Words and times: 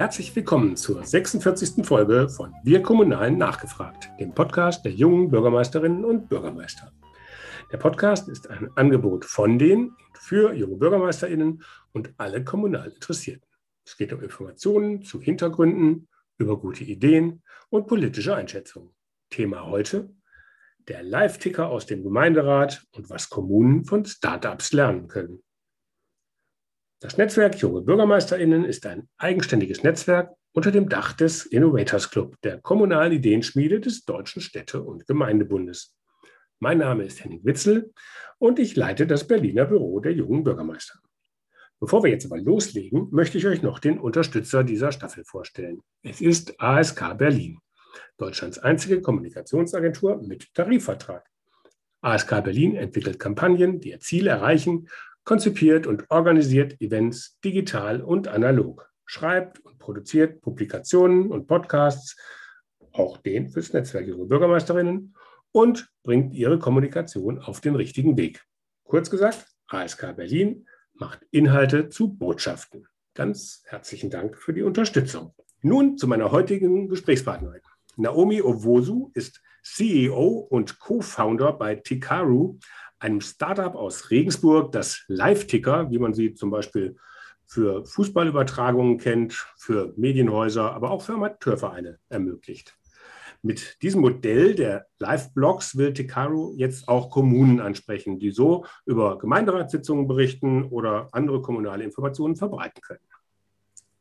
Herzlich 0.00 0.34
willkommen 0.34 0.76
zur 0.76 1.04
46. 1.04 1.84
Folge 1.84 2.30
von 2.30 2.54
Wir 2.64 2.80
Kommunalen 2.82 3.36
nachgefragt, 3.36 4.08
dem 4.18 4.32
Podcast 4.32 4.82
der 4.84 4.92
jungen 4.92 5.30
Bürgermeisterinnen 5.30 6.06
und 6.06 6.30
Bürgermeister. 6.30 6.90
Der 7.70 7.76
Podcast 7.76 8.28
ist 8.30 8.48
ein 8.48 8.70
Angebot 8.76 9.26
von 9.26 9.58
den 9.58 9.88
und 9.88 10.18
für 10.18 10.54
junge 10.54 10.76
Bürgermeisterinnen 10.76 11.62
und 11.92 12.14
alle 12.16 12.42
kommunal 12.42 12.88
Interessierten. 12.88 13.46
Es 13.84 13.98
geht 13.98 14.12
um 14.14 14.22
Informationen 14.22 15.02
zu 15.02 15.20
Hintergründen, 15.20 16.08
über 16.38 16.58
gute 16.58 16.84
Ideen 16.84 17.42
und 17.68 17.86
politische 17.86 18.34
Einschätzungen. 18.34 18.94
Thema 19.28 19.66
heute 19.66 20.14
der 20.88 21.02
Live-Ticker 21.02 21.68
aus 21.68 21.84
dem 21.84 22.02
Gemeinderat 22.02 22.86
und 22.92 23.10
was 23.10 23.28
Kommunen 23.28 23.84
von 23.84 24.06
Startups 24.06 24.72
lernen 24.72 25.08
können. 25.08 25.42
Das 27.02 27.16
Netzwerk 27.16 27.56
Junge 27.56 27.80
BürgermeisterInnen 27.80 28.66
ist 28.66 28.84
ein 28.84 29.08
eigenständiges 29.16 29.82
Netzwerk 29.82 30.34
unter 30.52 30.70
dem 30.70 30.90
Dach 30.90 31.14
des 31.14 31.46
Innovators 31.46 32.10
Club, 32.10 32.36
der 32.42 32.60
kommunalen 32.60 33.14
Ideenschmiede 33.14 33.80
des 33.80 34.04
Deutschen 34.04 34.42
Städte- 34.42 34.82
und 34.82 35.06
Gemeindebundes. 35.06 35.96
Mein 36.58 36.76
Name 36.76 37.04
ist 37.04 37.24
Henning 37.24 37.42
Witzel 37.42 37.94
und 38.36 38.58
ich 38.58 38.76
leite 38.76 39.06
das 39.06 39.26
Berliner 39.26 39.64
Büro 39.64 40.00
der 40.00 40.12
jungen 40.12 40.44
Bürgermeister. 40.44 40.98
Bevor 41.80 42.04
wir 42.04 42.10
jetzt 42.10 42.26
aber 42.26 42.36
loslegen, 42.36 43.08
möchte 43.10 43.38
ich 43.38 43.46
euch 43.46 43.62
noch 43.62 43.78
den 43.78 43.98
Unterstützer 43.98 44.62
dieser 44.62 44.92
Staffel 44.92 45.24
vorstellen. 45.24 45.80
Es 46.02 46.20
ist 46.20 46.60
ASK 46.60 47.16
Berlin, 47.16 47.60
Deutschlands 48.18 48.58
einzige 48.58 49.00
Kommunikationsagentur 49.00 50.20
mit 50.20 50.52
Tarifvertrag. 50.52 51.26
ASK 52.02 52.44
Berlin 52.44 52.76
entwickelt 52.76 53.18
Kampagnen, 53.18 53.80
die 53.80 53.90
ihr 53.90 54.00
Ziel 54.00 54.26
erreichen 54.26 54.88
konzipiert 55.24 55.86
und 55.86 56.04
organisiert 56.10 56.80
Events 56.80 57.38
digital 57.44 58.00
und 58.00 58.28
analog, 58.28 58.90
schreibt 59.04 59.60
und 59.60 59.78
produziert 59.78 60.40
Publikationen 60.40 61.30
und 61.30 61.46
Podcasts, 61.46 62.16
auch 62.92 63.18
den 63.18 63.48
fürs 63.48 63.72
Netzwerk 63.72 64.06
Junge 64.06 64.26
Bürgermeisterinnen 64.26 65.14
und 65.52 65.90
bringt 66.02 66.34
ihre 66.34 66.58
Kommunikation 66.58 67.38
auf 67.38 67.60
den 67.60 67.76
richtigen 67.76 68.16
Weg. 68.16 68.44
Kurz 68.84 69.10
gesagt, 69.10 69.46
ASK 69.68 70.16
Berlin 70.16 70.66
macht 70.94 71.20
Inhalte 71.30 71.88
zu 71.88 72.12
Botschaften. 72.12 72.86
Ganz 73.14 73.62
herzlichen 73.66 74.10
Dank 74.10 74.36
für 74.36 74.52
die 74.52 74.62
Unterstützung. 74.62 75.34
Nun 75.62 75.98
zu 75.98 76.08
meiner 76.08 76.30
heutigen 76.30 76.88
Gesprächspartnerin. 76.88 77.60
Naomi 77.96 78.40
Owosu 78.40 79.10
ist 79.14 79.42
CEO 79.62 80.46
und 80.48 80.78
Co-Founder 80.78 81.52
bei 81.52 81.74
Tikaru, 81.74 82.58
einem 83.00 83.20
Startup 83.20 83.74
aus 83.74 84.10
Regensburg, 84.10 84.72
das 84.72 85.04
Live-Ticker, 85.08 85.90
wie 85.90 85.98
man 85.98 86.14
sie 86.14 86.34
zum 86.34 86.50
Beispiel 86.50 86.96
für 87.46 87.84
Fußballübertragungen 87.84 88.98
kennt, 88.98 89.32
für 89.56 89.92
Medienhäuser, 89.96 90.72
aber 90.72 90.90
auch 90.90 91.02
für 91.02 91.14
Amateurvereine 91.14 91.98
ermöglicht. 92.08 92.76
Mit 93.42 93.82
diesem 93.82 94.02
Modell 94.02 94.54
der 94.54 94.86
Live-Blogs 94.98 95.76
will 95.76 95.94
Tikaru 95.94 96.54
jetzt 96.56 96.88
auch 96.88 97.10
Kommunen 97.10 97.58
ansprechen, 97.58 98.18
die 98.18 98.30
so 98.30 98.66
über 98.84 99.18
Gemeinderatssitzungen 99.18 100.06
berichten 100.06 100.64
oder 100.64 101.08
andere 101.12 101.40
kommunale 101.40 101.82
Informationen 101.82 102.36
verbreiten 102.36 102.82
können. 102.82 103.00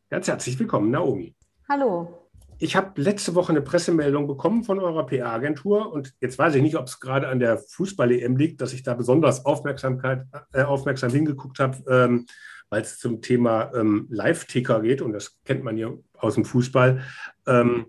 Ganz 0.09 0.27
herzlich 0.27 0.59
willkommen, 0.59 0.91
Naomi. 0.91 1.35
Hallo. 1.69 2.28
Ich 2.61 2.75
habe 2.75 3.01
letzte 3.01 3.35
Woche 3.35 3.53
eine 3.53 3.61
Pressemeldung 3.61 4.27
bekommen 4.27 4.65
von 4.65 4.79
eurer 4.79 5.05
PR-Agentur 5.05 5.93
und 5.93 6.13
jetzt 6.19 6.37
weiß 6.37 6.55
ich 6.55 6.61
nicht, 6.61 6.75
ob 6.75 6.87
es 6.87 6.99
gerade 6.99 7.29
an 7.29 7.39
der 7.39 7.57
Fußball-EM 7.57 8.35
liegt, 8.35 8.59
dass 8.59 8.73
ich 8.73 8.83
da 8.83 8.95
besonders 8.95 9.45
Aufmerksamkeit, 9.45 10.25
äh, 10.51 10.63
aufmerksam 10.63 11.09
hingeguckt 11.11 11.59
habe, 11.59 11.77
ähm, 11.89 12.25
weil 12.69 12.81
es 12.81 12.99
zum 12.99 13.21
Thema 13.21 13.71
ähm, 13.73 14.07
Live-Ticker 14.09 14.81
geht 14.81 15.01
und 15.01 15.13
das 15.13 15.39
kennt 15.45 15.63
man 15.63 15.77
ja 15.77 15.89
aus 16.17 16.35
dem 16.35 16.43
Fußball. 16.43 17.01
Ähm, 17.47 17.85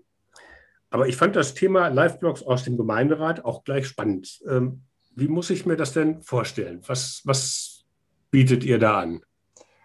aber 0.89 1.09
ich 1.09 1.17
fand 1.17 1.35
das 1.35 1.53
Thema 1.53 1.89
Live-Blogs 1.89 2.41
aus 2.41 2.63
dem 2.63 2.77
Gemeinderat 2.77 3.43
auch 3.43 3.65
gleich 3.65 3.87
spannend. 3.87 4.39
Ähm, 4.47 4.83
wie 5.13 5.27
muss 5.27 5.49
ich 5.49 5.65
mir 5.65 5.75
das 5.75 5.91
denn 5.91 6.21
vorstellen? 6.21 6.81
Was, 6.87 7.21
was 7.25 7.83
bietet 8.31 8.63
ihr 8.63 8.79
da 8.79 9.01
an? 9.01 9.21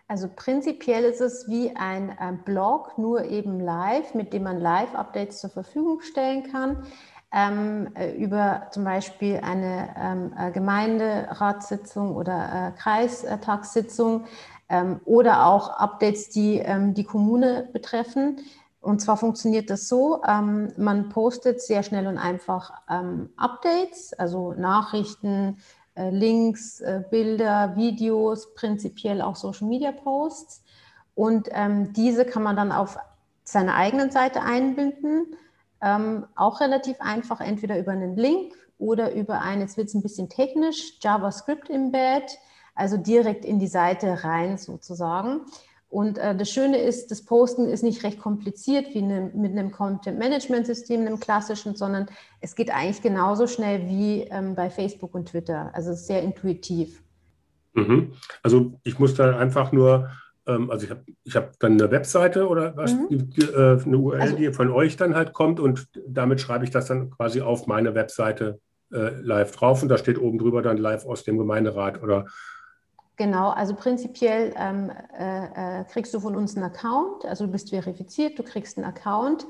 Also 0.09 0.29
prinzipiell 0.35 1.05
ist 1.05 1.21
es 1.21 1.49
wie 1.49 1.75
ein, 1.75 2.17
ein 2.19 2.45
Blog, 2.45 2.97
nur 2.97 3.25
eben 3.25 3.59
live, 3.59 4.15
mit 4.15 4.33
dem 4.33 4.45
man 4.45 4.61
Live-Updates 4.61 5.41
zur 5.41 5.51
Verfügung 5.51 6.01
stellen 6.01 6.45
kann. 6.51 6.87
Ähm, 7.33 7.89
äh, 7.97 8.13
über 8.13 8.69
zum 8.71 8.85
Beispiel 8.85 9.41
eine 9.43 9.95
ähm, 9.99 10.33
äh, 10.39 10.53
Gemeinderatssitzung 10.53 12.15
oder 12.15 12.73
äh, 12.77 12.79
Kreistagssitzung 12.81 14.27
ähm, 14.69 15.01
oder 15.05 15.47
auch 15.47 15.71
Updates, 15.71 16.29
die 16.29 16.59
ähm, 16.59 16.95
die 16.95 17.03
Kommune 17.05 17.69
betreffen. 17.73 18.39
Und 18.81 19.01
zwar 19.01 19.17
funktioniert 19.17 19.71
das 19.71 19.89
so, 19.89 20.23
ähm, 20.23 20.73
man 20.77 21.09
postet 21.09 21.61
sehr 21.61 21.83
schnell 21.83 22.07
und 22.07 22.19
einfach 22.19 22.71
ähm, 22.89 23.31
Updates, 23.37 24.13
also 24.13 24.53
Nachrichten, 24.53 25.57
äh, 25.59 25.63
Links, 25.97 26.81
äh, 26.81 27.03
Bilder, 27.11 27.77
Videos, 27.77 28.55
prinzipiell 28.55 29.23
auch 29.23 29.37
Social-Media-Posts. 29.37 30.63
Und 31.15 31.49
ähm, 31.53 31.93
diese 31.93 32.25
kann 32.25 32.43
man 32.43 32.57
dann 32.57 32.73
auf 32.73 32.99
seiner 33.45 33.75
eigenen 33.75 34.11
Seite 34.11 34.43
einbinden. 34.43 35.35
Ähm, 35.81 36.27
auch 36.35 36.61
relativ 36.61 37.01
einfach, 37.01 37.41
entweder 37.41 37.79
über 37.79 37.93
einen 37.93 38.17
Link 38.17 38.55
oder 38.79 39.15
über 39.15 39.41
ein, 39.41 39.61
jetzt 39.61 39.77
wird 39.77 39.89
es 39.89 39.95
ein 39.95 40.03
bisschen 40.03 40.29
technisch, 40.29 40.99
JavaScript-Embed, 41.01 42.39
also 42.75 42.97
direkt 42.99 43.45
in 43.45 43.59
die 43.59 43.67
Seite 43.67 44.25
rein 44.25 44.59
sozusagen. 44.59 45.41
Und 45.97 46.19
äh, 46.19 46.37
das 46.37 46.51
Schöne 46.51 46.77
ist, 46.77 47.11
das 47.11 47.25
Posten 47.25 47.71
ist 47.71 47.83
nicht 47.83 48.05
recht 48.05 48.19
kompliziert 48.19 48.89
wie 48.93 49.01
ne, 49.01 49.31
mit 49.35 49.53
einem 49.53 49.71
Content-Management-System, 49.71 51.01
einem 51.01 51.19
klassischen, 51.19 51.75
sondern 51.75 52.05
es 52.43 52.55
geht 52.55 52.71
eigentlich 52.71 53.01
genauso 53.01 53.47
schnell 53.47 53.89
wie 53.89 54.25
ähm, 54.31 54.55
bei 54.55 54.69
Facebook 54.69 55.15
und 55.15 55.31
Twitter. 55.31 55.71
Also 55.73 55.95
sehr 55.95 56.21
intuitiv. 56.21 57.03
Mhm. 57.73 58.13
Also 58.43 58.79
ich 58.85 58.99
muss 58.99 59.15
da 59.15 59.39
einfach 59.39 59.73
nur, 59.73 60.11
ähm, 60.47 60.71
also 60.71 60.85
ich 60.85 60.91
habe 60.91 61.01
ich 61.25 61.35
hab 61.35 61.59
dann 61.61 61.81
eine 61.81 61.91
Webseite 61.91 62.47
oder 62.47 62.77
was, 62.77 62.93
mhm. 62.93 63.31
die, 63.31 63.41
äh, 63.41 63.81
eine 63.83 63.97
URL, 63.97 64.21
also, 64.21 64.37
die 64.37 64.53
von 64.53 64.71
euch 64.71 64.99
dann 64.99 65.15
halt 65.15 65.33
kommt 65.33 65.61
und 65.61 65.89
damit 66.07 66.43
schreibe 66.43 66.67
ich 66.67 66.71
das 66.71 66.89
dann 66.89 67.09
quasi 67.09 67.41
auf 67.41 67.67
meine 67.69 67.95
Webseite 67.95 68.61
äh, 68.93 69.19
live 69.23 69.53
drauf 69.53 69.83
und 69.83 69.89
da 69.89 69.97
steht 69.97 70.19
oben 70.19 70.37
drüber 70.37 70.61
dann 70.61 70.77
live 70.77 71.07
aus 71.07 71.25
dem 71.25 71.39
Gemeinderat 71.39 72.03
oder 72.03 72.27
Genau, 73.17 73.49
also 73.49 73.75
prinzipiell 73.75 74.53
ähm, 74.57 74.93
äh, 75.19 75.81
äh, 75.81 75.85
kriegst 75.85 76.13
du 76.13 76.21
von 76.21 76.37
uns 76.37 76.55
einen 76.55 76.67
Account, 76.67 77.25
also 77.25 77.47
du 77.47 77.53
bist 77.53 77.71
verifiziert, 77.71 78.39
du 78.39 78.43
kriegst 78.43 78.77
einen 78.77 78.87
Account, 78.87 79.47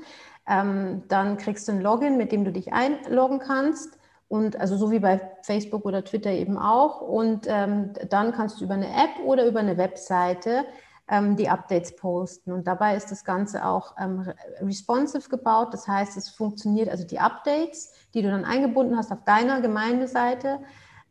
ähm, 0.47 1.03
dann 1.09 1.37
kriegst 1.37 1.67
du 1.67 1.73
ein 1.73 1.81
Login, 1.81 2.15
mit 2.15 2.31
dem 2.31 2.45
du 2.45 2.53
dich 2.53 2.71
einloggen 2.71 3.39
kannst 3.39 3.97
und 4.29 4.57
also 4.57 4.77
so 4.77 4.89
wie 4.89 4.99
bei 4.99 5.19
Facebook 5.41 5.83
oder 5.83 6.05
Twitter 6.05 6.31
eben 6.31 6.57
auch 6.57 7.01
und 7.01 7.45
ähm, 7.47 7.91
dann 8.09 8.31
kannst 8.31 8.61
du 8.61 8.63
über 8.63 8.75
eine 8.75 8.87
App 8.87 9.25
oder 9.25 9.45
über 9.45 9.59
eine 9.59 9.77
Webseite 9.77 10.65
ähm, 11.09 11.35
die 11.35 11.49
Updates 11.49 11.93
posten 11.97 12.53
und 12.53 12.67
dabei 12.67 12.95
ist 12.95 13.11
das 13.11 13.25
Ganze 13.25 13.65
auch 13.65 13.95
ähm, 13.99 14.31
responsive 14.61 15.27
gebaut, 15.27 15.73
das 15.73 15.89
heißt 15.89 16.15
es 16.15 16.29
funktioniert, 16.29 16.87
also 16.87 17.05
die 17.05 17.19
Updates, 17.19 17.91
die 18.13 18.21
du 18.21 18.31
dann 18.31 18.45
eingebunden 18.45 18.95
hast 18.95 19.11
auf 19.11 19.25
deiner 19.25 19.59
Gemeindeseite, 19.59 20.59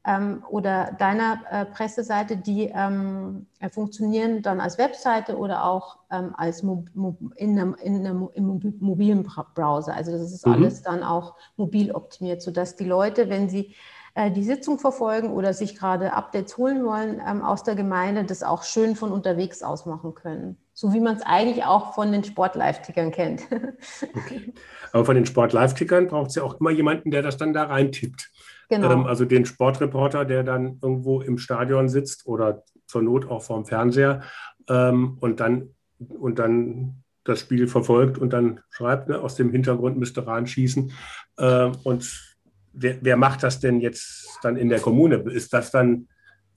ähm, 0.06 0.44
oder 0.48 0.92
deiner 0.98 1.40
äh, 1.50 1.64
Presseseite, 1.66 2.36
die 2.36 2.70
ähm, 2.72 3.46
äh, 3.58 3.68
funktionieren 3.68 4.40
dann 4.40 4.60
als 4.60 4.78
Webseite 4.78 5.36
oder 5.36 5.64
auch 5.64 5.98
ähm, 6.10 6.32
als 6.36 6.62
Mo 6.62 6.84
Mo 6.94 7.18
in 7.34 7.58
einem, 7.58 7.74
in 7.82 8.06
einem, 8.06 8.28
im 8.34 8.76
mobilen 8.78 9.28
Browser. 9.54 9.94
Also 9.94 10.12
das 10.12 10.32
ist 10.32 10.46
mhm. 10.46 10.52
alles 10.52 10.82
dann 10.82 11.02
auch 11.02 11.34
mobil 11.56 11.90
optimiert, 11.90 12.40
sodass 12.40 12.76
die 12.76 12.84
Leute, 12.84 13.28
wenn 13.28 13.48
sie 13.48 13.74
äh, 14.14 14.30
die 14.30 14.44
Sitzung 14.44 14.78
verfolgen 14.78 15.30
oder 15.30 15.52
sich 15.52 15.76
gerade 15.76 16.12
Updates 16.12 16.56
holen 16.56 16.84
wollen 16.84 17.20
ähm, 17.26 17.42
aus 17.42 17.64
der 17.64 17.74
Gemeinde, 17.74 18.24
das 18.24 18.42
auch 18.42 18.62
schön 18.62 18.96
von 18.96 19.12
unterwegs 19.12 19.62
aus 19.62 19.86
machen 19.86 20.14
können. 20.14 20.56
So 20.72 20.94
wie 20.94 21.00
man 21.00 21.16
es 21.16 21.22
eigentlich 21.22 21.64
auch 21.64 21.94
von 21.94 22.12
den 22.12 22.22
Sport-Live-Tickern 22.22 23.10
kennt. 23.10 23.42
okay. 24.14 24.54
Aber 24.92 25.04
von 25.04 25.16
den 25.16 25.26
Sport-Live-Tickern 25.26 26.06
braucht 26.06 26.30
es 26.30 26.36
ja 26.36 26.44
auch 26.44 26.60
immer 26.60 26.70
jemanden, 26.70 27.10
der 27.10 27.22
das 27.22 27.36
dann 27.36 27.52
da 27.52 27.64
reintippt. 27.64 28.30
Genau. 28.68 28.92
Ähm, 28.92 29.06
also 29.06 29.24
den 29.24 29.46
Sportreporter, 29.46 30.24
der 30.24 30.42
dann 30.42 30.78
irgendwo 30.82 31.20
im 31.20 31.38
Stadion 31.38 31.88
sitzt 31.88 32.26
oder 32.26 32.64
zur 32.86 33.02
Not 33.02 33.28
auch 33.28 33.42
vorm 33.42 33.64
Fernseher 33.64 34.22
ähm, 34.68 35.16
und, 35.20 35.40
dann, 35.40 35.70
und 35.98 36.38
dann 36.38 37.02
das 37.24 37.40
Spiel 37.40 37.68
verfolgt 37.68 38.18
und 38.18 38.32
dann 38.32 38.60
schreibt, 38.70 39.08
ne, 39.08 39.20
aus 39.20 39.36
dem 39.36 39.50
Hintergrund 39.50 39.96
müsste 39.96 40.26
Rahn 40.26 40.46
schießen. 40.46 40.92
Ähm, 41.38 41.72
und 41.84 42.36
wer, 42.72 42.96
wer, 43.00 43.16
macht 43.16 43.42
das 43.42 43.60
denn 43.60 43.80
jetzt 43.80 44.38
dann 44.42 44.56
in 44.56 44.68
der 44.68 44.80
Kommune? 44.80 45.16
Ist 45.16 45.52
das 45.52 45.70
dann 45.70 46.08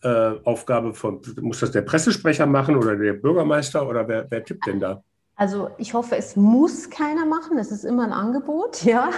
äh, 0.01 0.31
Aufgabe 0.44 0.94
von, 0.94 1.21
muss 1.41 1.59
das 1.59 1.71
der 1.71 1.81
Pressesprecher 1.81 2.45
machen 2.45 2.75
oder 2.75 2.95
der 2.95 3.13
Bürgermeister 3.13 3.88
oder 3.88 4.07
wer, 4.07 4.27
wer 4.29 4.44
tippt 4.44 4.67
denn 4.67 4.79
da? 4.79 5.03
Also 5.39 5.69
ich 5.77 5.94
hoffe, 5.94 6.18
es 6.18 6.36
muss 6.36 6.89
keiner 6.89 7.25
machen. 7.25 7.57
Es 7.57 7.71
ist 7.71 7.86
immer 7.86 8.03
ein 8.03 8.12
Angebot, 8.12 8.83
ja. 8.83 9.09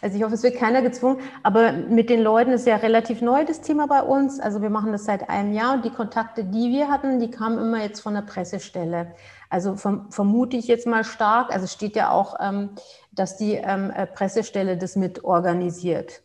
Also 0.00 0.16
ich 0.16 0.22
hoffe, 0.22 0.34
es 0.34 0.44
wird 0.44 0.54
keiner 0.54 0.80
gezwungen. 0.80 1.18
Aber 1.42 1.72
mit 1.72 2.08
den 2.08 2.22
Leuten 2.22 2.52
ist 2.52 2.68
ja 2.68 2.76
relativ 2.76 3.20
neu 3.20 3.44
das 3.44 3.60
Thema 3.60 3.88
bei 3.88 4.00
uns. 4.00 4.38
Also 4.38 4.62
wir 4.62 4.70
machen 4.70 4.92
das 4.92 5.06
seit 5.06 5.28
einem 5.28 5.52
Jahr 5.52 5.74
und 5.74 5.84
die 5.84 5.90
Kontakte, 5.90 6.44
die 6.44 6.70
wir 6.70 6.88
hatten, 6.88 7.18
die 7.18 7.32
kamen 7.32 7.58
immer 7.58 7.82
jetzt 7.82 7.98
von 7.98 8.14
der 8.14 8.22
Pressestelle. 8.22 9.16
Also 9.50 9.74
verm 9.74 10.08
vermute 10.12 10.56
ich 10.56 10.68
jetzt 10.68 10.86
mal 10.86 11.02
stark. 11.02 11.52
Also 11.52 11.66
steht 11.66 11.96
ja 11.96 12.12
auch, 12.12 12.36
ähm, 12.38 12.70
dass 13.10 13.36
die 13.36 13.54
ähm, 13.54 13.90
äh, 13.90 14.06
Pressestelle 14.06 14.78
das 14.78 14.94
mit 14.94 15.24
organisiert. 15.24 16.22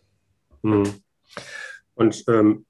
Mhm. 0.62 1.02
Und 1.96 2.26
ähm, 2.28 2.68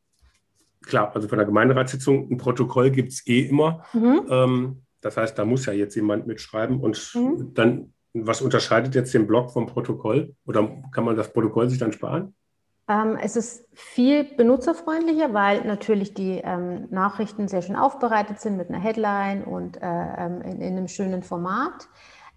klar, 0.86 1.14
also 1.14 1.28
von 1.28 1.38
der 1.38 1.48
Gemeinderatssitzung 1.48 2.32
ein 2.32 2.38
Protokoll 2.38 2.92
gibt 2.92 3.12
es 3.12 3.28
eh 3.28 3.42
immer. 3.42 3.84
Mhm. 3.92 4.80
Das 5.02 5.18
heißt, 5.18 5.38
da 5.38 5.46
muss 5.46 5.66
ja 5.66 5.74
jetzt 5.74 5.96
jemand 5.96 6.28
mitschreiben 6.28 6.80
und 6.80 7.12
mhm. 7.16 7.54
dann, 7.54 7.94
was 8.14 8.42
unterscheidet 8.42 8.96
jetzt 8.96 9.14
den 9.14 9.28
Blog 9.28 9.52
vom 9.52 9.68
Protokoll? 9.68 10.36
Oder 10.46 10.82
kann 10.92 11.06
man 11.06 11.16
das 11.16 11.32
Protokoll 11.32 11.70
sich 11.70 11.80
dann 11.80 11.92
sparen? 11.92 12.34
Ähm, 12.90 13.18
es 13.22 13.36
ist 13.36 13.66
viel 13.74 14.24
benutzerfreundlicher, 14.24 15.34
weil 15.34 15.64
natürlich 15.64 16.16
die 16.16 16.42
ähm, 16.44 16.88
Nachrichten 16.90 17.48
sehr 17.48 17.62
schön 17.62 17.76
aufbereitet 17.76 18.42
sind 18.42 18.58
mit 18.58 18.70
einer 18.70 18.80
Headline 18.80 19.44
und 19.44 19.78
äh, 19.78 19.86
ähm, 19.86 20.42
in, 20.42 20.60
in, 20.60 20.78
einem 20.78 20.88
schönen 20.88 21.22
Format. 21.22 21.88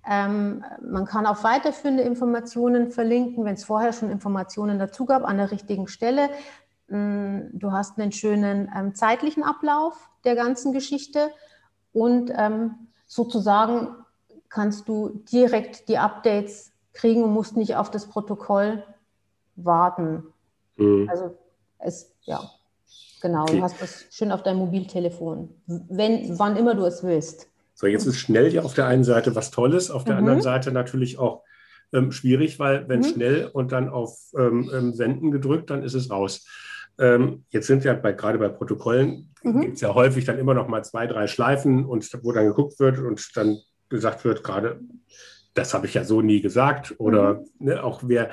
Ähm, 0.06 0.62
man 0.82 1.06
kann 1.06 1.26
auch 1.26 1.42
weiterführende 1.42 2.02
Informationen 2.02 2.90
verlinken, 2.90 3.46
wenn 3.46 3.54
es 3.54 3.64
vorher 3.64 3.94
schon 3.94 4.10
Informationen 4.10 4.78
dazu 4.78 5.06
gab, 5.06 5.24
an 5.24 5.38
der 5.38 5.50
richtigen 5.50 5.88
Stelle. 5.88 6.28
Mm, 6.88 7.40
du 7.52 7.72
hast 7.72 7.98
einen 7.98 8.12
schönen 8.12 8.70
ähm, 8.76 8.94
zeitlichen 8.94 9.44
Ablauf 9.44 10.10
der 10.24 10.34
ganzen 10.34 10.74
Geschichte 10.74 11.30
und 11.92 12.32
ähm, 12.36 12.74
sozusagen 13.06 13.88
kannst 14.48 14.88
du 14.88 15.22
direkt 15.30 15.88
die 15.88 15.98
Updates 15.98 16.72
kriegen 16.92 17.24
und 17.24 17.32
musst 17.32 17.56
nicht 17.56 17.76
auf 17.76 17.90
das 17.90 18.08
Protokoll 18.08 18.84
warten. 19.56 20.24
Mhm. 20.76 21.08
Also 21.10 21.36
es, 21.78 22.12
ja, 22.22 22.40
genau, 23.20 23.42
okay. 23.42 23.56
du 23.56 23.62
hast 23.62 23.80
das 23.80 24.06
schön 24.10 24.32
auf 24.32 24.42
deinem 24.42 24.58
Mobiltelefon, 24.58 25.50
wenn, 25.66 26.38
wann 26.38 26.56
immer 26.56 26.74
du 26.74 26.84
es 26.84 27.02
willst. 27.02 27.48
So, 27.74 27.86
jetzt 27.86 28.06
ist 28.06 28.18
schnell 28.18 28.52
ja 28.52 28.62
auf 28.62 28.74
der 28.74 28.86
einen 28.86 29.04
Seite 29.04 29.34
was 29.34 29.50
Tolles, 29.50 29.90
auf 29.90 30.04
der 30.04 30.14
mhm. 30.14 30.20
anderen 30.20 30.42
Seite 30.42 30.70
natürlich 30.70 31.18
auch 31.18 31.42
ähm, 31.92 32.12
schwierig, 32.12 32.58
weil 32.58 32.88
wenn 32.88 33.00
mhm. 33.00 33.04
schnell 33.04 33.46
und 33.46 33.72
dann 33.72 33.88
auf 33.88 34.18
ähm, 34.38 34.70
ähm 34.72 34.94
Senden 34.94 35.30
gedrückt, 35.30 35.70
dann 35.70 35.82
ist 35.82 35.94
es 35.94 36.10
raus. 36.10 36.46
Ähm, 36.98 37.44
jetzt 37.50 37.66
sind 37.66 37.84
ja 37.84 37.94
bei, 37.94 38.12
gerade 38.12 38.38
bei 38.38 38.48
Protokollen, 38.48 39.32
mhm. 39.42 39.60
gibt 39.60 39.74
es 39.74 39.80
ja 39.80 39.94
häufig 39.94 40.24
dann 40.24 40.38
immer 40.38 40.54
noch 40.54 40.68
mal 40.68 40.84
zwei, 40.84 41.06
drei 41.06 41.26
Schleifen 41.26 41.84
und 41.84 42.08
wo 42.22 42.32
dann 42.32 42.46
geguckt 42.46 42.78
wird 42.80 42.98
und 42.98 43.36
dann 43.36 43.58
gesagt 43.88 44.24
wird, 44.24 44.42
gerade, 44.42 44.80
das 45.54 45.74
habe 45.74 45.86
ich 45.86 45.94
ja 45.94 46.04
so 46.04 46.22
nie 46.22 46.40
gesagt. 46.40 46.94
Oder 46.98 47.34
mhm. 47.34 47.46
ne, 47.58 47.84
auch 47.84 48.02
wer, 48.04 48.30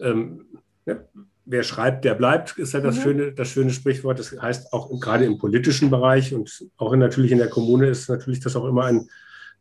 ähm, 0.00 0.46
ne, 0.84 1.06
wer 1.44 1.62
schreibt, 1.62 2.04
der 2.04 2.14
bleibt, 2.14 2.58
ist 2.58 2.74
ja 2.74 2.80
das, 2.80 2.96
mhm. 2.96 3.00
schöne, 3.00 3.32
das 3.32 3.48
schöne 3.48 3.70
Sprichwort. 3.70 4.18
Das 4.18 4.32
heißt, 4.32 4.72
auch 4.72 4.90
gerade 5.00 5.24
im 5.24 5.38
politischen 5.38 5.90
Bereich 5.90 6.34
und 6.34 6.66
auch 6.76 6.92
in, 6.92 6.98
natürlich 6.98 7.32
in 7.32 7.38
der 7.38 7.50
Kommune 7.50 7.86
ist 7.86 8.08
natürlich 8.08 8.40
das 8.40 8.56
auch 8.56 8.66
immer 8.66 8.84
ein, 8.84 9.08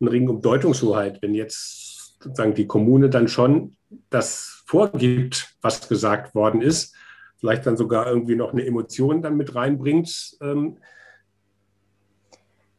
ein 0.02 0.08
Ring 0.08 0.28
um 0.28 0.42
Deutungshoheit. 0.42 1.22
Wenn 1.22 1.36
jetzt 1.36 2.22
sozusagen 2.22 2.56
die 2.56 2.68
Kommune 2.68 3.10
dann 3.10 3.28
schon 3.28 3.76
das 4.10 4.64
vorgibt, 4.66 5.56
was 5.62 5.88
gesagt 5.88 6.34
worden 6.34 6.62
ist, 6.62 6.96
vielleicht 7.38 7.66
dann 7.66 7.78
sogar 7.78 8.08
irgendwie 8.08 8.36
noch 8.36 8.54
eine 8.54 8.66
Emotion 8.66 9.22
dann 9.22 9.38
mit 9.38 9.56
reinbringt, 9.56 10.38
ähm, 10.42 10.78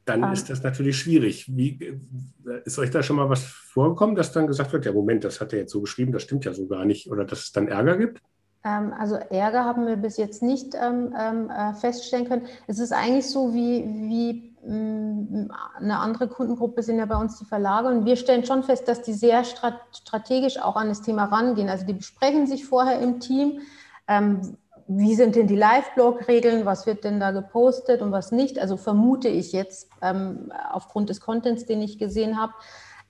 dann. 0.04 0.22
Ähm. 0.22 0.32
ist 0.32 0.48
das 0.48 0.62
natürlich 0.62 0.98
schwierig. 0.98 1.54
Wie, 1.54 1.78
äh, 1.82 2.62
ist 2.64 2.78
euch 2.78 2.90
da 2.90 3.02
schon 3.02 3.16
mal 3.16 3.28
was 3.28 3.44
vorgekommen, 3.44 4.16
dass 4.16 4.32
dann 4.32 4.46
gesagt 4.46 4.72
wird, 4.72 4.86
ja 4.86 4.92
Moment, 4.92 5.24
das 5.24 5.40
hat 5.40 5.52
er 5.52 5.60
jetzt 5.60 5.72
so 5.72 5.80
geschrieben, 5.80 6.12
das 6.12 6.22
stimmt 6.22 6.44
ja 6.44 6.54
so 6.54 6.66
gar 6.66 6.84
nicht, 6.84 7.10
oder 7.10 7.24
dass 7.24 7.40
es 7.40 7.52
dann 7.52 7.68
Ärger 7.68 7.96
gibt? 7.96 8.22
Ähm, 8.64 8.92
also 8.98 9.16
Ärger 9.16 9.64
haben 9.64 9.86
wir 9.86 9.96
bis 9.96 10.16
jetzt 10.16 10.42
nicht 10.42 10.74
ähm, 10.74 11.14
ähm 11.18 11.50
äh, 11.50 11.74
feststellen 11.74 12.28
können. 12.28 12.46
Es 12.66 12.78
ist 12.78 12.92
eigentlich 12.92 13.28
so 13.28 13.54
wie, 13.54 13.84
wie 13.84 14.56
mm, 14.68 15.50
eine 15.78 15.98
andere 15.98 16.28
Kundengruppe 16.28 16.82
sind 16.82 16.98
ja 16.98 17.06
bei 17.06 17.16
uns 17.16 17.38
die 17.38 17.44
Verlage 17.44 17.88
und 17.88 18.04
wir 18.04 18.16
stellen 18.16 18.44
schon 18.44 18.62
fest, 18.62 18.88
dass 18.88 19.02
die 19.02 19.12
sehr 19.12 19.44
strategisch 19.44 20.58
auch 20.58 20.76
an 20.76 20.88
das 20.88 21.02
Thema 21.02 21.24
rangehen. 21.24 21.68
Also 21.68 21.86
die 21.86 21.92
besprechen 21.92 22.46
sich 22.46 22.64
vorher 22.64 23.00
im 23.00 23.20
Team, 23.20 23.60
ähm, 24.08 24.56
wie 24.88 25.14
sind 25.16 25.34
denn 25.34 25.48
die 25.48 25.56
Live-Blog-Regeln, 25.56 26.64
was 26.64 26.86
wird 26.86 27.04
denn 27.04 27.18
da 27.18 27.32
gepostet 27.32 28.02
und 28.02 28.12
was 28.12 28.30
nicht? 28.30 28.58
Also 28.58 28.76
vermute 28.76 29.28
ich 29.28 29.52
jetzt 29.52 29.88
ähm, 30.00 30.52
aufgrund 30.70 31.10
des 31.10 31.20
Contents, 31.20 31.66
den 31.66 31.82
ich 31.82 31.98
gesehen 31.98 32.40
habe. 32.40 32.52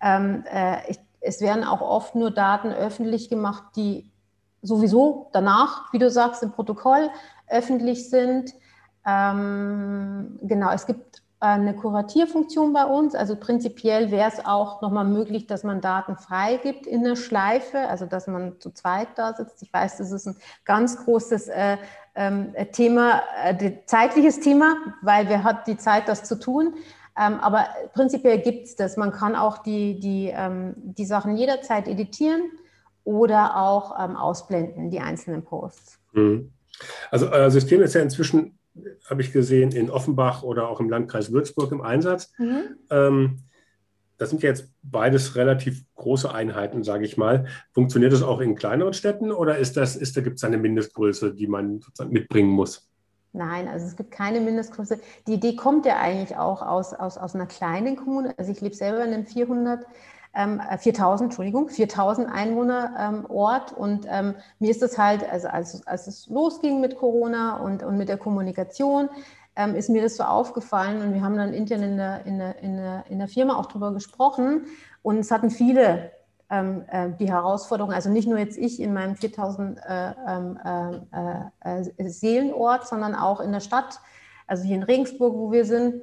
Ähm, 0.00 0.44
äh, 0.50 0.78
es 1.20 1.40
werden 1.40 1.64
auch 1.64 1.82
oft 1.82 2.14
nur 2.14 2.30
Daten 2.30 2.72
öffentlich 2.72 3.28
gemacht, 3.28 3.64
die 3.76 4.10
sowieso 4.62 5.28
danach, 5.32 5.92
wie 5.92 5.98
du 5.98 6.10
sagst, 6.10 6.42
im 6.42 6.52
Protokoll 6.52 7.10
öffentlich 7.48 8.08
sind. 8.08 8.52
Ähm, 9.06 10.38
genau, 10.42 10.70
es 10.70 10.86
gibt 10.86 11.22
eine 11.38 11.74
Kuratierfunktion 11.74 12.72
bei 12.72 12.84
uns. 12.84 13.14
Also 13.14 13.36
prinzipiell 13.36 14.10
wäre 14.10 14.30
es 14.30 14.44
auch 14.44 14.80
nochmal 14.80 15.04
möglich, 15.04 15.46
dass 15.46 15.64
man 15.64 15.80
Daten 15.80 16.16
freigibt 16.16 16.86
in 16.86 17.04
der 17.04 17.16
Schleife, 17.16 17.78
also 17.88 18.06
dass 18.06 18.26
man 18.26 18.58
zu 18.58 18.70
zweit 18.70 19.08
da 19.16 19.34
sitzt. 19.34 19.62
Ich 19.62 19.72
weiß, 19.72 19.98
das 19.98 20.12
ist 20.12 20.26
ein 20.26 20.36
ganz 20.64 21.04
großes 21.04 21.48
äh, 21.48 21.76
äh, 22.14 22.66
Thema, 22.72 23.22
äh, 23.44 23.72
zeitliches 23.84 24.40
Thema, 24.40 24.76
weil 25.02 25.28
wer 25.28 25.44
hat 25.44 25.66
die 25.66 25.76
Zeit, 25.76 26.08
das 26.08 26.24
zu 26.24 26.38
tun. 26.38 26.74
Ähm, 27.18 27.40
aber 27.40 27.66
prinzipiell 27.94 28.38
gibt 28.38 28.66
es 28.66 28.76
das. 28.76 28.96
Man 28.96 29.12
kann 29.12 29.36
auch 29.36 29.58
die, 29.58 30.00
die, 30.00 30.32
ähm, 30.34 30.74
die 30.76 31.06
Sachen 31.06 31.36
jederzeit 31.36 31.88
editieren 31.88 32.50
oder 33.04 33.56
auch 33.56 33.94
ähm, 34.02 34.16
ausblenden, 34.16 34.90
die 34.90 35.00
einzelnen 35.00 35.44
Posts. 35.44 35.98
Mhm. 36.12 36.52
Also 37.10 37.30
euer 37.30 37.50
System 37.50 37.82
ist 37.82 37.94
ja 37.94 38.02
inzwischen 38.02 38.58
habe 39.08 39.22
ich 39.22 39.32
gesehen, 39.32 39.72
in 39.72 39.90
Offenbach 39.90 40.42
oder 40.42 40.68
auch 40.68 40.80
im 40.80 40.88
Landkreis 40.90 41.32
Würzburg 41.32 41.72
im 41.72 41.80
Einsatz. 41.80 42.32
Mhm. 42.38 42.76
Ähm, 42.90 43.38
das 44.18 44.30
sind 44.30 44.42
jetzt 44.42 44.70
beides 44.82 45.36
relativ 45.36 45.84
große 45.94 46.32
Einheiten, 46.32 46.82
sage 46.82 47.04
ich 47.04 47.16
mal. 47.16 47.46
Funktioniert 47.72 48.12
das 48.12 48.22
auch 48.22 48.40
in 48.40 48.54
kleineren 48.54 48.94
Städten 48.94 49.30
oder 49.30 49.58
ist 49.58 49.76
das, 49.76 49.94
ist, 49.94 50.16
da 50.16 50.22
gibt 50.22 50.36
es 50.36 50.44
eine 50.44 50.56
Mindestgröße, 50.56 51.34
die 51.34 51.46
man 51.46 51.82
mitbringen 52.08 52.50
muss? 52.50 52.88
Nein, 53.32 53.68
also 53.68 53.84
es 53.84 53.96
gibt 53.96 54.12
keine 54.12 54.40
Mindestgröße. 54.40 54.98
Die 55.26 55.34
Idee 55.34 55.56
kommt 55.56 55.84
ja 55.84 55.98
eigentlich 55.98 56.38
auch 56.38 56.62
aus, 56.62 56.94
aus, 56.94 57.18
aus 57.18 57.34
einer 57.34 57.44
kleinen 57.44 57.96
Kommune. 57.96 58.34
Also 58.38 58.50
ich 58.50 58.62
lebe 58.62 58.74
selber 58.74 59.04
in 59.04 59.12
einem 59.12 59.26
400 59.26 59.84
ähm, 60.36 60.60
4000, 60.78 61.20
äh, 61.20 61.24
Entschuldigung, 61.24 61.68
4000 61.68 62.28
Einwohner 62.30 62.94
ähm, 62.98 63.26
Ort. 63.28 63.72
Und 63.72 64.06
ähm, 64.08 64.34
mir 64.58 64.70
ist 64.70 64.82
das 64.82 64.98
halt, 64.98 65.28
also 65.28 65.48
als, 65.48 65.86
als 65.86 66.06
es 66.06 66.28
losging 66.28 66.80
mit 66.80 66.96
Corona 66.96 67.56
und, 67.56 67.82
und 67.82 67.96
mit 67.96 68.08
der 68.08 68.18
Kommunikation, 68.18 69.08
ähm, 69.56 69.74
ist 69.74 69.88
mir 69.88 70.02
das 70.02 70.16
so 70.16 70.24
aufgefallen. 70.24 71.02
Und 71.02 71.14
wir 71.14 71.22
haben 71.22 71.36
dann 71.36 71.52
intern 71.52 71.82
in 71.82 71.96
der, 71.96 72.26
in 72.26 72.38
der, 72.38 72.58
in 72.62 72.76
der, 72.76 73.04
in 73.08 73.18
der 73.18 73.28
Firma 73.28 73.56
auch 73.56 73.66
drüber 73.66 73.92
gesprochen. 73.92 74.66
Und 75.02 75.18
es 75.18 75.30
hatten 75.30 75.50
viele 75.50 76.12
ähm, 76.50 76.84
äh, 76.88 77.10
die 77.18 77.30
Herausforderung, 77.30 77.92
also 77.92 78.10
nicht 78.10 78.28
nur 78.28 78.38
jetzt 78.38 78.56
ich 78.56 78.80
in 78.80 78.92
meinem 78.92 79.16
4000 79.16 79.78
äh, 79.78 80.12
ähm, 80.28 80.58
äh, 81.62 81.80
äh, 81.80 82.08
Seelenort, 82.08 82.86
sondern 82.86 83.14
auch 83.14 83.40
in 83.40 83.52
der 83.52 83.60
Stadt, 83.60 84.00
also 84.46 84.62
hier 84.62 84.76
in 84.76 84.82
Regensburg, 84.84 85.34
wo 85.34 85.50
wir 85.50 85.64
sind, 85.64 86.02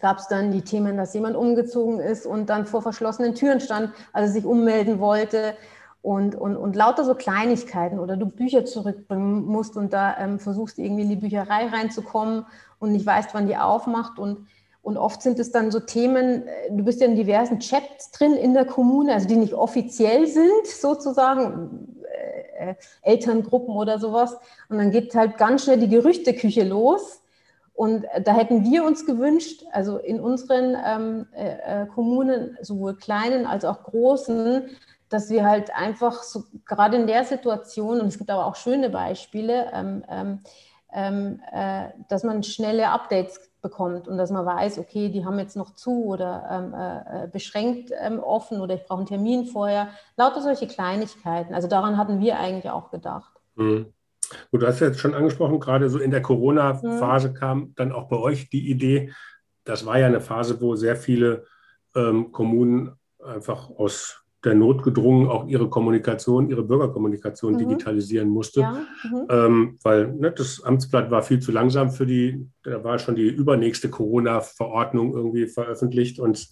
gab 0.00 0.18
es 0.18 0.28
dann 0.28 0.52
die 0.52 0.62
Themen, 0.62 0.96
dass 0.96 1.14
jemand 1.14 1.36
umgezogen 1.36 2.00
ist 2.00 2.26
und 2.26 2.50
dann 2.50 2.66
vor 2.66 2.82
verschlossenen 2.82 3.34
Türen 3.34 3.60
stand, 3.60 3.92
also 4.12 4.32
sich 4.32 4.44
ummelden 4.44 4.98
wollte 4.98 5.54
und, 6.02 6.34
und, 6.34 6.56
und 6.56 6.76
lauter 6.76 7.04
so 7.04 7.14
Kleinigkeiten 7.14 7.98
oder 7.98 8.16
du 8.16 8.26
Bücher 8.26 8.64
zurückbringen 8.64 9.44
musst 9.46 9.76
und 9.76 9.92
da 9.92 10.16
ähm, 10.18 10.38
versuchst 10.38 10.78
irgendwie 10.78 11.02
in 11.02 11.08
die 11.08 11.16
Bücherei 11.16 11.66
reinzukommen 11.66 12.46
und 12.78 12.92
nicht 12.92 13.06
weißt, 13.06 13.30
wann 13.32 13.46
die 13.46 13.56
aufmacht 13.56 14.18
und 14.18 14.46
und 14.86 14.98
oft 14.98 15.20
sind 15.20 15.40
es 15.40 15.50
dann 15.50 15.72
so 15.72 15.80
Themen, 15.80 16.46
äh, 16.46 16.70
du 16.70 16.84
bist 16.84 17.00
ja 17.00 17.08
in 17.08 17.16
diversen 17.16 17.58
Chats 17.58 18.12
drin 18.12 18.34
in 18.34 18.54
der 18.54 18.64
Kommune, 18.64 19.14
also 19.14 19.26
die 19.26 19.34
nicht 19.34 19.52
offiziell 19.52 20.28
sind, 20.28 20.64
sozusagen, 20.64 21.96
äh, 22.04 22.70
äh 22.70 22.74
Elterngruppen 23.02 23.74
oder 23.74 23.98
sowas. 23.98 24.38
Und 24.68 24.78
dann 24.78 24.92
geht 24.92 25.12
halt 25.16 25.38
ganz 25.38 25.64
schnell 25.64 25.80
die 25.80 25.88
Gerüchteküche 25.88 26.62
los. 26.62 27.20
Und 27.76 28.04
äh, 28.04 28.22
da 28.22 28.32
hätten 28.32 28.64
wir 28.64 28.84
uns 28.84 29.04
gewünscht, 29.04 29.64
also 29.70 29.98
in 29.98 30.18
unseren 30.18 30.76
ähm, 30.84 31.26
äh, 31.32 31.82
äh, 31.82 31.86
Kommunen, 31.86 32.56
sowohl 32.62 32.96
kleinen 32.96 33.46
als 33.46 33.64
auch 33.64 33.84
großen, 33.84 34.70
dass 35.10 35.30
wir 35.30 35.44
halt 35.44 35.76
einfach 35.76 36.22
so, 36.22 36.44
gerade 36.64 36.96
in 36.96 37.06
der 37.06 37.24
Situation, 37.24 38.00
und 38.00 38.08
es 38.08 38.18
gibt 38.18 38.30
aber 38.30 38.46
auch 38.46 38.56
schöne 38.56 38.90
Beispiele, 38.90 39.70
ähm, 39.72 40.04
ähm, 40.08 40.40
ähm 40.92 41.40
äh, 41.52 41.88
dass 42.08 42.24
man 42.24 42.42
schnelle 42.42 42.88
Updates 42.88 43.38
bekommt 43.60 44.08
und 44.08 44.16
dass 44.16 44.30
man 44.30 44.46
weiß, 44.46 44.78
okay, 44.78 45.10
die 45.10 45.24
haben 45.24 45.38
jetzt 45.38 45.56
noch 45.56 45.74
zu 45.74 46.06
oder 46.06 46.48
ähm, 46.50 46.74
äh, 46.74 47.24
äh, 47.24 47.28
beschränkt 47.28 47.90
ähm, 48.00 48.20
offen 48.20 48.60
oder 48.60 48.74
ich 48.74 48.84
brauche 48.84 49.00
einen 49.00 49.06
Termin 49.06 49.46
vorher. 49.46 49.88
Lauter 50.16 50.40
solche 50.40 50.66
Kleinigkeiten. 50.66 51.54
Also 51.54 51.68
daran 51.68 51.98
hatten 51.98 52.20
wir 52.20 52.38
eigentlich 52.38 52.70
auch 52.70 52.90
gedacht. 52.90 53.32
Mhm. 53.56 53.92
Gut, 54.50 54.62
du 54.62 54.66
hast 54.66 54.80
ja 54.80 54.88
jetzt 54.88 55.00
schon 55.00 55.14
angesprochen, 55.14 55.60
gerade 55.60 55.88
so 55.88 55.98
in 55.98 56.10
der 56.10 56.22
Corona-Phase 56.22 57.30
mhm. 57.30 57.34
kam 57.34 57.72
dann 57.76 57.92
auch 57.92 58.08
bei 58.08 58.16
euch 58.16 58.48
die 58.50 58.70
Idee, 58.70 59.12
das 59.64 59.84
war 59.84 59.98
ja 59.98 60.06
eine 60.06 60.20
Phase, 60.20 60.60
wo 60.60 60.76
sehr 60.76 60.96
viele 60.96 61.44
ähm, 61.94 62.32
Kommunen 62.32 62.92
einfach 63.22 63.70
aus 63.70 64.26
der 64.44 64.54
Not 64.54 64.84
gedrungen 64.84 65.28
auch 65.28 65.48
ihre 65.48 65.68
Kommunikation, 65.68 66.48
ihre 66.48 66.62
Bürgerkommunikation 66.62 67.54
mhm. 67.54 67.58
digitalisieren 67.58 68.28
musste, 68.28 68.60
ja. 68.60 68.86
mhm. 69.02 69.26
ähm, 69.28 69.78
weil 69.82 70.12
ne, 70.14 70.30
das 70.30 70.62
Amtsblatt 70.62 71.10
war 71.10 71.22
viel 71.22 71.40
zu 71.40 71.50
langsam 71.50 71.90
für 71.90 72.06
die, 72.06 72.48
da 72.62 72.82
war 72.84 72.98
schon 72.98 73.16
die 73.16 73.28
übernächste 73.28 73.90
Corona-Verordnung 73.90 75.14
irgendwie 75.14 75.46
veröffentlicht 75.46 76.20
und 76.20 76.48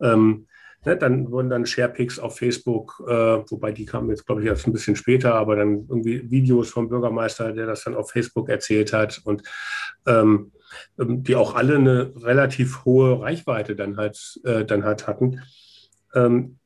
ähm, 0.00 0.46
ne, 0.84 0.96
dann 0.96 1.30
wurden 1.30 1.50
dann 1.50 1.66
Sharepics 1.66 2.18
auf 2.18 2.38
Facebook, 2.38 3.02
äh, 3.06 3.12
wobei 3.12 3.72
die 3.72 3.86
kamen 3.86 4.10
jetzt, 4.10 4.26
glaube 4.26 4.42
ich, 4.42 4.48
erst 4.48 4.66
ein 4.66 4.72
bisschen 4.72 4.96
später, 4.96 5.34
aber 5.34 5.56
dann 5.56 5.86
irgendwie 5.88 6.30
Videos 6.30 6.70
vom 6.70 6.88
Bürgermeister, 6.88 7.52
der 7.52 7.66
das 7.66 7.84
dann 7.84 7.94
auf 7.94 8.10
Facebook 8.10 8.48
erzählt 8.48 8.92
hat 8.92 9.20
und 9.24 9.42
ähm, 10.06 10.52
ähm 10.98 11.22
die 11.22 11.36
auch 11.36 11.54
alle 11.54 11.76
eine 11.76 12.12
relativ 12.22 12.84
hohe 12.84 13.20
Reichweite 13.20 13.76
dann 13.76 13.96
halt, 13.96 14.40
äh, 14.44 14.64
dann 14.64 14.84
halt 14.84 15.06
hatten. 15.06 15.40
Ähm, 16.14 16.58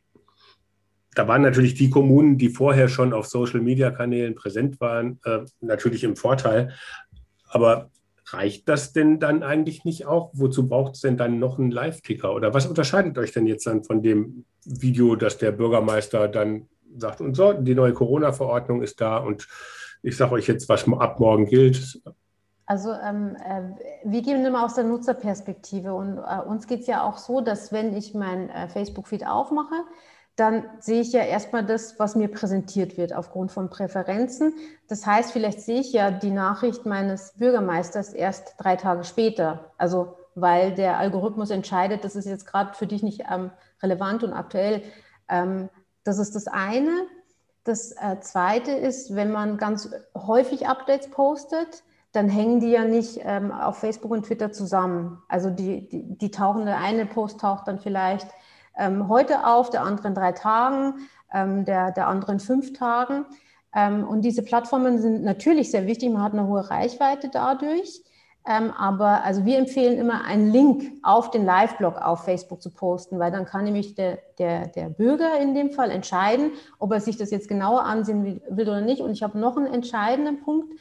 da 1.15 1.27
waren 1.27 1.43
natürlich 1.43 1.75
die 1.75 1.89
Kommunen, 1.89 2.37
die 2.37 2.51
vorher 2.51 2.89
schon 2.89 3.15
auf 3.15 3.27
Social-Media-Kanälen 3.27 4.35
präsent 4.35 4.81
waren, 4.81 5.19
äh, 5.25 5.41
natürlich 5.63 6.05
im 6.05 6.15
Vorteil. 6.15 6.75
Aber 7.49 7.91
reicht 8.29 8.69
das 8.69 8.93
denn 8.93 9.21
dann 9.21 9.43
eigentlich 9.43 9.85
nicht 9.85 10.07
auch? 10.07 10.31
Wozu 10.33 10.69
braucht 10.69 10.95
es 10.95 11.01
denn 11.01 11.17
dann 11.17 11.39
noch 11.39 11.59
einen 11.59 11.71
Live-Ticker? 11.71 12.35
Oder 12.35 12.55
was 12.55 12.67
unterscheidet 12.67 13.17
euch 13.19 13.33
denn 13.33 13.47
jetzt 13.47 13.67
dann 13.67 13.85
von 13.85 14.03
dem 14.03 14.45
Video, 14.65 15.17
dass 15.17 15.39
der 15.39 15.53
Bürgermeister 15.53 16.29
dann 16.29 16.69
sagt, 16.97 17.21
und 17.21 17.35
so, 17.35 17.53
die 17.53 17.75
neue 17.75 17.93
Corona-Verordnung 17.93 18.83
ist 18.83 19.01
da 19.01 19.19
und 19.19 19.47
ich 20.03 20.17
sage 20.17 20.33
euch 20.33 20.47
jetzt, 20.47 20.69
was 20.69 20.87
ab 20.89 21.21
morgen 21.21 21.47
gilt? 21.47 22.01
Also 22.67 22.93
ähm, 22.93 23.37
äh, 23.37 23.63
wir 24.05 24.23
gehen 24.23 24.45
immer 24.45 24.65
aus 24.65 24.75
der 24.75 24.85
Nutzerperspektive 24.85 25.95
und 25.95 26.19
äh, 26.19 26.41
uns 26.47 26.67
geht 26.67 26.81
es 26.81 26.89
ja 26.89 27.05
auch 27.05 27.17
so, 27.17 27.41
dass 27.41 27.71
wenn 27.71 27.97
ich 27.97 28.13
mein 28.13 28.51
äh, 28.51 28.69
Facebook-Feed 28.69 29.25
aufmache, 29.25 29.85
dann 30.37 30.65
sehe 30.81 31.01
ich 31.01 31.13
ja 31.13 31.23
erstmal 31.23 31.65
das, 31.65 31.99
was 31.99 32.15
mir 32.15 32.29
präsentiert 32.29 32.99
wird 32.99 33.15
aufgrund 33.15 33.51
von 33.51 33.71
Präferenzen. 33.71 34.55
Das 34.87 35.07
heißt, 35.07 35.33
vielleicht 35.33 35.63
sehe 35.63 35.81
ich 35.81 35.93
ja 35.93 36.11
die 36.11 36.31
Nachricht 36.31 36.85
meines 36.85 37.33
Bürgermeisters 37.33 38.13
erst 38.13 38.55
drei 38.59 38.77
Tage 38.77 39.05
später. 39.05 39.73
Also 39.79 40.15
weil 40.35 40.75
der 40.75 40.99
Algorithmus 40.99 41.51
entscheidet, 41.51 42.05
das 42.05 42.15
ist 42.15 42.27
jetzt 42.27 42.47
gerade 42.47 42.75
für 42.75 42.87
dich 42.87 43.03
nicht 43.03 43.23
ähm, 43.33 43.51
relevant 43.83 44.23
und 44.23 44.35
aktuell. 44.35 44.83
Ähm, 45.29 45.71
das 46.05 46.19
ist 46.19 46.37
das 46.37 46.47
eine. 46.47 47.07
Das 47.65 47.93
äh, 47.93 48.21
zweite 48.21 48.73
ist, 48.73 49.17
wenn 49.17 49.33
man 49.33 49.57
ganz 49.57 49.91
häufig 50.15 50.69
Updates 50.69 51.11
postet, 51.11 51.83
dann 52.13 52.29
hängen 52.29 52.61
die 52.61 52.71
ja 52.71 52.85
nicht 52.85 53.21
ähm, 53.23 53.51
auf 53.51 53.79
Facebook 53.79 54.11
und 54.11 54.27
Twitter 54.27 54.53
zusammen. 54.53 55.23
Also 55.29 55.49
die, 55.49 55.89
die, 55.89 56.19
die 56.19 56.31
tauchen, 56.31 56.67
der 56.67 56.79
eine 56.79 57.07
Post 57.07 57.41
taucht 57.41 57.67
dann 57.67 57.79
vielleicht 57.79 58.29
ähm, 58.77 59.09
heute 59.09 59.47
auf, 59.47 59.71
der 59.71 59.83
andere 59.83 60.09
in 60.09 60.15
drei 60.15 60.33
Tagen, 60.33 61.09
ähm, 61.33 61.65
der, 61.65 61.93
der 61.93 62.09
andere 62.09 62.33
in 62.33 62.41
fünf 62.41 62.73
Tagen. 62.73 63.27
Ähm, 63.75 64.07
und 64.07 64.23
diese 64.23 64.43
Plattformen 64.43 65.01
sind 65.01 65.23
natürlich 65.23 65.71
sehr 65.71 65.87
wichtig, 65.87 66.11
man 66.11 66.23
hat 66.23 66.33
eine 66.33 66.47
hohe 66.47 66.69
Reichweite 66.71 67.29
dadurch. 67.29 68.03
Ähm, 68.49 68.71
aber 68.79 69.25
also 69.25 69.45
wir 69.45 69.59
empfehlen 69.59 69.99
immer, 69.99 70.25
einen 70.25 70.53
Link 70.53 70.93
auf 71.03 71.33
den 71.33 71.45
Live-Blog 71.45 71.97
auf 72.01 72.25
Facebook 72.25 72.63
zu 72.63 72.71
posten, 72.71 73.19
weil 73.19 73.33
dann 73.33 73.45
kann 73.45 73.65
nämlich 73.65 73.97
der, 73.97 74.19
der, 74.39 74.69
der 74.69 74.89
Bürger 74.89 75.41
in 75.41 75.55
dem 75.55 75.71
Fall 75.71 75.91
entscheiden, 75.91 76.53
ob 76.79 76.93
er 76.93 77.01
sich 77.01 77.17
das 77.17 77.33
jetzt 77.33 77.49
genauer 77.49 77.83
ansehen 77.83 78.41
will, 78.49 78.69
oder 78.69 78.83
nicht. 78.83 79.01
Und 79.01 79.11
ich 79.11 79.25
habe 79.25 79.39
noch 79.39 79.57
einen 79.57 79.67
entscheidenden 79.67 80.43
Punkt, 80.43 80.73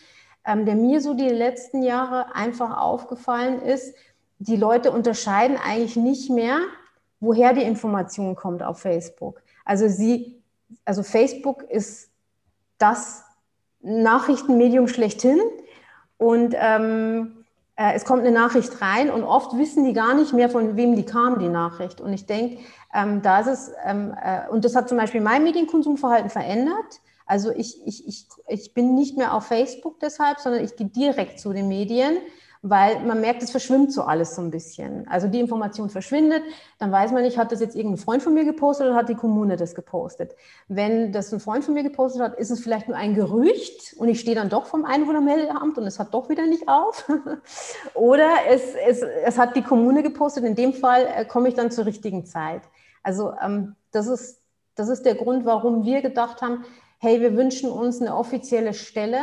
ähm, 0.46 0.66
der 0.68 0.75
mir 0.75 1.02
so 1.02 1.16
die 1.16 1.28
letzten 1.28 1.82
Jahre 1.82 2.36
einfach 2.36 2.78
aufgefallen 2.78 3.62
ist. 3.62 3.96
Die 4.38 4.58
Leute 4.58 4.92
unterscheiden 4.92 5.58
eigentlich 5.58 5.96
nicht 5.96 6.30
mehr 6.30 6.60
woher 7.20 7.54
die 7.54 7.64
Information 7.64 8.36
kommt 8.36 8.64
auf 8.64 8.80
Facebook. 8.80 9.42
Also 9.64 9.88
sie, 9.88 10.42
also 10.84 11.04
Facebook 11.04 11.64
ist 11.64 12.10
das 12.78 13.24
Nachrichtenmedium 13.82 14.88
schlechthin 14.88 15.40
und 16.18 16.56
ähm, 16.58 17.46
äh, 17.76 17.94
es 17.94 18.06
kommt 18.06 18.22
eine 18.22 18.32
Nachricht 18.32 18.82
rein 18.82 19.10
und 19.10 19.24
oft 19.24 19.58
wissen 19.58 19.84
die 19.84 19.94
gar 19.94 20.14
nicht 20.14 20.34
mehr, 20.34 20.50
von 20.50 20.76
wem 20.76 20.96
die 20.96 21.06
kam, 21.06 21.40
die 21.40 21.50
Nachricht. 21.50 22.00
Und 22.00 22.14
ich 22.14 22.26
denke, 22.26 22.60
ähm, 22.94 23.22
da 23.22 23.40
ist 23.42 23.48
es, 23.48 23.72
ähm, 23.86 24.14
äh, 24.22 24.50
und 24.50 24.64
das 24.66 24.76
hat 24.76 24.88
zum 24.88 24.98
Beispiel 24.98 25.22
mein 25.22 25.44
Medienkonsumverhalten 25.44 26.30
verändert. 26.30 27.02
Also 27.26 27.52
ich, 27.52 27.86
ich, 27.86 28.08
ich, 28.08 28.28
ich 28.48 28.74
bin 28.74 28.96
nicht 28.96 29.18
mehr 29.18 29.34
auf 29.34 29.48
Facebook 29.48 30.00
deshalb, 30.00 30.40
sondern 30.40 30.64
ich 30.64 30.76
gehe 30.76 30.88
direkt 30.88 31.40
zu 31.40 31.54
den 31.54 31.68
Medien 31.68 32.18
weil 32.68 33.00
man 33.02 33.22
merkt, 33.22 33.44
es 33.44 33.52
verschwimmt 33.52 33.94
so 33.94 34.02
alles 34.02 34.34
so 34.34 34.42
ein 34.42 34.50
bisschen. 34.50 35.08
Also 35.08 35.28
die 35.28 35.40
Information 35.40 35.92
verschwindet, 35.92 36.42
dann 36.80 36.92
weiß 36.92 37.12
man 37.12 37.22
nicht, 37.22 37.38
hat 37.38 37.52
das 37.52 37.60
jetzt 37.60 37.76
irgendein 37.76 38.00
Freund 38.00 38.24
von 38.24 38.34
mir 38.34 38.44
gepostet 38.44 38.88
oder 38.88 38.96
hat 38.96 39.08
die 39.08 39.14
Kommune 39.14 39.56
das 39.56 39.76
gepostet. 39.76 40.36
Wenn 40.68 41.12
das 41.12 41.32
ein 41.32 41.40
Freund 41.40 41.64
von 41.64 41.76
mir 41.76 41.84
gepostet 41.84 42.24
hat, 42.24 42.40
ist 42.40 42.50
es 42.50 42.62
vielleicht 42.62 42.88
nur 42.88 42.98
ein 42.98 43.14
Gerücht 43.14 43.94
und 44.00 44.08
ich 44.08 44.20
stehe 44.20 44.36
dann 44.36 44.50
doch 44.50 44.66
vom 44.66 44.84
Einwohnermeldeamt 44.84 45.78
und 45.78 45.86
es 45.86 46.00
hat 46.00 46.12
doch 46.16 46.28
wieder 46.28 46.48
nicht 46.48 46.68
auf. 46.68 47.08
oder 47.94 48.30
es, 48.50 48.74
es, 48.74 49.04
es 49.04 49.38
hat 49.38 49.56
die 49.56 49.62
Kommune 49.62 50.02
gepostet, 50.02 50.44
in 50.44 50.56
dem 50.56 50.74
Fall 50.74 51.06
äh, 51.06 51.26
komme 51.26 51.50
ich 51.50 51.54
dann 51.54 51.70
zur 51.70 51.86
richtigen 51.86 52.26
Zeit. 52.26 52.64
Also 53.04 53.34
ähm, 53.44 53.76
das, 53.92 54.08
ist, 54.08 54.42
das 54.74 54.90
ist 54.90 55.06
der 55.06 55.14
Grund, 55.14 55.46
warum 55.46 55.86
wir 55.86 56.02
gedacht 56.02 56.42
haben, 56.42 56.66
hey, 56.98 57.22
wir 57.22 57.38
wünschen 57.38 57.70
uns 57.70 58.02
eine 58.02 58.16
offizielle 58.16 58.74
Stelle, 58.74 59.20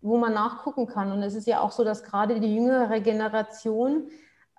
wo 0.00 0.16
man 0.18 0.34
nachgucken 0.34 0.86
kann. 0.86 1.12
Und 1.12 1.22
es 1.22 1.34
ist 1.34 1.46
ja 1.46 1.60
auch 1.60 1.72
so, 1.72 1.84
dass 1.84 2.02
gerade 2.02 2.40
die 2.40 2.54
jüngere 2.54 3.00
Generation, 3.00 4.08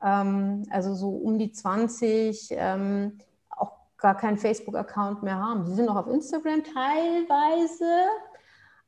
ähm, 0.04 0.64
also 0.70 0.94
so 0.94 1.10
um 1.10 1.40
die 1.40 1.52
20, 1.52 2.50
ähm, 2.52 3.20
auch 3.50 3.72
gar 3.98 4.18
keinen 4.18 4.38
Facebook-Account 4.38 5.24
mehr 5.24 5.38
haben. 5.38 5.66
Sie 5.66 5.74
sind 5.74 5.86
noch 5.86 5.96
auf 5.96 6.08
Instagram 6.08 6.64
teilweise, 6.64 7.86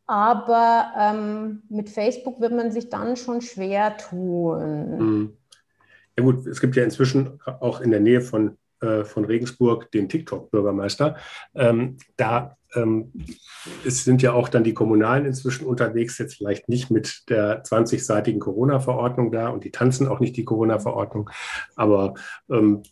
aber 0.05 0.91
ähm, 0.98 1.63
mit 1.70 1.89
Facebook 1.89 2.41
wird 2.41 2.53
man 2.53 2.72
sich 2.72 2.89
dann 2.89 3.15
schon 3.15 3.41
schwer 3.41 3.98
tun. 3.98 4.98
Mhm. 4.98 5.38
Ja 6.17 6.24
gut, 6.24 6.46
es 6.46 6.60
gibt 6.60 6.75
ja 6.75 6.84
inzwischen 6.84 7.39
auch 7.46 7.79
in 7.79 7.91
der 7.91 8.01
Nähe 8.01 8.22
von 8.22 8.58
äh, 8.81 9.05
von 9.05 9.25
Regensburg 9.25 9.91
den 9.91 10.10
TikTok-Bürgermeister. 10.10 11.15
Ähm, 11.53 11.98
da 12.17 12.58
ähm, 12.75 13.12
es 13.86 14.04
sind 14.04 14.22
ja 14.22 14.34
auch 14.34 14.50
dann 14.50 14.63
die 14.63 14.74
Kommunalen 14.74 15.25
inzwischen 15.25 15.66
unterwegs, 15.66 16.18
jetzt 16.18 16.36
vielleicht 16.36 16.70
nicht 16.70 16.92
mit 16.92 17.30
der 17.30 17.63
20-seitigen 17.63 18.40
Corona-Verordnung 18.40 19.32
da 19.32 19.50
und 19.50 19.63
die 19.63 19.72
tanzen 19.72 20.08
auch 20.08 20.20
nicht 20.20 20.38
die 20.38 20.46
Corona-Verordnung, 20.46 21.30
aber 21.75 22.13
ähm, 22.50 22.84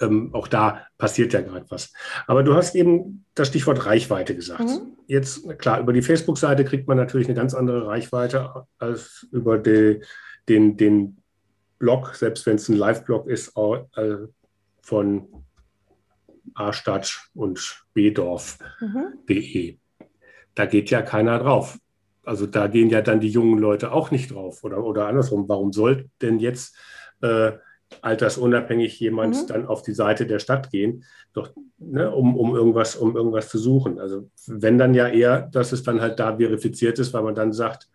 ähm, 0.00 0.30
auch 0.34 0.48
da 0.48 0.86
passiert 0.98 1.32
ja 1.32 1.40
gerade 1.40 1.66
was. 1.68 1.92
Aber 2.26 2.42
du 2.42 2.54
hast 2.54 2.74
eben 2.74 3.24
das 3.34 3.48
Stichwort 3.48 3.86
Reichweite 3.86 4.34
gesagt. 4.34 4.60
Mhm. 4.60 4.96
Jetzt, 5.06 5.46
klar, 5.58 5.80
über 5.80 5.92
die 5.92 6.02
Facebook-Seite 6.02 6.64
kriegt 6.64 6.88
man 6.88 6.96
natürlich 6.96 7.28
eine 7.28 7.36
ganz 7.36 7.54
andere 7.54 7.86
Reichweite 7.86 8.66
als 8.78 9.26
über 9.30 9.58
die, 9.58 10.02
den, 10.48 10.76
den 10.76 11.18
Blog, 11.78 12.14
selbst 12.14 12.46
wenn 12.46 12.56
es 12.56 12.68
ein 12.68 12.76
Live-Blog 12.76 13.28
ist, 13.28 13.56
äh, 13.56 14.16
von 14.82 15.28
A-Stadt 16.54 17.30
und 17.34 17.84
B-Dorf.de. 17.94 19.72
Mhm. 19.72 19.78
Da 20.54 20.66
geht 20.66 20.90
ja 20.90 21.02
keiner 21.02 21.38
drauf. 21.38 21.78
Also 22.24 22.46
da 22.46 22.68
gehen 22.68 22.90
ja 22.90 23.02
dann 23.02 23.20
die 23.20 23.28
jungen 23.28 23.58
Leute 23.58 23.92
auch 23.92 24.10
nicht 24.10 24.32
drauf. 24.32 24.64
Oder, 24.64 24.82
oder 24.84 25.06
andersrum, 25.06 25.48
warum 25.48 25.72
soll 25.72 26.08
denn 26.22 26.38
jetzt 26.38 26.76
äh, 27.22 27.52
altersunabhängig 28.00 28.98
jemand 29.00 29.42
mhm. 29.42 29.46
dann 29.46 29.66
auf 29.66 29.82
die 29.82 29.94
Seite 29.94 30.26
der 30.26 30.38
Stadt 30.38 30.70
gehen, 30.70 31.04
doch, 31.32 31.50
ne, 31.78 32.10
um, 32.10 32.36
um, 32.36 32.54
irgendwas, 32.54 32.96
um 32.96 33.16
irgendwas 33.16 33.48
zu 33.48 33.58
suchen? 33.58 33.98
Also 33.98 34.30
wenn 34.46 34.78
dann 34.78 34.94
ja 34.94 35.08
eher, 35.08 35.42
dass 35.42 35.72
es 35.72 35.82
dann 35.82 36.00
halt 36.00 36.18
da 36.18 36.36
verifiziert 36.36 36.98
ist, 36.98 37.12
weil 37.12 37.22
man 37.22 37.34
dann 37.34 37.52
sagt, 37.52 37.88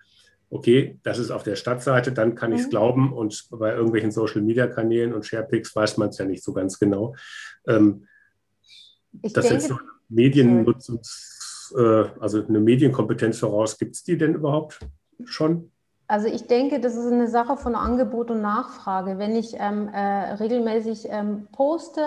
okay, 0.52 1.00
das 1.04 1.20
ist 1.20 1.32
auf 1.32 1.44
der 1.44 1.56
Stadtseite, 1.56 2.12
dann 2.12 2.36
kann 2.36 2.52
ich 2.52 2.62
es 2.62 2.66
mhm. 2.68 2.72
glauben. 2.72 3.14
Und 3.14 3.48
bei 3.52 3.74
irgendwelchen 3.74 4.12
Social-Media-Kanälen 4.12 5.14
und 5.14 5.26
SharePicks 5.26 5.76
weiß 5.76 5.98
man 5.98 6.10
es 6.10 6.18
ja 6.18 6.26
nicht 6.26 6.44
so 6.44 6.54
ganz 6.54 6.80
genau. 6.80 7.16
Ähm, 7.68 8.08
ich 9.22 9.34
das 9.34 9.46
denke, 9.46 9.62
jetzt 9.62 9.70
noch 9.70 9.82
Mediennutzungs, 10.10 11.74
äh, 11.78 12.06
also 12.20 12.44
eine 12.46 12.60
Medienkompetenz 12.60 13.40
voraus, 13.40 13.78
gibt 13.78 13.96
es 13.96 14.04
die 14.04 14.18
denn 14.18 14.34
überhaupt 14.34 14.80
schon? 15.26 15.72
Also 16.08 16.28
ich 16.28 16.48
denke, 16.48 16.80
das 16.80 16.96
ist 16.96 17.12
eine 17.12 17.28
Sache 17.28 17.56
von 17.56 17.76
Angebot 17.76 18.32
und 18.32 18.42
Nachfrage. 18.42 19.20
Wenn 19.20 19.36
ich 19.36 19.54
ähm, 19.60 19.90
äh, 19.90 20.34
regelmäßig 20.34 21.08
ähm, 21.10 21.48
poste 21.52 22.02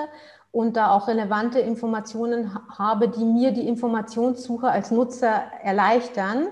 und 0.51 0.77
da 0.77 0.91
auch 0.91 1.07
relevante 1.07 1.61
Informationen 1.61 2.53
habe, 2.77 3.09
die 3.09 3.25
mir 3.25 3.53
die 3.53 3.69
Informationssuche 3.69 4.69
als 4.69 4.91
Nutzer 4.91 5.45
erleichtern, 5.63 6.49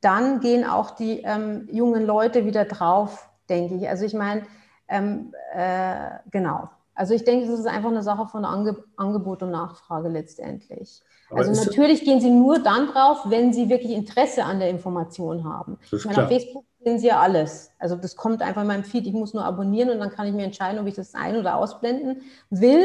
dann 0.00 0.40
gehen 0.40 0.64
auch 0.64 0.92
die 0.92 1.20
ähm, 1.20 1.68
jungen 1.70 2.06
Leute 2.06 2.46
wieder 2.46 2.64
drauf, 2.64 3.28
denke 3.50 3.74
ich. 3.74 3.86
Also 3.86 4.06
ich 4.06 4.14
meine, 4.14 4.44
ähm, 4.88 5.34
äh, 5.54 6.10
genau. 6.30 6.70
Also 7.00 7.14
ich 7.14 7.24
denke, 7.24 7.50
es 7.50 7.58
ist 7.60 7.66
einfach 7.66 7.88
eine 7.88 8.02
Sache 8.02 8.26
von 8.26 8.44
Ange 8.44 8.76
Angebot 8.98 9.42
und 9.42 9.52
Nachfrage 9.52 10.10
letztendlich. 10.10 11.00
Aber 11.30 11.38
also 11.38 11.64
natürlich 11.64 12.04
gehen 12.04 12.20
Sie 12.20 12.28
nur 12.28 12.58
dann 12.58 12.88
drauf, 12.88 13.20
wenn 13.24 13.54
Sie 13.54 13.70
wirklich 13.70 13.92
Interesse 13.92 14.44
an 14.44 14.58
der 14.58 14.68
Information 14.68 15.44
haben. 15.44 15.78
Ich 15.90 16.04
meine, 16.04 16.24
auf 16.24 16.28
Facebook 16.28 16.66
sehen 16.84 16.98
Sie 16.98 17.06
ja 17.06 17.18
alles. 17.18 17.70
Also 17.78 17.96
das 17.96 18.16
kommt 18.16 18.42
einfach 18.42 18.60
in 18.60 18.66
meinem 18.66 18.84
Feed. 18.84 19.06
Ich 19.06 19.14
muss 19.14 19.32
nur 19.32 19.46
abonnieren 19.46 19.88
und 19.88 19.98
dann 19.98 20.10
kann 20.10 20.26
ich 20.26 20.34
mir 20.34 20.44
entscheiden, 20.44 20.78
ob 20.78 20.86
ich 20.86 20.94
das 20.94 21.14
ein- 21.14 21.38
oder 21.38 21.56
ausblenden 21.56 22.20
will. 22.50 22.84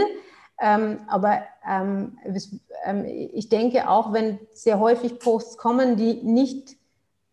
Ähm, 0.62 1.00
aber 1.10 1.41
ähm, 1.69 2.17
ähm, 2.86 3.03
ich 3.03 3.50
denke 3.50 3.89
auch, 3.89 4.13
wenn 4.13 4.39
sehr 4.53 4.79
häufig 4.79 5.19
Posts 5.19 5.57
kommen, 5.57 5.98
die 5.98 6.24
nicht 6.24 6.77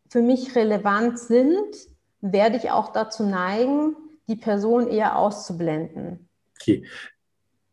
für 0.08 0.20
mich 0.20 0.56
relevant 0.56 1.20
sind, 1.20 1.76
werde 2.22 2.56
ich 2.56 2.72
auch 2.72 2.92
dazu 2.92 3.22
neigen, 3.22 3.94
die 4.26 4.34
Person 4.34 4.88
eher 4.88 5.16
auszublenden. 5.16 6.28
Okay. 6.62 6.84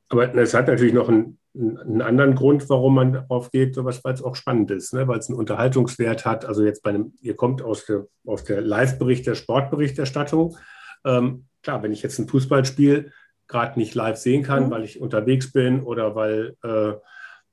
Aber 0.09 0.33
es 0.35 0.53
hat 0.53 0.67
natürlich 0.67 0.93
noch 0.93 1.07
einen, 1.07 1.37
einen, 1.55 2.01
anderen 2.01 2.35
Grund, 2.35 2.67
warum 2.69 2.95
man 2.95 3.13
darauf 3.13 3.51
geht, 3.51 3.75
sowas, 3.75 4.03
weil 4.03 4.15
es 4.15 4.23
auch 4.23 4.35
spannend 4.35 4.71
ist, 4.71 4.93
ne? 4.93 5.07
weil 5.07 5.19
es 5.19 5.29
einen 5.29 5.37
Unterhaltungswert 5.37 6.25
hat. 6.25 6.45
Also 6.45 6.63
jetzt 6.63 6.81
bei 6.81 6.89
einem, 6.89 7.13
ihr 7.21 7.35
kommt 7.35 7.61
aus 7.61 7.85
der, 7.85 8.07
aus 8.25 8.43
der 8.43 8.61
Live-Bericht, 8.61 9.27
der 9.27 9.35
Sportberichterstattung. 9.35 10.57
Ähm, 11.05 11.45
klar, 11.61 11.83
wenn 11.83 11.91
ich 11.91 12.01
jetzt 12.01 12.17
ein 12.17 12.27
Fußballspiel 12.27 13.11
gerade 13.47 13.79
nicht 13.79 13.93
live 13.95 14.17
sehen 14.17 14.43
kann, 14.43 14.65
mhm. 14.65 14.71
weil 14.71 14.83
ich 14.83 14.99
unterwegs 14.99 15.51
bin 15.51 15.83
oder 15.83 16.15
weil, 16.15 16.55
äh, 16.63 16.93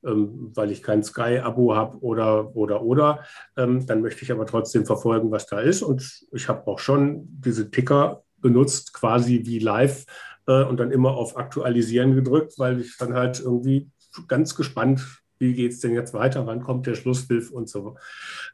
ähm, 0.09 0.53
weil 0.55 0.71
ich 0.71 0.83
kein 0.83 1.03
Sky-Abo 1.03 1.75
habe 1.75 1.99
oder, 1.99 2.57
oder, 2.57 2.83
oder, 2.83 3.25
ähm, 3.57 3.87
dann 3.87 4.01
möchte 4.01 4.23
ich 4.23 4.33
aber 4.33 4.47
trotzdem 4.47 4.87
verfolgen, 4.87 5.31
was 5.31 5.47
da 5.47 5.61
ist. 5.61 5.83
Und 5.83 6.27
ich 6.33 6.49
habe 6.49 6.67
auch 6.69 6.79
schon 6.79 7.27
diese 7.29 7.71
Ticker 7.71 8.23
benutzt, 8.39 8.95
quasi 8.95 9.43
wie 9.45 9.59
live 9.59 10.07
äh, 10.47 10.63
und 10.65 10.79
dann 10.79 10.91
immer 10.91 11.13
auf 11.13 11.37
Aktualisieren 11.37 12.15
gedrückt, 12.15 12.55
weil 12.59 12.81
ich 12.81 12.97
dann 12.97 13.15
halt 13.15 13.41
irgendwie 13.41 13.89
ganz 14.29 14.55
gespannt, 14.55 15.23
wie 15.39 15.55
geht 15.55 15.73
es 15.73 15.81
denn 15.81 15.95
jetzt 15.95 16.15
weiter, 16.15 16.47
wann 16.47 16.63
kommt 16.63 16.87
der 16.87 16.95
Schlusspfiff 16.95 17.51
und 17.51 17.69
so. 17.69 17.97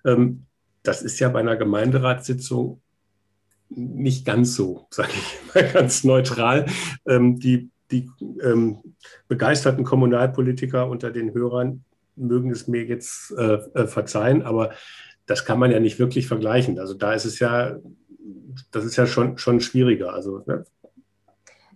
Ähm, 0.04 0.46
das 0.82 1.02
ist 1.02 1.20
ja 1.20 1.28
bei 1.28 1.40
einer 1.40 1.56
Gemeinderatssitzung 1.56 2.80
nicht 3.68 4.26
ganz 4.26 4.54
so, 4.54 4.86
sage 4.90 5.10
ich 5.14 5.54
mal 5.54 5.72
ganz 5.72 6.04
neutral. 6.04 6.66
Ähm, 7.06 7.38
die 7.38 7.70
die 7.92 8.10
ähm, 8.42 8.78
begeisterten 9.28 9.84
Kommunalpolitiker 9.84 10.88
unter 10.88 11.10
den 11.10 11.34
Hörern 11.34 11.84
mögen 12.16 12.50
es 12.50 12.66
mir 12.66 12.84
jetzt 12.84 13.32
äh, 13.32 13.58
äh, 13.74 13.86
verzeihen, 13.86 14.42
aber 14.42 14.72
das 15.26 15.44
kann 15.44 15.58
man 15.58 15.70
ja 15.70 15.78
nicht 15.78 15.98
wirklich 15.98 16.26
vergleichen. 16.26 16.78
Also 16.78 16.94
da 16.94 17.12
ist 17.12 17.24
es 17.24 17.38
ja, 17.38 17.76
das 18.70 18.84
ist 18.84 18.96
ja 18.96 19.06
schon, 19.06 19.38
schon 19.38 19.60
schwieriger. 19.60 20.12
Also 20.12 20.42
ne, 20.46 20.64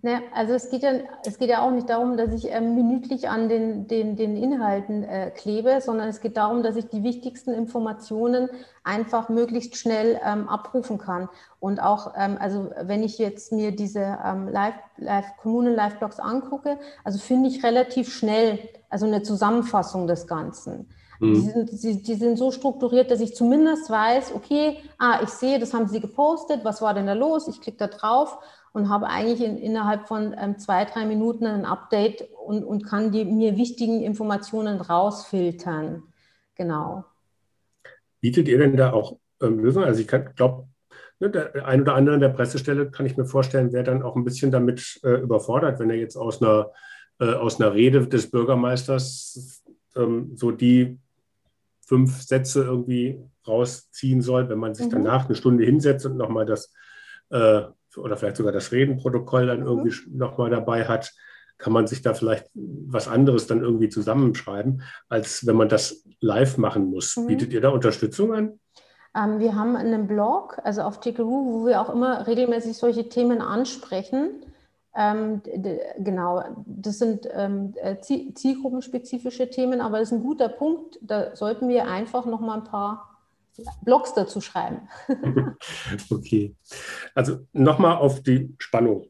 Ne, 0.03 0.21
also 0.33 0.53
es 0.53 0.69
geht, 0.69 0.83
ja, 0.83 0.91
es 1.25 1.39
geht 1.39 1.49
ja 1.49 1.61
auch 1.61 1.71
nicht 1.71 1.89
darum, 1.89 2.17
dass 2.17 2.31
ich 2.31 2.51
ähm, 2.51 2.75
minütlich 2.75 3.29
an 3.29 3.49
den, 3.49 3.87
den, 3.87 4.15
den 4.15 4.37
Inhalten 4.37 5.03
äh, 5.03 5.31
klebe, 5.31 5.81
sondern 5.81 6.07
es 6.07 6.21
geht 6.21 6.37
darum, 6.37 6.61
dass 6.61 6.75
ich 6.75 6.87
die 6.87 7.01
wichtigsten 7.01 7.51
Informationen 7.51 8.47
einfach 8.83 9.29
möglichst 9.29 9.75
schnell 9.75 10.19
ähm, 10.23 10.47
abrufen 10.47 10.99
kann. 10.99 11.29
Und 11.59 11.79
auch, 11.79 12.13
ähm, 12.15 12.37
also 12.39 12.69
wenn 12.79 13.01
ich 13.01 13.17
jetzt 13.17 13.51
mir 13.51 13.75
diese 13.75 14.19
ähm, 14.23 14.47
Live, 14.49 14.75
Live, 14.97 15.35
Kommunen-Live-Blogs 15.41 16.19
angucke, 16.19 16.77
also 17.03 17.17
finde 17.17 17.49
ich 17.49 17.63
relativ 17.63 18.13
schnell 18.13 18.59
also 18.89 19.07
eine 19.07 19.23
Zusammenfassung 19.23 20.05
des 20.05 20.27
Ganzen. 20.27 20.89
Mhm. 21.19 21.33
Die, 21.33 21.39
sind, 21.39 21.83
die, 21.83 22.03
die, 22.03 22.15
sind 22.15 22.37
so 22.37 22.51
strukturiert, 22.51 23.09
dass 23.09 23.19
ich 23.19 23.35
zumindest 23.35 23.89
weiß, 23.89 24.33
okay, 24.35 24.77
ah, 24.99 25.21
ich 25.23 25.29
sehe, 25.29 25.57
das 25.57 25.73
haben 25.73 25.87
sie 25.87 25.99
gepostet, 25.99 26.63
was 26.63 26.83
war 26.83 26.93
denn 26.93 27.07
da 27.07 27.13
los? 27.13 27.47
Ich 27.47 27.61
klicke 27.61 27.77
da 27.79 27.87
drauf 27.87 28.37
und 28.77 28.89
habe 28.89 29.07
eigentlich 29.07 29.41
in, 29.41 29.57
innerhalb 29.57 30.07
von 30.07 30.35
ähm, 30.39 30.59
zwei, 30.59 30.85
drei 30.85 31.07
Minuten 31.07 31.47
ein 31.47 31.65
Update 31.65 32.29
und, 32.45 32.63
und 32.63 32.85
kann 32.85 33.11
die 33.11 33.25
mir 33.25 33.57
wichtigen 33.57 34.03
Informationen 34.03 34.79
rausfiltern. 34.79 36.03
Genau. 36.53 37.03
Bietet 38.21 38.47
ihr 38.47 38.59
denn 38.59 38.77
da 38.77 38.93
auch 38.93 39.17
ähm, 39.41 39.57
Lösungen? 39.57 39.87
Also 39.87 40.01
ich 40.01 40.07
glaube, 40.07 40.67
ne, 41.19 41.31
der 41.31 41.65
ein 41.65 41.81
oder 41.81 41.95
andere 41.95 42.13
in 42.13 42.21
der 42.21 42.29
Pressestelle, 42.29 42.91
kann 42.91 43.07
ich 43.07 43.17
mir 43.17 43.25
vorstellen, 43.25 43.73
wäre 43.73 43.83
dann 43.83 44.03
auch 44.03 44.15
ein 44.15 44.23
bisschen 44.23 44.51
damit 44.51 44.99
äh, 45.03 45.21
überfordert, 45.21 45.79
wenn 45.79 45.89
er 45.89 45.97
jetzt 45.97 46.15
aus 46.15 46.39
einer, 46.43 46.71
äh, 47.19 47.33
aus 47.33 47.59
einer 47.59 47.73
Rede 47.73 48.07
des 48.07 48.29
Bürgermeisters 48.29 49.63
ähm, 49.95 50.33
so 50.35 50.51
die 50.51 50.99
fünf 51.81 52.21
Sätze 52.21 52.63
irgendwie 52.63 53.19
rausziehen 53.47 54.21
soll, 54.21 54.49
wenn 54.49 54.59
man 54.59 54.75
sich 54.75 54.85
mhm. 54.85 54.91
danach 54.91 55.25
eine 55.25 55.35
Stunde 55.35 55.65
hinsetzt 55.65 56.05
und 56.05 56.15
nochmal 56.15 56.45
das 56.45 56.71
äh, 57.31 57.63
oder 57.97 58.17
vielleicht 58.17 58.37
sogar 58.37 58.51
das 58.51 58.71
Redenprotokoll 58.71 59.47
dann 59.47 59.61
mhm. 59.61 59.67
irgendwie 59.67 60.09
mhm. 60.09 60.17
nochmal 60.17 60.49
dabei 60.49 60.87
hat, 60.87 61.13
kann 61.57 61.73
man 61.73 61.87
sich 61.87 62.01
da 62.01 62.13
vielleicht 62.13 62.49
was 62.53 63.07
anderes 63.07 63.47
dann 63.47 63.61
irgendwie 63.61 63.89
zusammenschreiben, 63.89 64.83
als 65.09 65.45
wenn 65.47 65.55
man 65.55 65.69
das 65.69 66.03
live 66.19 66.57
machen 66.57 66.89
muss. 66.89 67.17
Mhm. 67.17 67.27
Bietet 67.27 67.53
ihr 67.53 67.61
da 67.61 67.69
Unterstützung 67.69 68.33
an? 68.33 68.59
Ähm, 69.15 69.39
wir 69.39 69.55
haben 69.55 69.75
einen 69.75 70.07
Blog, 70.07 70.59
also 70.63 70.81
auf 70.81 70.99
Tickeroo, 70.99 71.61
wo 71.61 71.65
wir 71.65 71.81
auch 71.81 71.89
immer 71.89 72.27
regelmäßig 72.27 72.77
solche 72.77 73.09
Themen 73.09 73.41
ansprechen. 73.41 74.43
Ähm, 74.95 75.41
genau, 75.99 76.43
das 76.65 76.99
sind 76.99 77.27
ähm, 77.31 77.73
äh, 77.75 77.97
zielgruppenspezifische 77.99 79.49
Themen, 79.49 79.79
aber 79.81 79.99
das 79.99 80.11
ist 80.11 80.17
ein 80.17 80.23
guter 80.23 80.49
Punkt. 80.49 80.97
Da 81.01 81.35
sollten 81.35 81.69
wir 81.69 81.87
einfach 81.87 82.25
noch 82.25 82.39
mal 82.39 82.57
ein 82.57 82.63
paar 82.63 83.16
Blogs 83.83 84.13
dazu 84.13 84.41
schreiben. 84.41 84.87
okay. 86.09 86.55
Also 87.15 87.47
nochmal 87.53 87.97
auf 87.97 88.21
die 88.21 88.53
Spannung, 88.59 89.09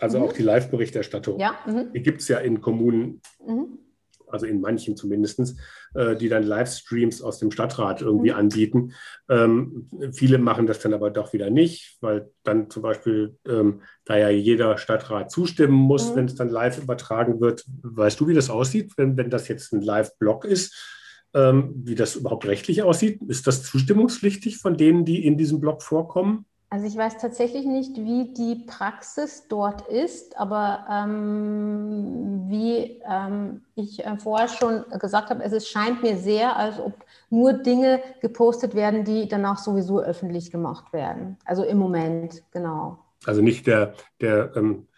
also 0.00 0.18
mhm. 0.18 0.24
auf 0.24 0.32
die 0.32 0.42
Live-Berichterstattung. 0.42 1.38
Ja. 1.38 1.54
Mhm. 1.66 1.92
Die 1.92 2.02
gibt 2.02 2.22
es 2.22 2.28
ja 2.28 2.38
in 2.38 2.60
Kommunen, 2.60 3.20
mhm. 3.46 3.78
also 4.26 4.46
in 4.46 4.60
manchen 4.60 4.96
zumindest, 4.96 5.56
äh, 5.94 6.16
die 6.16 6.28
dann 6.28 6.44
Livestreams 6.44 7.20
aus 7.20 7.38
dem 7.38 7.50
Stadtrat 7.50 8.00
irgendwie 8.00 8.30
mhm. 8.30 8.38
anbieten. 8.38 8.92
Ähm, 9.28 9.90
viele 10.12 10.38
machen 10.38 10.66
das 10.66 10.80
dann 10.80 10.94
aber 10.94 11.10
doch 11.10 11.32
wieder 11.34 11.50
nicht, 11.50 11.98
weil 12.00 12.30
dann 12.42 12.70
zum 12.70 12.82
Beispiel, 12.82 13.38
ähm, 13.46 13.82
da 14.06 14.16
ja 14.16 14.30
jeder 14.30 14.78
Stadtrat 14.78 15.30
zustimmen 15.30 15.74
muss, 15.74 16.10
mhm. 16.10 16.16
wenn 16.16 16.24
es 16.26 16.34
dann 16.34 16.48
live 16.48 16.82
übertragen 16.82 17.40
wird. 17.40 17.64
Weißt 17.82 18.18
du, 18.18 18.28
wie 18.28 18.34
das 18.34 18.48
aussieht, 18.48 18.94
wenn, 18.96 19.16
wenn 19.16 19.30
das 19.30 19.48
jetzt 19.48 19.72
ein 19.72 19.82
Live-Blog 19.82 20.46
ist? 20.46 21.02
Ähm, 21.34 21.74
wie 21.84 21.94
das 21.94 22.16
überhaupt 22.16 22.46
rechtlich 22.46 22.82
aussieht. 22.82 23.20
Ist 23.28 23.46
das 23.46 23.62
zustimmungspflichtig 23.64 24.58
von 24.58 24.76
denen, 24.76 25.04
die 25.04 25.26
in 25.26 25.36
diesem 25.36 25.60
Blog 25.60 25.82
vorkommen? 25.82 26.46
Also 26.70 26.86
ich 26.86 26.96
weiß 26.96 27.18
tatsächlich 27.18 27.66
nicht, 27.66 27.96
wie 27.96 28.32
die 28.34 28.64
Praxis 28.66 29.46
dort 29.48 29.86
ist, 29.86 30.36
aber 30.36 30.84
ähm, 30.90 32.46
wie 32.48 33.00
ähm, 33.08 33.62
ich 33.76 34.04
äh, 34.04 34.16
vorher 34.16 34.48
schon 34.48 34.84
gesagt 34.98 35.30
habe, 35.30 35.44
es 35.44 35.52
ist, 35.52 35.68
scheint 35.68 36.02
mir 36.02 36.16
sehr, 36.16 36.56
als 36.56 36.80
ob 36.80 36.94
nur 37.30 37.52
Dinge 37.52 38.00
gepostet 38.20 38.74
werden, 38.74 39.04
die 39.04 39.28
danach 39.28 39.58
sowieso 39.58 40.00
öffentlich 40.00 40.50
gemacht 40.50 40.92
werden. 40.92 41.36
Also 41.44 41.62
im 41.62 41.78
Moment, 41.78 42.42
genau. 42.50 42.98
Also 43.24 43.40
nicht 43.40 43.68
der, 43.68 43.94
der 44.20 44.56
ähm, 44.56 44.88
äh, 44.90 44.93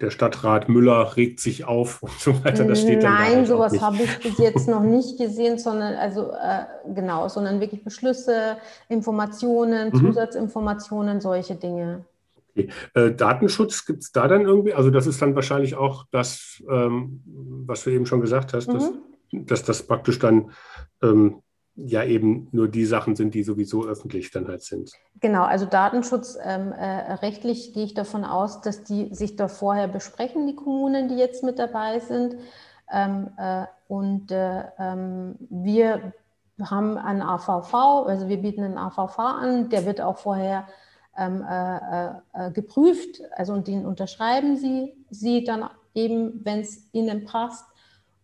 der 0.00 0.10
Stadtrat 0.10 0.68
Müller 0.68 1.16
regt 1.16 1.40
sich 1.40 1.64
auf 1.64 2.02
und 2.02 2.18
so 2.18 2.44
weiter. 2.44 2.64
Das 2.64 2.80
steht 2.80 3.02
Nein, 3.02 3.32
dann 3.32 3.46
sowas 3.46 3.80
habe 3.80 3.98
ich 4.02 4.18
bis 4.18 4.38
jetzt 4.38 4.68
noch 4.68 4.82
nicht 4.82 5.18
gesehen, 5.18 5.58
sondern 5.58 5.94
also 5.94 6.30
äh, 6.32 6.92
genau, 6.94 7.28
sondern 7.28 7.60
wirklich 7.60 7.84
Beschlüsse, 7.84 8.56
Informationen, 8.88 9.90
mhm. 9.92 9.98
Zusatzinformationen, 9.98 11.20
solche 11.20 11.54
Dinge. 11.54 12.04
Okay. 12.54 12.68
Äh, 12.94 13.12
Datenschutz 13.12 13.86
gibt 13.86 14.02
es 14.02 14.12
da 14.12 14.28
dann 14.28 14.42
irgendwie? 14.42 14.74
Also 14.74 14.90
das 14.90 15.06
ist 15.06 15.22
dann 15.22 15.34
wahrscheinlich 15.34 15.74
auch 15.74 16.04
das, 16.10 16.62
ähm, 16.70 17.22
was 17.66 17.84
du 17.84 17.90
eben 17.90 18.06
schon 18.06 18.20
gesagt 18.20 18.52
hast, 18.52 18.68
mhm. 18.68 18.74
dass, 18.74 18.92
dass, 19.32 19.62
das 19.64 19.82
praktisch 19.84 20.18
dann 20.18 20.50
ähm, 21.02 21.42
ja 21.74 22.04
eben 22.04 22.48
nur 22.52 22.68
die 22.68 22.84
Sachen 22.84 23.16
sind, 23.16 23.34
die 23.34 23.42
sowieso 23.42 23.84
öffentlich 23.84 24.30
dann 24.30 24.46
halt 24.46 24.62
sind. 24.62 24.92
Genau, 25.20 25.44
also 25.44 25.64
datenschutzrechtlich 25.64 27.66
ähm, 27.66 27.70
äh, 27.70 27.74
gehe 27.74 27.84
ich 27.84 27.94
davon 27.94 28.24
aus, 28.24 28.60
dass 28.60 28.84
die 28.84 29.14
sich 29.14 29.36
da 29.36 29.48
vorher 29.48 29.88
besprechen, 29.88 30.46
die 30.46 30.56
Kommunen, 30.56 31.08
die 31.08 31.16
jetzt 31.16 31.42
mit 31.42 31.58
dabei 31.58 32.00
sind. 32.00 32.36
Ähm, 32.92 33.30
äh, 33.38 33.64
und 33.88 34.30
äh, 34.30 34.64
ähm, 34.78 35.36
wir 35.48 36.12
haben 36.62 36.98
einen 36.98 37.22
AVV, 37.22 37.74
also 38.06 38.28
wir 38.28 38.38
bieten 38.38 38.62
einen 38.62 38.78
AVV 38.78 39.18
an, 39.18 39.68
der 39.70 39.86
wird 39.86 40.00
auch 40.00 40.18
vorher 40.18 40.66
ähm, 41.16 41.44
äh, 41.48 42.08
äh, 42.32 42.50
geprüft, 42.52 43.22
also 43.32 43.54
und 43.54 43.66
den 43.66 43.86
unterschreiben 43.86 44.56
sie, 44.56 44.94
sie 45.10 45.44
dann 45.44 45.68
eben, 45.94 46.44
wenn 46.44 46.60
es 46.60 46.88
ihnen 46.92 47.24
passt. 47.24 47.64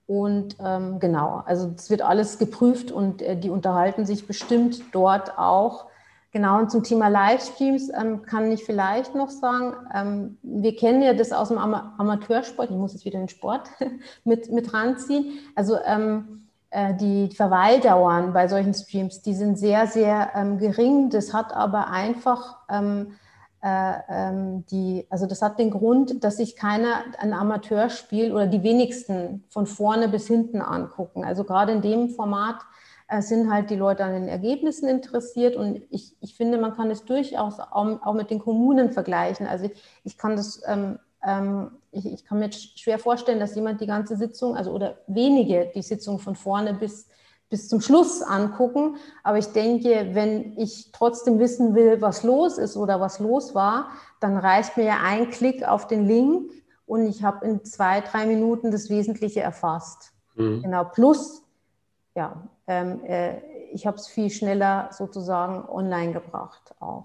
Und 0.09 0.57
ähm, 0.65 1.01
genau, 1.01 1.43
also 1.45 1.71
es 1.77 1.91
wird 1.91 2.01
alles 2.01 2.39
geprüft 2.39 2.91
und 2.91 3.21
äh, 3.21 3.37
die 3.37 3.51
unterhalten 3.51 4.07
sich 4.07 4.27
bestimmt 4.27 4.83
dort 4.93 5.39
auch. 5.39 5.85
Genau, 6.33 6.59
und 6.59 6.71
zum 6.71 6.83
Thema 6.83 7.09
Livestreams 7.09 7.91
ähm, 7.91 8.23
kann 8.23 8.51
ich 8.51 8.65
vielleicht 8.65 9.15
noch 9.15 9.29
sagen, 9.29 9.75
ähm, 9.95 10.39
wir 10.43 10.75
kennen 10.75 11.03
ja 11.03 11.13
das 11.13 11.31
aus 11.31 11.49
dem 11.49 11.59
Ama 11.59 11.93
Amateursport, 11.99 12.71
ich 12.71 12.77
muss 12.77 12.95
jetzt 12.95 13.05
wieder 13.05 13.19
den 13.19 13.29
Sport 13.29 13.69
mit, 14.25 14.51
mit 14.51 14.73
ranziehen. 14.73 15.41
Also 15.55 15.77
ähm, 15.85 16.47
äh, 16.71 16.95
die 16.95 17.29
Verweildauern 17.29 18.33
bei 18.33 18.49
solchen 18.49 18.73
Streams, 18.73 19.21
die 19.21 19.35
sind 19.35 19.59
sehr, 19.59 19.87
sehr 19.87 20.31
ähm, 20.35 20.57
gering. 20.57 21.11
Das 21.11 21.35
hat 21.35 21.53
aber 21.55 21.91
einfach 21.91 22.57
äh, 23.69 24.03
ähm, 24.09 24.65
die, 24.67 25.07
also 25.11 25.27
das 25.27 25.43
hat 25.43 25.59
den 25.59 25.71
Grund, 25.71 26.25
dass 26.25 26.39
sich 26.39 26.57
keiner 26.57 27.05
ein 27.19 27.33
Amateurspiel 27.33 28.33
oder 28.33 28.47
die 28.47 28.63
wenigsten 28.63 29.45
von 29.49 29.67
vorne 29.67 30.09
bis 30.09 30.27
hinten 30.27 30.61
angucken. 30.61 31.25
Also 31.25 31.45
gerade 31.45 31.73
in 31.73 31.83
dem 31.83 32.11
Format 32.11 32.57
äh, 33.09 33.21
sind 33.21 33.53
halt 33.53 33.71
die 33.71 33.77
Leute 33.77 34.05
an 34.05 34.13
den 34.13 34.29
Ergebnissen 34.29 34.89
interessiert 34.89 35.57
und 35.57 35.83
ich, 35.91 36.17
ich 36.21 36.35
finde, 36.37 36.59
man 36.59 36.75
kann 36.75 36.91
es 36.91 37.05
durchaus 37.05 37.61
auch, 37.61 38.03
auch 38.03 38.15
mit 38.15 38.31
den 38.31 38.39
Kommunen 38.39 38.91
vergleichen. 38.91 39.47
Also 39.47 39.67
ich, 39.67 39.83
ich 40.05 40.19
kann 40.19 40.37
das, 40.37 40.63
ähm, 40.67 40.99
ähm, 41.27 41.73
ich, 41.91 42.07
ich, 42.07 42.25
kann 42.25 42.39
mir 42.39 42.51
schwer 42.53 42.99
vorstellen, 42.99 43.41
dass 43.41 43.55
jemand 43.55 43.81
die 43.81 43.87
ganze 43.87 44.17
Sitzung, 44.17 44.57
also 44.57 44.73
oder 44.73 44.99
wenige 45.07 45.71
die 45.75 45.83
Sitzung 45.83 46.19
von 46.19 46.37
vorne 46.37 46.75
bis 46.75 47.09
bis 47.51 47.69
zum 47.69 47.81
Schluss 47.81 48.23
angucken. 48.23 48.97
Aber 49.23 49.39
ich 49.39 49.49
denke, 49.49 50.11
wenn 50.13 50.57
ich 50.59 50.91
trotzdem 50.93 51.39
wissen 51.39 51.75
will, 51.75 52.01
was 52.01 52.23
los 52.23 52.59
ist 52.59 52.77
oder 52.77 53.01
was 53.01 53.19
los 53.19 53.55
war, 53.55 53.91
dann 54.21 54.37
reicht 54.37 54.77
mir 54.77 54.85
ja 54.85 54.99
ein 55.03 55.31
Klick 55.31 55.67
auf 55.67 55.87
den 55.87 56.07
Link 56.07 56.51
und 56.87 57.07
ich 57.07 57.23
habe 57.23 57.47
in 57.47 57.65
zwei, 57.65 58.01
drei 58.01 58.27
Minuten 58.27 58.71
das 58.71 58.91
Wesentliche 58.91 59.41
erfasst. 59.41 60.13
Mhm. 60.35 60.63
Genau. 60.63 60.85
Plus, 60.85 61.43
ja, 62.15 62.49
ähm, 62.67 63.05
äh, 63.05 63.39
ich 63.73 63.87
habe 63.87 63.97
es 63.97 64.07
viel 64.07 64.31
schneller 64.31 64.89
sozusagen 64.93 65.69
online 65.69 66.13
gebracht 66.13 66.75
auch. 66.81 67.05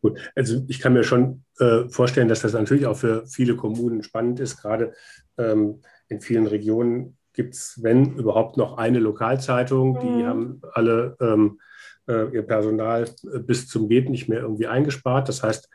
Gut, 0.00 0.18
also 0.34 0.62
ich 0.66 0.80
kann 0.80 0.94
mir 0.94 1.04
schon 1.04 1.44
äh, 1.60 1.88
vorstellen, 1.88 2.28
dass 2.28 2.40
das 2.40 2.54
natürlich 2.54 2.86
auch 2.86 2.96
für 2.96 3.26
viele 3.26 3.54
Kommunen 3.54 4.02
spannend 4.02 4.40
ist, 4.40 4.60
gerade 4.60 4.94
ähm, 5.38 5.80
in 6.08 6.20
vielen 6.20 6.46
Regionen 6.46 7.16
gibt 7.32 7.54
es, 7.54 7.80
wenn 7.82 8.16
überhaupt, 8.16 8.56
noch 8.56 8.78
eine 8.78 8.98
Lokalzeitung. 8.98 9.98
Die 10.00 10.06
mhm. 10.06 10.26
haben 10.26 10.62
alle 10.72 11.16
ähm, 11.20 11.60
äh, 12.08 12.34
ihr 12.34 12.42
Personal 12.42 13.04
äh, 13.32 13.38
bis 13.38 13.68
zum 13.68 13.88
Geht 13.88 14.10
nicht 14.10 14.28
mehr 14.28 14.40
irgendwie 14.40 14.66
eingespart. 14.66 15.28
Das 15.28 15.42
heißt, 15.42 15.68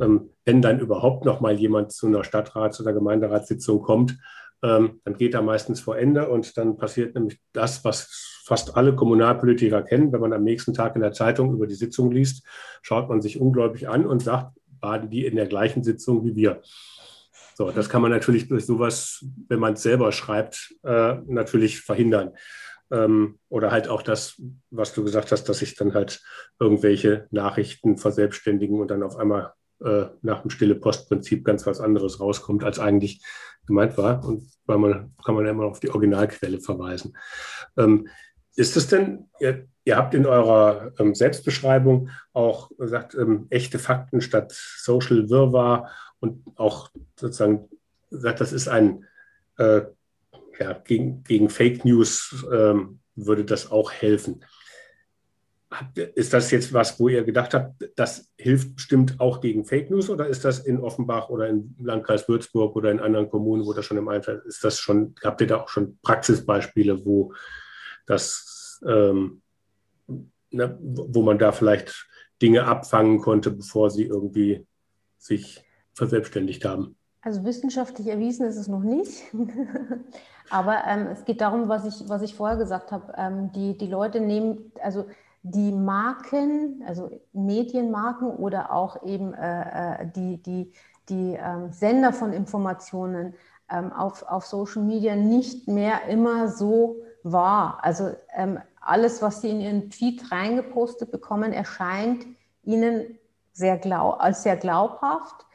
ähm, 0.00 0.30
wenn 0.44 0.62
dann 0.62 0.80
überhaupt 0.80 1.24
noch 1.24 1.40
mal 1.40 1.58
jemand 1.58 1.92
zu 1.92 2.06
einer 2.06 2.24
Stadtrats- 2.24 2.80
oder 2.80 2.92
Gemeinderatssitzung 2.92 3.82
kommt, 3.82 4.16
ähm, 4.62 5.00
dann 5.04 5.16
geht 5.16 5.34
er 5.34 5.42
meistens 5.42 5.80
vor 5.80 5.96
Ende 5.96 6.28
und 6.28 6.56
dann 6.58 6.76
passiert 6.76 7.14
nämlich 7.14 7.40
das, 7.52 7.84
was 7.84 8.42
fast 8.44 8.76
alle 8.76 8.94
Kommunalpolitiker 8.94 9.82
kennen. 9.82 10.12
Wenn 10.12 10.20
man 10.20 10.32
am 10.32 10.44
nächsten 10.44 10.74
Tag 10.74 10.96
in 10.96 11.02
der 11.02 11.12
Zeitung 11.12 11.54
über 11.54 11.66
die 11.66 11.74
Sitzung 11.74 12.10
liest, 12.10 12.44
schaut 12.82 13.08
man 13.08 13.22
sich 13.22 13.40
ungläubig 13.40 13.88
an 13.88 14.06
und 14.06 14.22
sagt, 14.22 14.58
waren 14.80 15.10
die 15.10 15.26
in 15.26 15.36
der 15.36 15.46
gleichen 15.46 15.82
Sitzung 15.82 16.24
wie 16.24 16.34
wir. 16.36 16.62
So, 17.60 17.70
das 17.70 17.90
kann 17.90 18.00
man 18.00 18.10
natürlich 18.10 18.48
durch 18.48 18.64
sowas, 18.64 19.22
wenn 19.48 19.60
man 19.60 19.74
es 19.74 19.82
selber 19.82 20.12
schreibt, 20.12 20.74
äh, 20.82 21.16
natürlich 21.26 21.82
verhindern. 21.82 22.30
Ähm, 22.90 23.38
oder 23.50 23.70
halt 23.70 23.86
auch 23.86 24.00
das, 24.00 24.40
was 24.70 24.94
du 24.94 25.04
gesagt 25.04 25.30
hast, 25.30 25.44
dass 25.44 25.58
sich 25.58 25.74
dann 25.74 25.92
halt 25.92 26.22
irgendwelche 26.58 27.26
Nachrichten 27.30 27.98
verselbstständigen 27.98 28.80
und 28.80 28.90
dann 28.90 29.02
auf 29.02 29.16
einmal 29.16 29.52
äh, 29.84 30.06
nach 30.22 30.40
dem 30.40 30.48
stille 30.48 30.74
Postprinzip 30.74 31.44
ganz 31.44 31.66
was 31.66 31.80
anderes 31.80 32.18
rauskommt, 32.18 32.64
als 32.64 32.78
eigentlich 32.78 33.22
gemeint 33.66 33.98
war. 33.98 34.24
Und 34.24 34.50
weil 34.64 34.78
man 34.78 35.14
kann 35.22 35.34
man 35.34 35.44
ja 35.44 35.50
immer 35.50 35.66
auf 35.66 35.80
die 35.80 35.90
Originalquelle 35.90 36.62
verweisen. 36.62 37.14
Ähm, 37.76 38.08
ist 38.56 38.78
es 38.78 38.86
denn, 38.88 39.28
ihr, 39.38 39.66
ihr, 39.84 39.96
habt 39.98 40.14
in 40.14 40.24
eurer 40.24 40.92
ähm, 40.98 41.14
Selbstbeschreibung 41.14 42.08
auch 42.32 42.70
gesagt, 42.78 43.14
ähm, 43.14 43.48
echte 43.50 43.78
Fakten 43.78 44.22
statt 44.22 44.50
Social 44.50 45.28
Wirrwarr 45.28 45.90
und 46.20 46.42
auch 46.56 46.90
sozusagen 47.16 47.68
sagt, 48.10 48.40
das 48.40 48.52
ist 48.52 48.68
ein, 48.68 49.06
äh, 49.58 49.82
ja, 50.58 50.72
gegen, 50.84 51.24
gegen 51.24 51.48
Fake 51.48 51.84
News 51.84 52.44
ähm, 52.52 53.00
würde 53.14 53.44
das 53.44 53.70
auch 53.70 53.92
helfen. 53.92 54.44
Ist 55.94 56.32
das 56.32 56.50
jetzt 56.50 56.72
was, 56.72 56.98
wo 56.98 57.08
ihr 57.08 57.22
gedacht 57.22 57.54
habt, 57.54 57.88
das 57.94 58.32
hilft 58.36 58.74
bestimmt 58.74 59.20
auch 59.20 59.40
gegen 59.40 59.64
Fake 59.64 59.88
News 59.88 60.10
oder 60.10 60.26
ist 60.26 60.44
das 60.44 60.58
in 60.58 60.80
Offenbach 60.80 61.28
oder 61.28 61.48
im 61.48 61.76
Landkreis 61.78 62.28
Würzburg 62.28 62.74
oder 62.74 62.90
in 62.90 62.98
anderen 62.98 63.30
Kommunen, 63.30 63.64
wo 63.64 63.72
das 63.72 63.86
schon 63.86 63.96
im 63.96 64.08
Einsatz 64.08 64.44
ist, 64.46 64.64
das 64.64 64.80
schon, 64.80 65.14
habt 65.22 65.40
ihr 65.40 65.46
da 65.46 65.60
auch 65.60 65.68
schon 65.68 65.98
Praxisbeispiele, 66.02 67.04
wo 67.04 67.32
das, 68.06 68.80
ähm, 68.84 69.42
ne, 70.50 70.76
wo 70.80 71.22
man 71.22 71.38
da 71.38 71.52
vielleicht 71.52 72.08
Dinge 72.42 72.64
abfangen 72.64 73.20
konnte, 73.20 73.52
bevor 73.52 73.90
sie 73.90 74.06
irgendwie 74.06 74.66
sich 75.18 75.62
verselbstständigt 76.00 76.64
haben? 76.64 76.96
Also 77.22 77.44
wissenschaftlich 77.44 78.08
erwiesen 78.08 78.46
ist 78.46 78.56
es 78.56 78.66
noch 78.66 78.82
nicht. 78.82 79.22
Aber 80.50 80.84
ähm, 80.86 81.06
es 81.12 81.24
geht 81.26 81.40
darum, 81.42 81.68
was 81.68 81.84
ich, 81.84 82.08
was 82.08 82.22
ich 82.22 82.34
vorher 82.34 82.56
gesagt 82.56 82.90
habe. 82.90 83.12
Ähm, 83.16 83.52
die, 83.52 83.76
die 83.76 83.86
Leute 83.86 84.20
nehmen, 84.20 84.72
also 84.82 85.04
die 85.42 85.70
Marken, 85.72 86.82
also 86.86 87.10
Medienmarken 87.32 88.30
oder 88.30 88.72
auch 88.72 89.04
eben 89.04 89.34
äh, 89.34 90.02
äh 90.02 90.06
die, 90.14 90.42
die, 90.42 90.72
die 91.08 91.38
ähm, 91.38 91.72
Sender 91.72 92.12
von 92.12 92.32
Informationen 92.32 93.34
ähm, 93.70 93.92
auf, 93.92 94.22
auf 94.22 94.46
Social 94.46 94.82
Media 94.82 95.14
nicht 95.14 95.68
mehr 95.68 96.06
immer 96.08 96.48
so 96.48 96.96
wahr. 97.22 97.78
Also 97.82 98.10
ähm, 98.34 98.58
alles, 98.80 99.20
was 99.20 99.42
sie 99.42 99.50
in 99.50 99.60
ihren 99.60 99.90
Tweet 99.90 100.32
reingepostet 100.32 101.10
bekommen, 101.10 101.52
erscheint 101.52 102.24
ihnen 102.64 103.18
sehr 103.52 103.76
glaub, 103.76 104.20
als 104.20 104.42
sehr 104.42 104.56
glaubhaft. 104.56 105.46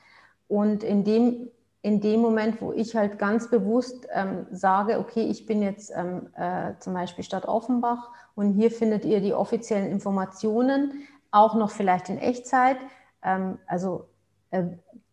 Und 0.48 0.84
in 0.84 1.04
dem, 1.04 1.50
in 1.82 2.02
dem 2.02 2.20
Moment, 2.20 2.62
wo 2.62 2.72
ich 2.72 2.96
halt 2.96 3.20
ganz 3.20 3.50
bewusst 3.50 4.08
ähm, 4.14 4.48
sage, 4.52 5.00
okay, 5.00 5.24
ich 5.24 5.46
bin 5.46 5.62
jetzt 5.62 5.92
ähm, 5.96 6.30
äh, 6.36 6.74
zum 6.80 6.94
Beispiel 6.94 7.24
Stadt 7.24 7.46
Offenbach 7.46 8.10
und 8.36 8.54
hier 8.54 8.72
findet 8.72 9.06
ihr 9.06 9.22
die 9.22 9.34
offiziellen 9.34 9.88
Informationen, 9.88 11.08
auch 11.32 11.56
noch 11.56 11.72
vielleicht 11.72 12.10
in 12.10 12.18
Echtzeit. 12.18 12.78
Ähm, 13.24 13.60
also 13.68 14.06
äh, 14.52 14.64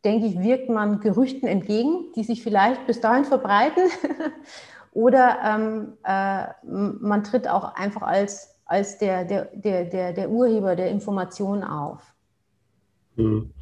denke 0.04 0.26
ich, 0.26 0.40
wirkt 0.40 0.68
man 0.68 1.00
Gerüchten 1.00 1.48
entgegen, 1.48 2.12
die 2.16 2.24
sich 2.24 2.42
vielleicht 2.42 2.86
bis 2.86 3.00
dahin 3.00 3.24
verbreiten. 3.24 3.84
Oder 4.92 5.38
ähm, 5.44 5.92
äh, 6.04 6.46
man 6.62 7.24
tritt 7.24 7.48
auch 7.48 7.74
einfach 7.74 8.02
als, 8.02 8.60
als 8.66 8.98
der, 8.98 9.24
der, 9.24 9.44
der, 9.54 10.12
der, 10.12 10.30
Urheber 10.30 10.76
der 10.76 10.90
Information 10.90 11.64
auf. 11.64 12.14
Mhm. 13.16 13.52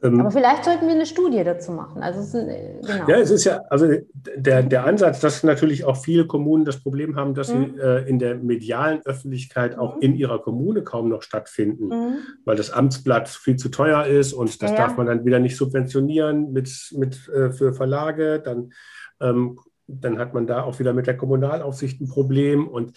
Ähm, 0.00 0.20
Aber 0.20 0.30
vielleicht 0.30 0.64
sollten 0.64 0.86
wir 0.86 0.94
eine 0.94 1.06
Studie 1.06 1.42
dazu 1.42 1.72
machen. 1.72 2.02
Also 2.02 2.20
es 2.20 2.32
ist, 2.32 2.48
äh, 2.48 2.74
genau. 2.80 3.08
Ja, 3.08 3.16
es 3.16 3.30
ist 3.30 3.44
ja, 3.44 3.62
also 3.68 3.88
der, 4.14 4.62
der 4.62 4.84
Ansatz, 4.84 5.18
dass 5.18 5.42
natürlich 5.42 5.84
auch 5.84 5.96
viele 5.96 6.26
Kommunen 6.26 6.64
das 6.64 6.80
Problem 6.80 7.16
haben, 7.16 7.34
dass 7.34 7.52
mhm. 7.52 7.74
sie 7.74 7.80
äh, 7.80 8.08
in 8.08 8.20
der 8.20 8.36
medialen 8.36 9.04
Öffentlichkeit 9.04 9.76
auch 9.76 9.96
mhm. 9.96 10.02
in 10.02 10.14
ihrer 10.14 10.40
Kommune 10.40 10.82
kaum 10.82 11.08
noch 11.08 11.22
stattfinden, 11.22 11.88
mhm. 11.88 12.18
weil 12.44 12.56
das 12.56 12.70
Amtsblatt 12.70 13.28
viel 13.28 13.56
zu 13.56 13.70
teuer 13.70 14.06
ist 14.06 14.32
und 14.32 14.62
das 14.62 14.70
ja. 14.70 14.76
darf 14.76 14.96
man 14.96 15.06
dann 15.06 15.24
wieder 15.24 15.40
nicht 15.40 15.56
subventionieren 15.56 16.52
mit, 16.52 16.70
mit, 16.96 17.28
äh, 17.28 17.50
für 17.50 17.74
Verlage. 17.74 18.38
Dann, 18.38 18.72
ähm, 19.20 19.58
dann 19.88 20.18
hat 20.20 20.32
man 20.32 20.46
da 20.46 20.62
auch 20.62 20.78
wieder 20.78 20.92
mit 20.92 21.08
der 21.08 21.16
Kommunalaufsicht 21.16 22.00
ein 22.00 22.08
Problem. 22.08 22.68
Und 22.68 22.96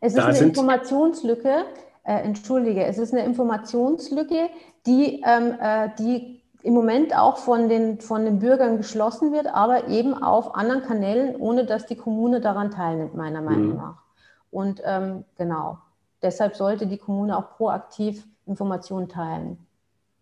es 0.00 0.14
ist 0.14 0.18
eine 0.18 0.38
Informationslücke, 0.38 1.64
äh, 2.04 2.14
entschuldige, 2.22 2.84
es 2.84 2.98
ist 2.98 3.12
eine 3.12 3.24
Informationslücke, 3.24 4.48
die, 4.86 5.22
ähm, 5.26 5.54
äh, 5.60 5.90
die 5.98 6.42
im 6.62 6.72
Moment 6.72 7.16
auch 7.16 7.36
von 7.36 7.68
den, 7.68 8.00
von 8.00 8.24
den 8.24 8.38
Bürgern 8.38 8.78
geschlossen 8.78 9.32
wird, 9.32 9.46
aber 9.46 9.88
eben 9.88 10.14
auf 10.14 10.54
anderen 10.54 10.82
Kanälen, 10.82 11.36
ohne 11.36 11.66
dass 11.66 11.86
die 11.86 11.96
Kommune 11.96 12.40
daran 12.40 12.70
teilnimmt, 12.70 13.14
meiner 13.14 13.42
Meinung 13.42 13.68
mhm. 13.68 13.76
nach. 13.76 14.02
Und 14.50 14.80
ähm, 14.84 15.24
genau, 15.36 15.78
deshalb 16.22 16.56
sollte 16.56 16.86
die 16.86 16.96
Kommune 16.96 17.36
auch 17.36 17.56
proaktiv 17.56 18.26
Informationen 18.46 19.08
teilen. 19.08 19.58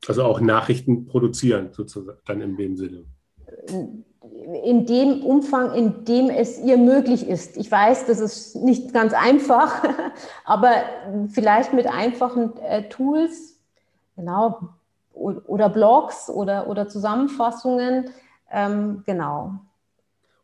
Also 0.08 0.24
auch 0.24 0.40
Nachrichten 0.40 1.06
produzieren, 1.06 1.70
sozusagen, 1.72 2.18
dann 2.26 2.40
in 2.40 2.56
dem 2.56 2.76
Sinne. 2.76 3.04
In 4.62 4.86
dem 4.86 5.22
Umfang, 5.22 5.74
in 5.74 6.04
dem 6.04 6.30
es 6.30 6.58
ihr 6.60 6.76
möglich 6.78 7.28
ist. 7.28 7.56
Ich 7.56 7.70
weiß, 7.70 8.06
das 8.06 8.20
ist 8.20 8.56
nicht 8.56 8.92
ganz 8.94 9.14
einfach, 9.14 9.82
aber 10.44 10.70
vielleicht 11.28 11.72
mit 11.72 11.86
einfachen 11.86 12.56
äh, 12.58 12.88
Tools 12.88 13.52
Genau. 14.16 14.60
Oder 15.14 15.68
Blogs 15.68 16.30
oder, 16.30 16.68
oder 16.68 16.88
Zusammenfassungen. 16.88 18.10
Ähm, 18.50 19.02
genau. 19.06 19.52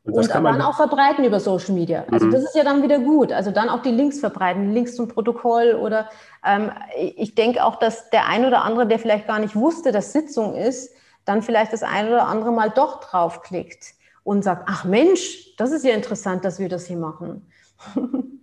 Und, 0.05 0.15
und 0.15 0.31
dann 0.31 0.63
auch 0.63 0.77
verbreiten 0.77 1.25
über 1.25 1.39
Social 1.39 1.75
Media. 1.75 2.05
Also 2.11 2.27
mhm. 2.27 2.31
das 2.31 2.45
ist 2.45 2.55
ja 2.55 2.65
dann 2.65 2.83
wieder 2.83 2.99
gut. 2.99 3.33
Also 3.33 3.51
dann 3.51 3.69
auch 3.69 3.83
die 3.83 3.91
Links 3.91 4.21
verbreiten, 4.21 4.73
Links 4.73 4.97
zum 4.97 5.09
Protokoll 5.09 5.75
oder 5.75 6.09
ähm, 6.45 6.71
ich 6.97 7.35
denke 7.35 7.63
auch, 7.63 7.77
dass 7.77 8.09
der 8.11 8.27
ein 8.27 8.47
oder 8.47 8.63
andere, 8.63 8.87
der 8.87 8.99
vielleicht 8.99 9.27
gar 9.27 9.39
nicht 9.39 9.55
wusste, 9.55 9.93
dass 9.93 10.13
Sitzung 10.13 10.55
ist, 10.55 10.95
dann 11.29 11.43
vielleicht 11.43 11.73
das 11.73 11.83
ein 11.83 12.09
oder 12.09 12.27
andere 12.27 12.53
mal 12.53 12.71
doch 12.71 13.01
draufklickt 13.01 13.95
und 14.25 14.43
sagt, 14.43 14.65
ach 14.67 14.85
Mensch, 14.85 15.55
das 15.57 15.73
ist 15.73 15.85
ja 15.85 15.95
interessant, 15.95 16.45
dass 16.45 16.59
wir 16.59 16.69
das 16.69 16.87
hier 16.87 16.97
machen. 16.97 17.47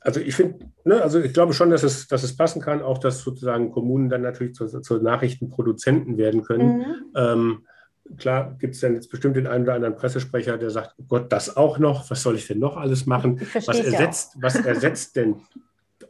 also 0.00 0.20
ich 0.20 0.34
finde, 0.34 0.70
ne, 0.84 1.02
also 1.02 1.20
ich 1.20 1.32
glaube 1.32 1.52
schon, 1.52 1.70
dass 1.70 1.82
es, 1.82 2.08
dass 2.08 2.22
es 2.22 2.36
passen 2.36 2.62
kann, 2.62 2.82
auch 2.82 2.98
dass 2.98 3.22
sozusagen 3.22 3.70
Kommunen 3.70 4.08
dann 4.08 4.22
natürlich 4.22 4.54
zu, 4.54 4.66
zu 4.66 4.98
Nachrichtenproduzenten 4.98 6.16
werden 6.16 6.42
können. 6.42 6.78
Mhm. 6.78 6.94
Ähm, 7.16 7.66
klar 8.16 8.56
gibt 8.58 8.74
es 8.74 8.80
dann 8.80 8.94
jetzt 8.94 9.10
bestimmt 9.10 9.36
den 9.36 9.46
einen 9.46 9.64
oder 9.64 9.74
anderen 9.74 9.96
Pressesprecher, 9.96 10.56
der 10.56 10.70
sagt, 10.70 10.94
oh 10.98 11.04
Gott, 11.08 11.32
das 11.32 11.56
auch 11.56 11.78
noch, 11.78 12.10
was 12.10 12.22
soll 12.22 12.36
ich 12.36 12.46
denn 12.46 12.58
noch 12.58 12.76
alles 12.76 13.06
machen? 13.06 13.40
Was 13.66 13.78
ersetzt, 13.78 14.36
was 14.40 14.56
ersetzt 14.56 15.16
denn 15.16 15.36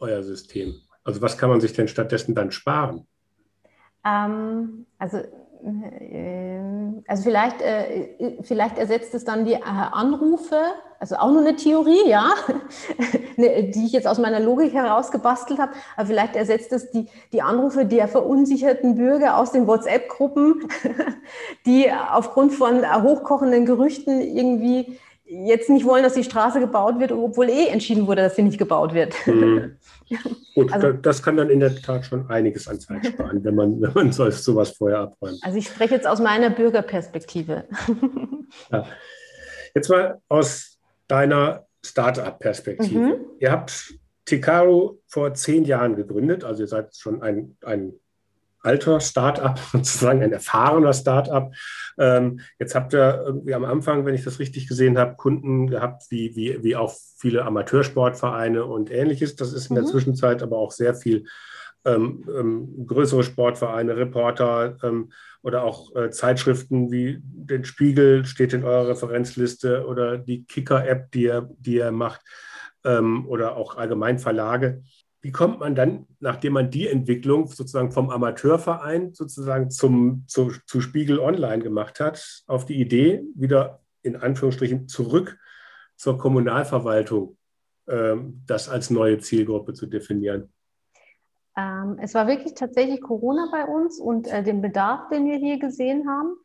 euer 0.01 0.23
System? 0.23 0.75
Also 1.05 1.23
was 1.23 1.39
kann 1.39 1.51
man 1.51 1.61
sich 1.61 1.73
denn 1.73 1.89
stattdessen 1.89 2.35
dann 2.35 2.53
sparen? 2.53 3.07
Ähm, 4.05 4.87
also 4.99 5.23
also 7.07 7.23
vielleicht, 7.23 7.63
äh, 7.63 8.09
vielleicht 8.43 8.79
ersetzt 8.79 9.15
es 9.15 9.25
dann 9.25 9.45
die 9.45 9.55
äh, 9.55 9.63
Anrufe, 9.63 10.57
also 11.01 11.17
auch 11.17 11.31
nur 11.31 11.41
eine 11.41 11.57
Theorie, 11.57 12.09
ja, 12.09 12.33
ne, 13.37 13.71
die 13.71 13.87
ich 13.87 13.93
jetzt 13.93 14.07
aus 14.07 14.19
meiner 14.19 14.41
Logik 14.41 14.73
herausgebastelt 14.73 15.59
habe, 15.59 15.73
aber 15.97 16.07
vielleicht 16.07 16.37
ersetzt 16.37 16.73
es 16.73 16.91
die, 16.91 17.09
die 17.33 17.43
Anrufe 17.43 17.87
der 17.87 18.09
verunsicherten 18.09 18.95
Bürger 18.95 19.37
aus 19.37 19.53
den 19.53 19.67
WhatsApp-Gruppen, 19.67 20.69
die 21.67 21.91
aufgrund 21.91 22.53
von 22.53 22.83
hochkochenden 23.03 23.67
Gerüchten 23.67 24.21
irgendwie 24.21 24.99
jetzt 25.29 25.69
nicht 25.69 25.85
wollen, 25.85 26.03
dass 26.03 26.15
die 26.15 26.25
Straße 26.25 26.61
gebaut 26.61 26.99
wird, 26.99 27.13
obwohl 27.13 27.49
eh 27.51 27.69
entschieden 27.69 28.07
wurde, 28.07 28.23
dass 28.23 28.37
sie 28.37 28.43
nicht 28.43 28.59
gebaut 28.59 28.95
wird. 28.95 29.15
Mhm. 29.27 29.77
Gut, 30.55 30.73
also, 30.73 30.93
das 30.93 31.23
kann 31.23 31.37
dann 31.37 31.51
in 31.51 31.61
der 31.61 31.75
Tat 31.77 32.07
schon 32.07 32.29
einiges 32.31 32.67
an 32.67 32.81
Zeit 32.81 33.07
sparen, 33.07 33.45
wenn 33.45 33.55
man, 33.55 33.81
wenn 33.81 33.93
man 33.93 34.13
sowas 34.13 34.71
vorher 34.71 35.01
abräumt. 35.01 35.39
Also 35.43 35.59
ich 35.59 35.69
spreche 35.69 35.95
jetzt 35.95 36.07
aus 36.07 36.21
meiner 36.21 36.51
Bürgerperspektive. 36.51 37.65
Ja. 38.73 38.87
Jetzt 39.75 39.91
mal 39.91 40.23
aus 40.31 40.79
deiner 41.07 41.67
Startup-Perspektive. 41.85 42.99
Mhm. 42.99 43.15
Ihr 43.41 43.53
habt 43.53 43.93
Ticaro 44.25 45.03
vor 45.07 45.35
zehn 45.35 45.67
Jahren 45.67 45.97
gegründet, 45.97 46.45
also 46.45 46.63
ihr 46.63 46.67
seid 46.67 46.97
schon 46.97 47.21
ein, 47.21 47.59
ein 47.63 47.93
alter 48.63 49.01
Startup, 49.01 49.59
sozusagen 49.73 50.23
ein 50.23 50.33
erfahrener 50.33 50.95
Startup. 50.95 51.53
Ähm, 51.99 52.41
jetzt 52.59 52.75
habt 52.75 52.95
ihr 52.95 53.23
irgendwie 53.27 53.55
am 53.55 53.65
Anfang, 53.65 54.07
wenn 54.07 54.15
ich 54.15 54.25
das 54.25 54.39
richtig 54.39 54.69
gesehen 54.69 54.99
habe, 54.99 55.17
Kunden 55.17 55.67
gehabt, 55.67 56.05
wie, 56.11 56.37
wie, 56.37 56.63
wie 56.63 56.77
auch 56.77 56.95
viele 57.17 57.45
Amateursportvereine 57.45 58.65
und 58.65 58.91
ähnliches. 58.91 59.37
Das 59.37 59.53
ist 59.53 59.69
in 59.69 59.75
der 59.75 59.85
mhm. 59.85 59.89
Zwischenzeit 59.89 60.43
aber 60.43 60.59
auch 60.59 60.73
sehr 60.73 60.95
viel 60.95 61.25
ähm, 61.85 62.25
ähm, 62.29 62.87
größere 62.87 63.23
Sportvereine, 63.23 63.97
Reporter 63.97 64.77
ähm, 64.83 65.13
oder 65.43 65.63
auch 65.65 65.95
äh, 65.95 66.11
Zeitschriften 66.11 66.91
wie 66.91 67.19
den 67.23 67.65
Spiegel 67.65 68.25
steht 68.25 68.53
in 68.53 68.65
eurer 68.65 68.89
Referenzliste 68.89 69.87
oder 69.87 70.19
die 70.19 70.45
Kicker-App, 70.45 71.11
die 71.13 71.23
ihr, 71.23 71.49
die 71.59 71.77
ihr 71.77 71.93
macht 71.93 72.21
ähm, 72.85 73.27
oder 73.27 73.57
auch 73.57 73.77
allgemein 73.77 74.19
Verlage. 74.19 74.83
Wie 75.21 75.33
kommt 75.33 75.59
man 75.59 75.75
dann, 75.75 76.07
nachdem 76.21 76.53
man 76.53 76.71
die 76.71 76.87
Entwicklung 76.87 77.49
sozusagen 77.49 77.91
vom 77.91 78.11
Amateurverein 78.11 79.15
sozusagen 79.15 79.71
zum, 79.71 80.25
zu, 80.29 80.53
zu 80.67 80.81
Spiegel 80.81 81.19
Online 81.19 81.63
gemacht 81.63 81.99
hat, 81.99 82.45
auf 82.47 82.67
die 82.67 82.81
Idee, 82.81 83.25
wieder 83.35 83.81
in 84.03 84.17
Anführungsstrichen 84.17 84.87
zurück 84.87 85.39
zur 85.97 86.19
Kommunalverwaltung, 86.19 87.37
äh, 87.87 88.17
das 88.47 88.69
als 88.69 88.91
neue 88.91 89.19
Zielgruppe 89.19 89.75
zu 89.75 89.87
definieren? 89.87 90.53
Ähm, 91.57 91.99
es 92.01 92.15
war 92.15 92.29
wirklich 92.29 92.55
tatsächlich 92.55 93.01
Corona 93.01 93.49
bei 93.51 93.65
uns 93.65 93.99
und 93.99 94.29
äh, 94.29 94.45
den 94.45 94.63
Bedarf, 94.63 95.09
den 95.09 95.27
wir 95.27 95.37
hier 95.37 95.59
gesehen 95.59 96.09
haben. 96.09 96.37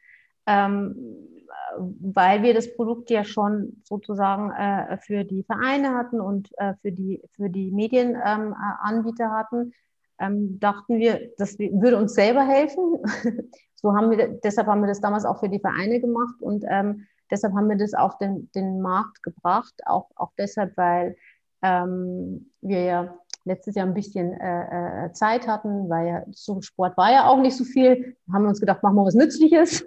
Ähm, 0.47 1.32
weil 1.77 2.43
wir 2.43 2.53
das 2.53 2.75
Produkt 2.75 3.09
ja 3.09 3.23
schon 3.23 3.81
sozusagen 3.83 4.51
äh, 4.51 4.97
für 4.97 5.23
die 5.23 5.43
Vereine 5.43 5.93
hatten 5.93 6.19
und 6.19 6.49
äh, 6.57 6.73
für 6.81 6.91
die, 6.91 7.21
für 7.35 7.49
die 7.49 7.71
Medienanbieter 7.71 9.23
ähm, 9.25 9.31
hatten, 9.31 9.73
ähm, 10.19 10.59
dachten 10.59 10.99
wir, 10.99 11.31
das 11.37 11.57
würde 11.59 11.97
uns 11.97 12.13
selber 12.13 12.45
helfen. 12.45 12.97
so 13.75 13.95
haben 13.95 14.11
wir, 14.11 14.39
deshalb 14.43 14.67
haben 14.67 14.81
wir 14.81 14.87
das 14.87 15.01
damals 15.01 15.25
auch 15.25 15.39
für 15.39 15.49
die 15.49 15.59
Vereine 15.59 15.99
gemacht 15.99 16.41
und 16.41 16.63
ähm, 16.67 17.05
deshalb 17.31 17.53
haben 17.53 17.69
wir 17.69 17.77
das 17.77 17.93
auf 17.93 18.17
den, 18.17 18.49
den 18.55 18.81
Markt 18.81 19.23
gebracht. 19.23 19.73
Auch, 19.85 20.09
auch 20.15 20.31
deshalb, 20.37 20.77
weil 20.77 21.15
ähm, 21.61 22.51
wir 22.61 22.83
ja 22.83 23.17
letztes 23.45 23.75
Jahr 23.75 23.85
ein 23.85 23.93
bisschen 23.93 24.33
äh, 24.33 25.05
äh, 25.05 25.11
Zeit 25.11 25.47
hatten, 25.47 25.89
weil 25.89 26.07
ja 26.07 26.23
so 26.31 26.61
Sport 26.61 26.97
war 26.97 27.11
ja 27.11 27.27
auch 27.27 27.39
nicht 27.39 27.57
so 27.57 27.63
viel. 27.63 28.15
Haben 28.31 28.43
wir 28.43 28.49
uns 28.49 28.59
gedacht, 28.59 28.83
machen 28.83 28.95
wir 28.95 29.05
was 29.05 29.15
Nützliches. 29.15 29.83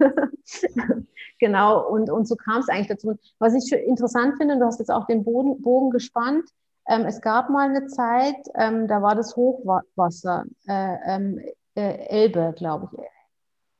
genau, 1.39 1.87
und, 1.87 2.09
und 2.09 2.27
so 2.27 2.35
kam 2.35 2.59
es 2.59 2.69
eigentlich 2.69 2.87
dazu. 2.87 3.15
Was 3.39 3.53
ich 3.55 3.71
interessant 3.73 4.37
finde, 4.37 4.57
du 4.57 4.65
hast 4.65 4.79
jetzt 4.79 4.91
auch 4.91 5.07
den 5.07 5.23
Boden, 5.23 5.61
Bogen 5.61 5.89
gespannt. 5.89 6.47
Ähm, 6.87 7.05
es 7.05 7.21
gab 7.21 7.49
mal 7.49 7.69
eine 7.69 7.87
Zeit, 7.87 8.37
ähm, 8.55 8.87
da 8.87 9.01
war 9.01 9.15
das 9.15 9.35
Hochwasser, 9.35 10.45
äh, 10.67 10.95
ähm, 11.05 11.39
äh, 11.75 12.07
Elbe, 12.07 12.53
glaube 12.57 12.89
ich. 12.93 12.99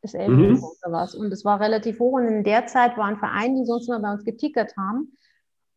Ist 0.02 0.16
Elbe 0.16 0.34
mhm. 0.34 0.64
oder 0.64 0.92
was. 0.92 1.16
Und 1.16 1.32
es 1.32 1.46
war 1.46 1.60
relativ 1.60 2.00
hoch. 2.00 2.14
Und 2.14 2.28
in 2.28 2.44
der 2.44 2.68
Zeit 2.68 2.98
waren 2.98 3.18
Vereine, 3.18 3.56
die 3.60 3.66
sonst 3.66 3.88
immer 3.88 4.00
bei 4.00 4.12
uns 4.12 4.26
getickert 4.26 4.76
haben, 4.78 5.18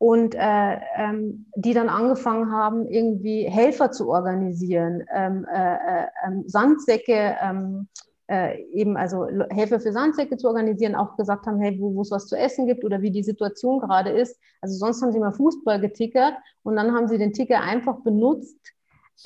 und 0.01 0.35
äh, 0.35 0.79
ähm, 0.97 1.45
die 1.57 1.75
dann 1.75 1.91
angefangen 1.91 2.51
haben, 2.51 2.89
irgendwie 2.89 3.43
Helfer 3.43 3.91
zu 3.91 4.09
organisieren, 4.09 5.05
ähm, 5.15 5.45
äh, 5.45 5.75
äh, 5.75 6.07
ähm, 6.27 6.45
Sandsäcke, 6.47 7.37
ähm, 7.43 7.87
äh, 8.27 8.63
eben 8.73 8.97
also 8.97 9.27
Helfer 9.51 9.79
für 9.79 9.93
Sandsäcke 9.93 10.39
zu 10.39 10.49
organisieren, 10.49 10.95
auch 10.95 11.19
gesagt 11.19 11.47
haben, 11.47 11.61
hey, 11.61 11.79
wo 11.79 12.01
es 12.01 12.11
was 12.11 12.29
zu 12.29 12.39
essen 12.39 12.67
gibt 12.67 12.83
oder 12.83 13.03
wie 13.03 13.11
die 13.11 13.23
Situation 13.23 13.79
gerade 13.79 14.09
ist. 14.09 14.41
Also 14.63 14.79
sonst 14.79 15.03
haben 15.03 15.13
sie 15.13 15.19
mal 15.19 15.35
Fußball 15.35 15.79
getickert 15.79 16.33
und 16.63 16.77
dann 16.77 16.95
haben 16.95 17.07
sie 17.07 17.19
den 17.19 17.35
Ticker 17.35 17.61
einfach 17.61 18.01
benutzt, 18.01 18.57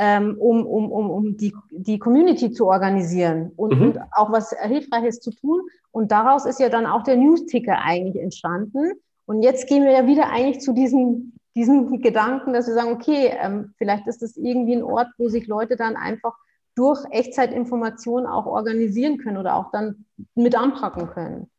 ähm, 0.00 0.36
um, 0.40 0.66
um, 0.66 0.90
um, 0.90 1.08
um 1.08 1.36
die, 1.36 1.54
die 1.70 2.00
Community 2.00 2.50
zu 2.50 2.66
organisieren 2.66 3.52
und, 3.54 3.78
mhm. 3.78 3.82
und 3.82 4.00
auch 4.10 4.32
was 4.32 4.52
Hilfreiches 4.60 5.20
zu 5.20 5.30
tun. 5.30 5.60
Und 5.92 6.10
daraus 6.10 6.46
ist 6.46 6.58
ja 6.58 6.68
dann 6.68 6.84
auch 6.84 7.04
der 7.04 7.14
News-Ticker 7.14 7.78
eigentlich 7.80 8.20
entstanden 8.20 8.94
und 9.26 9.42
jetzt 9.42 9.68
gehen 9.68 9.84
wir 9.84 9.92
ja 9.92 10.06
wieder 10.06 10.30
eigentlich 10.30 10.60
zu 10.60 10.72
diesem, 10.72 11.32
diesem 11.56 12.00
Gedanken, 12.00 12.52
dass 12.52 12.66
wir 12.66 12.74
sagen, 12.74 12.92
okay, 12.92 13.32
ähm, 13.40 13.74
vielleicht 13.78 14.06
ist 14.06 14.22
das 14.22 14.36
irgendwie 14.36 14.74
ein 14.76 14.82
Ort, 14.82 15.08
wo 15.18 15.28
sich 15.28 15.46
Leute 15.46 15.76
dann 15.76 15.96
einfach 15.96 16.34
durch 16.74 17.04
Echtzeitinformationen 17.10 18.26
auch 18.26 18.46
organisieren 18.46 19.18
können 19.18 19.36
oder 19.36 19.54
auch 19.54 19.70
dann 19.70 20.06
mit 20.34 20.56
anpacken 20.56 21.08
können. 21.08 21.50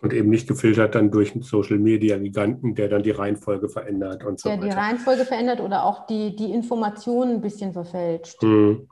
Und 0.00 0.12
eben 0.12 0.28
nicht 0.28 0.46
gefiltert 0.46 0.94
dann 0.94 1.10
durch 1.10 1.32
einen 1.32 1.42
Social 1.42 1.78
Media 1.78 2.18
Giganten, 2.18 2.76
der 2.76 2.88
dann 2.88 3.02
die 3.02 3.10
Reihenfolge 3.10 3.68
verändert 3.68 4.24
und 4.24 4.38
so 4.38 4.48
der 4.48 4.58
weiter. 4.58 4.66
Der 4.66 4.74
die 4.74 4.80
Reihenfolge 4.80 5.24
verändert 5.24 5.60
oder 5.60 5.84
auch 5.84 6.06
die, 6.06 6.36
die 6.36 6.52
Informationen 6.52 7.36
ein 7.36 7.40
bisschen 7.40 7.72
verfälscht. 7.72 8.40
Hm. 8.40 8.88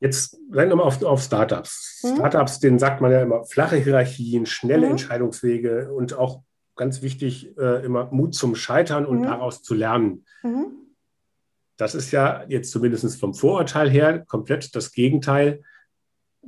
Jetzt 0.00 0.38
rein 0.52 0.68
nochmal 0.68 0.86
auf, 0.86 1.02
auf 1.02 1.22
Startups. 1.22 2.02
Hm. 2.02 2.16
Startups, 2.16 2.58
denen 2.58 2.78
sagt 2.78 3.00
man 3.00 3.10
ja 3.10 3.22
immer 3.22 3.44
flache 3.44 3.76
Hierarchien, 3.76 4.44
schnelle 4.44 4.84
hm. 4.84 4.92
Entscheidungswege 4.92 5.92
und 5.94 6.18
auch 6.18 6.42
ganz 6.80 7.02
wichtig, 7.02 7.58
äh, 7.58 7.84
immer 7.84 8.08
Mut 8.10 8.34
zum 8.34 8.54
Scheitern 8.56 9.04
und 9.04 9.18
mhm. 9.18 9.24
daraus 9.24 9.62
zu 9.62 9.74
lernen. 9.74 10.24
Mhm. 10.42 10.72
Das 11.76 11.94
ist 11.94 12.10
ja 12.10 12.42
jetzt 12.48 12.70
zumindest 12.70 13.20
vom 13.20 13.34
Vorurteil 13.34 13.90
her 13.90 14.24
komplett 14.24 14.74
das 14.74 14.90
Gegenteil 14.90 15.62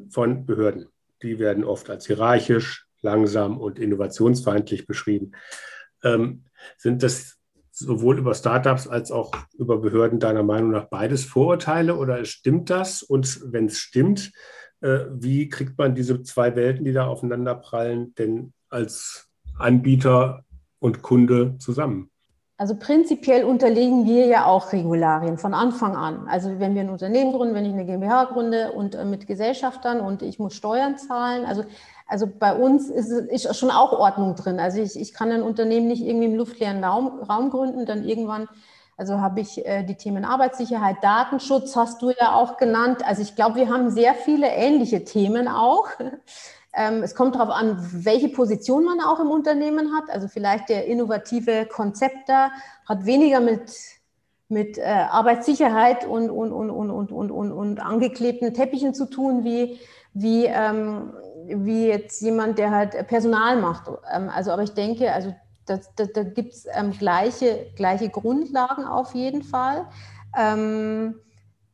von 0.09 0.47
Behörden. 0.47 0.88
Die 1.21 1.38
werden 1.38 1.64
oft 1.64 1.90
als 1.90 2.07
hierarchisch, 2.07 2.87
langsam 3.03 3.61
und 3.61 3.79
innovationsfeindlich 3.79 4.87
beschrieben. 4.87 5.33
Ähm, 6.03 6.45
sind 6.79 7.03
das 7.03 7.37
sowohl 7.71 8.18
über 8.18 8.35
Startups 8.35 8.88
als 8.88 9.11
auch 9.11 9.33
über 9.59 9.83
Behörden 9.83 10.18
deiner 10.18 10.42
Meinung 10.42 10.71
nach 10.71 10.87
beides 10.87 11.27
Vorurteile 11.27 11.97
oder 11.97 12.25
stimmt 12.25 12.71
das? 12.71 13.03
Und 13.03 13.53
wenn 13.53 13.66
es 13.66 13.79
stimmt, 13.79 14.33
äh, 14.81 15.01
wie 15.11 15.51
kriegt 15.51 15.77
man 15.77 15.95
diese 15.95 16.23
zwei 16.23 16.57
Welten, 16.57 16.87
die 16.87 16.95
da 16.95 17.07
aufeinander 17.07 17.55
prallen, 17.55 18.14
denn 18.14 18.55
als 18.71 19.29
Anbieter 19.59 20.45
und 20.79 21.03
Kunde 21.03 21.57
zusammen? 21.59 22.11
Also 22.62 22.77
prinzipiell 22.77 23.43
unterlegen 23.43 24.07
wir 24.07 24.27
ja 24.27 24.47
auch 24.47 24.73
Regularien 24.73 25.37
von 25.37 25.53
Anfang 25.53 25.97
an. 25.97 26.29
Also 26.29 26.61
wenn 26.61 26.77
wir 26.77 26.83
ein 26.83 26.91
Unternehmen 26.91 27.33
gründen, 27.33 27.57
wenn 27.57 27.65
ich 27.65 27.73
eine 27.73 27.85
GmbH 27.85 28.27
gründe 28.27 28.71
und 28.71 28.95
äh, 28.95 29.05
mit 29.05 29.27
Gesellschaftern 29.27 30.01
und 30.01 30.23
ich 30.23 30.38
muss 30.38 30.55
Steuern 30.55 30.97
zahlen, 30.97 31.45
also, 31.45 31.65
also 32.07 32.29
bei 32.29 32.55
uns 32.55 32.88
ist, 32.88 33.11
ist 33.11 33.57
schon 33.57 33.73
auch 33.73 33.93
Ordnung 33.93 34.37
drin. 34.37 34.61
Also 34.61 34.81
ich, 34.81 34.95
ich 34.95 35.12
kann 35.12 35.33
ein 35.33 35.43
Unternehmen 35.43 35.88
nicht 35.88 36.03
irgendwie 36.05 36.27
im 36.27 36.37
luftleeren 36.37 36.85
Raum, 36.85 37.21
Raum 37.23 37.51
gründen, 37.51 37.85
dann 37.85 38.05
irgendwann, 38.05 38.49
also 38.97 39.21
habe 39.21 39.41
ich 39.41 39.67
äh, 39.67 39.83
die 39.83 39.97
Themen 39.97 40.25
Arbeitssicherheit, 40.25 40.99
Datenschutz 41.03 41.75
hast 41.75 42.01
du 42.01 42.11
ja 42.11 42.37
auch 42.37 42.59
genannt. 42.59 43.05
Also 43.05 43.23
ich 43.23 43.35
glaube, 43.35 43.57
wir 43.57 43.71
haben 43.71 43.91
sehr 43.91 44.15
viele 44.15 44.47
ähnliche 44.47 45.05
Themen 45.05 45.49
auch. 45.49 45.88
Ähm, 46.74 47.02
es 47.02 47.14
kommt 47.14 47.35
darauf 47.35 47.50
an, 47.50 47.76
welche 47.92 48.28
Position 48.28 48.85
man 48.85 49.00
auch 49.00 49.20
im 49.20 49.30
Unternehmen 49.30 49.94
hat. 49.94 50.11
Also 50.11 50.28
vielleicht 50.28 50.68
der 50.68 50.87
innovative 50.87 51.66
Konzepter 51.66 52.50
hat 52.88 53.04
weniger 53.04 53.40
mit, 53.40 53.72
mit 54.48 54.78
äh, 54.78 54.82
Arbeitssicherheit 54.82 56.06
und, 56.06 56.30
und, 56.30 56.50
und, 56.50 56.70
und, 56.70 56.90
und, 56.90 57.12
und, 57.12 57.30
und, 57.30 57.52
und 57.52 57.80
angeklebten 57.80 58.54
Teppichen 58.54 58.94
zu 58.94 59.06
tun, 59.06 59.44
wie, 59.44 59.78
wie, 60.14 60.46
ähm, 60.46 61.12
wie 61.46 61.88
jetzt 61.88 62.22
jemand, 62.22 62.58
der 62.58 62.70
halt 62.70 63.06
Personal 63.06 63.61
macht. 63.61 63.90
Ähm, 64.12 64.30
also, 64.35 64.50
aber 64.50 64.62
ich 64.62 64.72
denke, 64.72 65.12
also 65.12 65.35
da, 65.66 65.78
da, 65.96 66.06
da 66.06 66.22
gibt 66.22 66.54
es 66.54 66.66
ähm, 66.74 66.92
gleiche, 66.92 67.66
gleiche 67.76 68.08
Grundlagen 68.08 68.85
auf 68.85 69.14
jeden 69.14 69.42
Fall. 69.42 69.87
Ähm, 70.37 71.16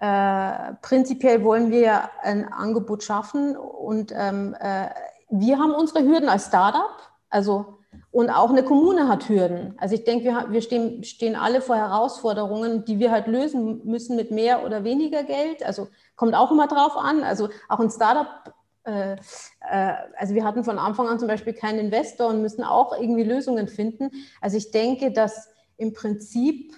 äh, 0.00 0.74
prinzipiell 0.82 1.42
wollen 1.42 1.70
wir 1.70 2.11
ein 2.22 2.52
Angebot 2.52 3.02
schaffen 3.02 3.56
und 3.56 4.12
ähm, 4.14 4.54
äh, 4.61 4.88
wir 5.30 5.58
haben 5.58 5.72
unsere 5.72 6.04
Hürden 6.04 6.28
als 6.28 6.46
Startup. 6.46 6.96
Also 7.30 7.78
und 8.11 8.30
auch 8.30 8.50
eine 8.50 8.62
Kommune 8.62 9.08
hat 9.08 9.28
Hürden. 9.28 9.74
Also 9.78 9.94
ich 9.94 10.04
denke, 10.04 10.24
wir, 10.24 10.46
wir 10.50 10.62
stehen, 10.62 11.04
stehen 11.04 11.37
alle 11.37 11.61
vor 11.61 11.76
Herausforderungen, 11.76 12.84
die 12.84 12.98
wir 12.98 13.11
halt 13.11 13.26
lösen 13.26 13.82
müssen 13.84 14.16
mit 14.16 14.30
mehr 14.30 14.64
oder 14.64 14.84
weniger 14.84 15.24
Geld. 15.24 15.64
Also 15.64 15.88
kommt 16.16 16.34
auch 16.34 16.50
immer 16.50 16.66
drauf 16.68 16.96
an. 16.96 17.22
Also 17.22 17.48
auch 17.68 17.80
ein 17.80 17.90
Startup, 17.90 18.54
äh, 18.84 19.12
äh, 19.12 19.94
also 20.16 20.34
wir 20.34 20.44
hatten 20.44 20.64
von 20.64 20.78
Anfang 20.78 21.06
an 21.08 21.18
zum 21.18 21.28
Beispiel 21.28 21.52
keinen 21.52 21.78
Investor 21.78 22.28
und 22.28 22.40
müssen 22.40 22.64
auch 22.64 22.98
irgendwie 22.98 23.24
Lösungen 23.24 23.68
finden. 23.68 24.11
Also 24.40 24.56
ich 24.56 24.70
denke, 24.70 25.12
dass 25.12 25.48
im 25.76 25.92
Prinzip 25.92 26.74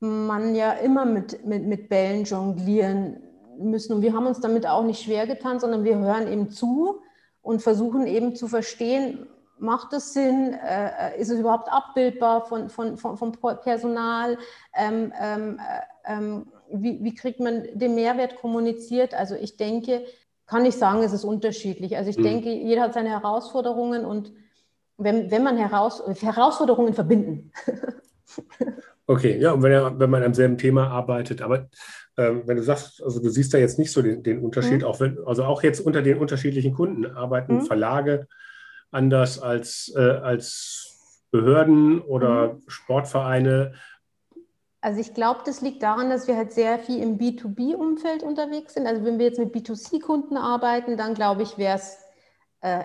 man 0.00 0.54
ja 0.54 0.72
immer 0.72 1.04
mit, 1.04 1.44
mit, 1.44 1.66
mit 1.66 1.88
Bällen 1.88 2.24
jonglieren 2.24 3.22
müssen. 3.58 3.94
Und 3.94 4.02
wir 4.02 4.14
haben 4.14 4.26
uns 4.26 4.40
damit 4.40 4.66
auch 4.66 4.82
nicht 4.82 5.02
schwer 5.02 5.26
getan, 5.26 5.60
sondern 5.60 5.84
wir 5.84 5.98
hören 5.98 6.26
eben 6.26 6.50
zu 6.50 7.00
und 7.42 7.62
versuchen 7.62 8.06
eben 8.06 8.34
zu 8.34 8.48
verstehen, 8.48 9.26
macht 9.58 9.92
es 9.92 10.14
Sinn, 10.14 10.54
äh, 10.54 11.20
ist 11.20 11.30
es 11.30 11.38
überhaupt 11.38 11.70
abbildbar 11.70 12.46
von, 12.46 12.70
von, 12.70 12.96
von 12.96 13.16
vom 13.16 13.32
Personal, 13.32 14.38
ähm, 14.74 15.12
ähm, 15.20 15.58
äh, 15.58 16.12
ähm, 16.12 16.46
wie, 16.72 17.02
wie, 17.04 17.14
kriegt 17.14 17.40
man 17.40 17.66
den 17.74 17.94
Mehrwert 17.94 18.36
kommuniziert. 18.36 19.12
Also 19.12 19.34
ich 19.34 19.58
denke, 19.58 20.04
kann 20.46 20.64
ich 20.64 20.76
sagen, 20.76 21.02
es 21.02 21.12
ist 21.12 21.24
unterschiedlich. 21.24 21.96
Also 21.96 22.10
ich 22.10 22.18
mhm. 22.18 22.22
denke, 22.22 22.50
jeder 22.50 22.82
hat 22.82 22.94
seine 22.94 23.10
Herausforderungen 23.10 24.04
und 24.06 24.32
wenn, 24.96 25.30
wenn 25.30 25.42
man 25.42 25.56
heraus, 25.56 26.02
Herausforderungen 26.20 26.94
verbinden. 26.94 27.52
Okay, 29.06 29.38
ja, 29.38 29.52
und 29.52 29.62
wenn, 29.62 29.72
er, 29.72 29.98
wenn 29.98 30.10
man 30.10 30.22
am 30.22 30.34
selben 30.34 30.56
Thema 30.56 30.88
arbeitet, 30.88 31.42
aber 31.42 31.68
ähm, 32.16 32.42
wenn 32.46 32.56
du 32.56 32.62
sagst, 32.62 33.02
also 33.02 33.20
du 33.20 33.28
siehst 33.28 33.52
da 33.52 33.58
jetzt 33.58 33.78
nicht 33.78 33.92
so 33.92 34.02
den, 34.02 34.22
den 34.22 34.40
Unterschied, 34.40 34.82
mhm. 34.82 34.84
auch 34.84 35.00
wenn, 35.00 35.18
also 35.26 35.44
auch 35.44 35.62
jetzt 35.62 35.80
unter 35.80 36.02
den 36.02 36.18
unterschiedlichen 36.18 36.74
Kunden 36.74 37.06
arbeiten 37.06 37.56
mhm. 37.56 37.62
Verlage 37.62 38.28
anders 38.90 39.40
als, 39.40 39.92
äh, 39.96 40.00
als 40.00 41.26
Behörden 41.30 42.00
oder 42.00 42.54
mhm. 42.54 42.62
Sportvereine. 42.66 43.74
Also 44.80 45.00
ich 45.00 45.14
glaube, 45.14 45.40
das 45.44 45.60
liegt 45.60 45.82
daran, 45.82 46.10
dass 46.10 46.26
wir 46.26 46.36
halt 46.36 46.52
sehr 46.52 46.78
viel 46.78 47.02
im 47.02 47.18
B2B-Umfeld 47.18 48.22
unterwegs 48.22 48.74
sind. 48.74 48.86
Also 48.86 49.04
wenn 49.04 49.18
wir 49.18 49.26
jetzt 49.26 49.38
mit 49.38 49.54
B2C-Kunden 49.54 50.36
arbeiten, 50.36 50.96
dann 50.96 51.14
glaube 51.14 51.42
ich, 51.42 51.58
wäre 51.58 51.76
es 51.76 51.98
äh, 52.62 52.84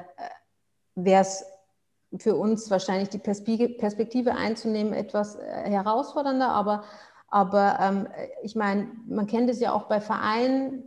für 2.20 2.36
uns 2.36 2.70
wahrscheinlich 2.72 3.10
die 3.10 3.18
Perspektive 3.18 4.36
einzunehmen 4.36 4.94
etwas 4.94 5.36
äh, 5.36 5.70
herausfordernder, 5.70 6.50
aber, 6.50 6.84
aber 7.30 7.78
ähm, 7.82 8.08
ich 8.44 8.56
meine, 8.56 8.88
man 9.08 9.28
kennt 9.28 9.50
es 9.50 9.60
ja 9.60 9.74
auch 9.74 9.84
bei 9.84 10.02
Vereinen 10.02 10.84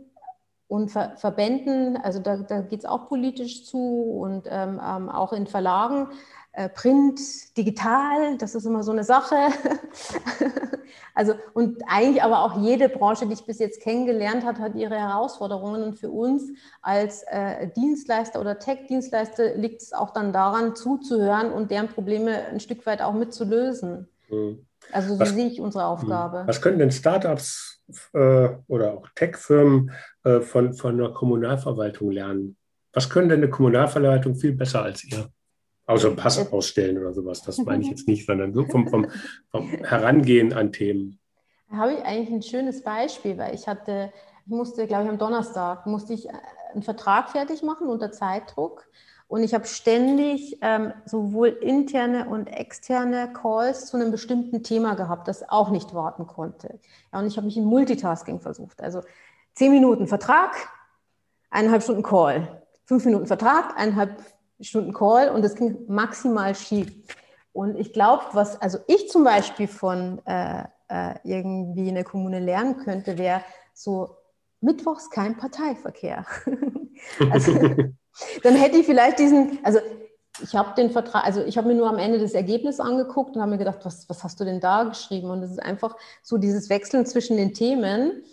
und 0.67 0.91
Ver 0.91 1.13
Verbänden, 1.17 1.97
also 1.97 2.19
da, 2.19 2.37
da 2.37 2.61
geht 2.61 2.79
es 2.79 2.85
auch 2.85 3.07
politisch 3.07 3.65
zu 3.65 4.19
und 4.21 4.47
ähm, 4.49 4.79
ähm 4.83 5.09
auch 5.09 5.33
in 5.33 5.47
Verlagen. 5.47 6.09
Äh, 6.51 6.67
Print, 6.69 7.19
digital, 7.57 8.37
das 8.37 8.55
ist 8.55 8.65
immer 8.65 8.81
so 8.81 8.91
eine 8.91 9.03
Sache. 9.03 9.35
also 11.13 11.35
und 11.53 11.83
eigentlich 11.87 12.23
aber 12.23 12.43
auch 12.43 12.59
jede 12.59 12.89
Branche, 12.89 13.27
die 13.27 13.33
ich 13.33 13.45
bis 13.45 13.59
jetzt 13.59 13.81
kennengelernt 13.81 14.43
habe, 14.43 14.59
hat 14.59 14.75
ihre 14.75 14.95
Herausforderungen. 14.95 15.83
Und 15.83 15.99
für 15.99 16.09
uns 16.09 16.43
als 16.81 17.23
äh, 17.27 17.67
Dienstleister 17.75 18.41
oder 18.41 18.57
Tech-Dienstleister 18.57 19.55
liegt 19.55 19.83
es 19.83 19.93
auch 19.93 20.09
dann 20.11 20.33
daran, 20.33 20.75
zuzuhören 20.75 21.51
und 21.51 21.69
deren 21.69 21.87
Probleme 21.87 22.45
ein 22.47 22.59
Stück 22.59 22.85
weit 22.87 23.01
auch 23.01 23.13
mitzulösen. 23.13 24.07
Mhm. 24.29 24.65
Also 24.91 25.13
so 25.13 25.19
was, 25.19 25.29
sehe 25.29 25.47
ich 25.47 25.61
unsere 25.61 25.85
Aufgabe. 25.85 26.43
Was 26.47 26.61
können 26.61 26.79
denn 26.79 26.91
Startups 26.91 27.81
äh, 28.13 28.49
oder 28.67 28.93
auch 28.93 29.07
Tech-Firmen 29.13 29.91
äh, 30.23 30.41
von, 30.41 30.73
von 30.73 30.99
einer 30.99 31.13
Kommunalverwaltung 31.13 32.09
lernen? 32.09 32.57
Was 32.91 33.07
können 33.07 33.29
denn 33.29 33.43
eine 33.43 33.51
Kommunalverwaltung 33.51 34.35
viel 34.35 34.53
besser 34.53 34.81
als 34.81 35.03
ihr? 35.03 35.29
Außer 35.89 36.11
Pass 36.11 36.51
ausstellen 36.53 36.99
oder 36.99 37.13
sowas. 37.13 37.41
Das 37.41 37.57
meine 37.57 37.81
ich 37.83 37.89
jetzt 37.89 38.07
nicht, 38.07 38.27
sondern 38.27 38.53
so 38.53 38.63
vom, 38.65 38.87
vom, 38.87 39.07
vom 39.49 39.69
Herangehen 39.69 40.53
an 40.53 40.71
Themen. 40.71 41.17
Da 41.71 41.77
habe 41.77 41.93
ich 41.93 42.03
eigentlich 42.03 42.29
ein 42.29 42.43
schönes 42.43 42.83
Beispiel, 42.83 43.39
weil 43.39 43.55
ich 43.55 43.67
hatte, 43.67 44.13
ich 44.45 44.51
musste, 44.51 44.85
glaube 44.85 45.05
ich, 45.05 45.09
am 45.09 45.17
Donnerstag 45.17 45.87
musste 45.87 46.13
ich 46.13 46.29
äh, 46.29 46.33
einen 46.73 46.83
Vertrag 46.83 47.31
fertig 47.31 47.63
machen 47.63 47.87
unter 47.87 48.11
Zeitdruck. 48.11 48.87
Und 49.27 49.41
ich 49.41 49.55
habe 49.55 49.65
ständig 49.65 50.59
ähm, 50.61 50.93
sowohl 51.05 51.47
interne 51.47 52.29
und 52.29 52.47
externe 52.47 53.33
Calls 53.33 53.87
zu 53.87 53.97
einem 53.97 54.11
bestimmten 54.11 54.61
Thema 54.61 54.93
gehabt, 54.93 55.27
das 55.27 55.49
auch 55.49 55.71
nicht 55.71 55.95
warten 55.95 56.27
konnte. 56.27 56.79
Ja, 57.11 57.19
und 57.19 57.25
ich 57.25 57.35
habe 57.35 57.45
mich 57.45 57.57
in 57.57 57.65
Multitasking 57.65 58.41
versucht. 58.41 58.79
Also 58.79 59.01
zehn 59.55 59.71
Minuten 59.71 60.05
Vertrag, 60.05 60.55
eineinhalb 61.49 61.81
Stunden 61.81 62.03
Call. 62.03 62.63
Fünf 62.85 63.05
Minuten 63.05 63.25
Vertrag, 63.25 63.75
eineinhalb 63.75 64.23
Stunden 64.61 64.93
Call 64.93 65.29
und 65.29 65.43
es 65.43 65.55
ging 65.55 65.77
maximal 65.87 66.53
schief. 66.55 66.91
Und 67.53 67.77
ich 67.77 67.93
glaube, 67.93 68.23
was 68.33 68.61
also 68.61 68.79
ich 68.87 69.09
zum 69.09 69.23
Beispiel 69.23 69.67
von 69.67 70.21
äh, 70.25 70.63
äh, 70.89 71.15
irgendwie 71.23 71.89
in 71.89 71.95
der 71.95 72.03
Kommune 72.03 72.39
lernen 72.39 72.77
könnte, 72.77 73.17
wäre 73.17 73.41
so 73.73 74.15
mittwochs 74.61 75.09
kein 75.09 75.37
Parteiverkehr. 75.37 76.25
also, 77.31 77.53
dann 78.43 78.55
hätte 78.55 78.77
ich 78.77 78.85
vielleicht 78.85 79.19
diesen, 79.19 79.59
also 79.63 79.79
ich 80.41 80.55
habe 80.55 80.73
den 80.75 80.91
Vertrag, 80.91 81.25
also 81.25 81.43
ich 81.43 81.57
habe 81.57 81.67
mir 81.67 81.75
nur 81.75 81.89
am 81.89 81.97
Ende 81.97 82.19
das 82.19 82.33
Ergebnis 82.33 82.79
angeguckt 82.79 83.35
und 83.35 83.41
habe 83.41 83.51
mir 83.51 83.57
gedacht, 83.57 83.79
was, 83.83 84.07
was 84.09 84.23
hast 84.23 84.39
du 84.39 84.45
denn 84.45 84.59
da 84.59 84.83
geschrieben? 84.83 85.29
Und 85.29 85.43
es 85.43 85.51
ist 85.51 85.63
einfach 85.63 85.95
so 86.21 86.37
dieses 86.37 86.69
Wechseln 86.69 87.05
zwischen 87.05 87.37
den 87.37 87.53
Themen. 87.53 88.23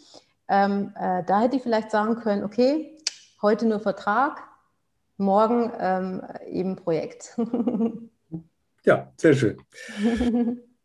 Ähm, 0.48 0.92
äh, 0.98 1.24
da 1.24 1.40
hätte 1.40 1.56
ich 1.56 1.62
vielleicht 1.62 1.90
sagen 1.90 2.16
können, 2.16 2.44
okay, 2.44 2.96
heute 3.42 3.66
nur 3.66 3.80
Vertrag, 3.80 4.42
morgen 5.16 5.72
ähm, 5.78 6.22
eben 6.50 6.76
Projekt. 6.76 7.36
ja, 8.84 9.12
sehr 9.16 9.34
schön. 9.34 9.56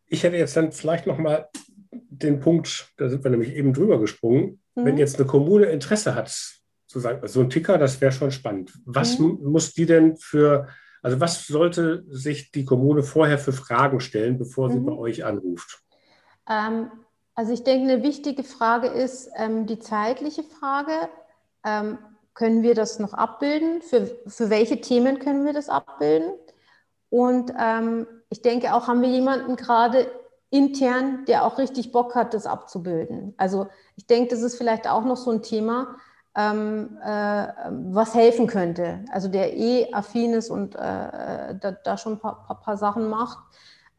Ich 0.06 0.22
hätte 0.22 0.36
jetzt 0.36 0.56
dann 0.56 0.72
vielleicht 0.72 1.06
noch 1.06 1.18
mal 1.18 1.48
den 1.90 2.40
Punkt, 2.40 2.92
da 2.96 3.08
sind 3.08 3.24
wir 3.24 3.30
nämlich 3.30 3.54
eben 3.54 3.72
drüber 3.72 3.98
gesprungen, 3.98 4.60
mhm. 4.74 4.84
wenn 4.84 4.98
jetzt 4.98 5.16
eine 5.18 5.26
Kommune 5.26 5.66
Interesse 5.66 6.14
hat, 6.14 6.30
so, 6.86 7.00
sagen, 7.00 7.26
so 7.26 7.40
ein 7.40 7.50
Ticker, 7.50 7.78
das 7.78 8.00
wäre 8.00 8.12
schon 8.12 8.30
spannend. 8.30 8.72
Was 8.84 9.18
mhm. 9.18 9.38
muss 9.42 9.72
die 9.72 9.86
denn 9.86 10.16
für, 10.16 10.68
also 11.02 11.20
was 11.20 11.46
sollte 11.46 12.04
sich 12.08 12.50
die 12.52 12.64
Kommune 12.64 13.02
vorher 13.02 13.38
für 13.38 13.52
Fragen 13.52 14.00
stellen, 14.00 14.38
bevor 14.38 14.70
sie 14.70 14.78
mhm. 14.78 14.86
bei 14.86 14.92
euch 14.92 15.24
anruft? 15.24 15.82
Ähm, 16.48 16.90
also 17.34 17.52
ich 17.52 17.64
denke, 17.64 17.90
eine 17.90 18.02
wichtige 18.02 18.44
Frage 18.44 18.88
ist 18.88 19.30
ähm, 19.36 19.66
die 19.66 19.78
zeitliche 19.78 20.42
Frage. 20.42 20.92
Ähm, 21.64 21.98
können 22.34 22.62
wir 22.62 22.74
das 22.74 22.98
noch 22.98 23.12
abbilden? 23.12 23.82
Für, 23.82 24.06
für 24.26 24.50
welche 24.50 24.80
Themen 24.80 25.18
können 25.18 25.44
wir 25.44 25.52
das 25.52 25.68
abbilden? 25.68 26.32
Und 27.10 27.52
ähm, 27.58 28.06
ich 28.30 28.42
denke 28.42 28.74
auch, 28.74 28.88
haben 28.88 29.02
wir 29.02 29.10
jemanden 29.10 29.56
gerade 29.56 30.10
intern, 30.50 31.24
der 31.26 31.44
auch 31.44 31.58
richtig 31.58 31.92
Bock 31.92 32.14
hat, 32.14 32.34
das 32.34 32.46
abzubilden. 32.46 33.34
Also 33.36 33.68
ich 33.96 34.06
denke, 34.06 34.30
das 34.30 34.42
ist 34.42 34.56
vielleicht 34.56 34.88
auch 34.88 35.04
noch 35.04 35.16
so 35.16 35.30
ein 35.30 35.42
Thema, 35.42 35.96
ähm, 36.34 36.98
äh, 37.02 37.48
was 37.92 38.14
helfen 38.14 38.46
könnte. 38.46 39.04
Also 39.10 39.28
der 39.28 39.56
eh 39.56 39.92
affin 39.92 40.32
ist 40.32 40.50
und 40.50 40.74
äh, 40.74 40.78
da, 40.78 41.76
da, 41.84 41.96
schon 41.96 42.14
ein 42.14 42.18
paar, 42.18 42.44
paar, 42.46 42.60
paar 42.60 42.76
Sachen 42.76 43.08
macht. 43.08 43.38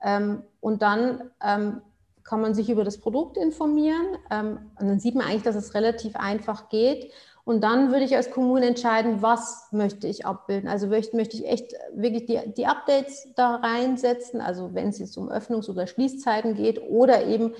Ähm, 0.02 0.44
und 0.60 0.82
dann 0.82 1.32
ähm, 1.44 1.82
kann 2.24 2.42
man 2.42 2.54
sich 2.54 2.70
über 2.70 2.84
das 2.84 3.00
Produkt 3.00 3.38
informieren. 3.38 4.18
Ähm, 4.32 4.72
und 4.80 4.88
dann 4.88 5.00
sieht 5.00 5.16
man 5.16 5.28
eigentlich, 5.28 5.44
dass 5.44 5.56
es 5.56 5.74
relativ 5.74 6.16
einfach 6.16 6.70
geht. 6.70 7.12
Und 7.46 7.62
dann 7.62 7.92
würde 7.92 8.06
ich 8.06 8.16
als 8.16 8.32
Kommune 8.32 8.66
entscheiden, 8.66 9.22
was 9.22 9.68
möchte 9.72 10.08
ich 10.08 10.26
abbilden. 10.26 10.70
Also 10.70 10.88
möchte, 10.88 11.18
möchte 11.18 11.36
ich 11.36 11.46
echt 11.46 11.74
wirklich 11.94 12.26
die, 12.26 12.40
die 12.54 12.68
Updates 12.68 13.28
da 13.36 13.56
reinsetzen, 13.56 14.40
also 14.40 14.74
wenn 14.74 14.88
es 14.88 15.00
jetzt 15.00 15.18
um 15.18 15.30
Öffnungs- 15.30 15.70
oder 15.70 15.86
Schließzeiten 15.86 16.56
geht 16.56 16.82
oder 16.82 17.26
eben 17.26 17.54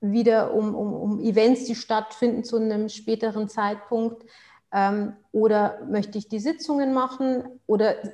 wieder 0.00 0.54
um, 0.54 0.74
um, 0.74 0.94
um 0.94 1.20
Events, 1.20 1.64
die 1.64 1.74
stattfinden 1.74 2.42
zu 2.42 2.56
einem 2.56 2.88
späteren 2.88 3.48
Zeitpunkt. 3.48 4.24
Ähm, 4.72 5.12
oder 5.30 5.78
möchte 5.88 6.16
ich 6.18 6.28
die 6.28 6.40
Sitzungen 6.40 6.94
machen 6.94 7.44
oder 7.66 8.02
äh, 8.02 8.10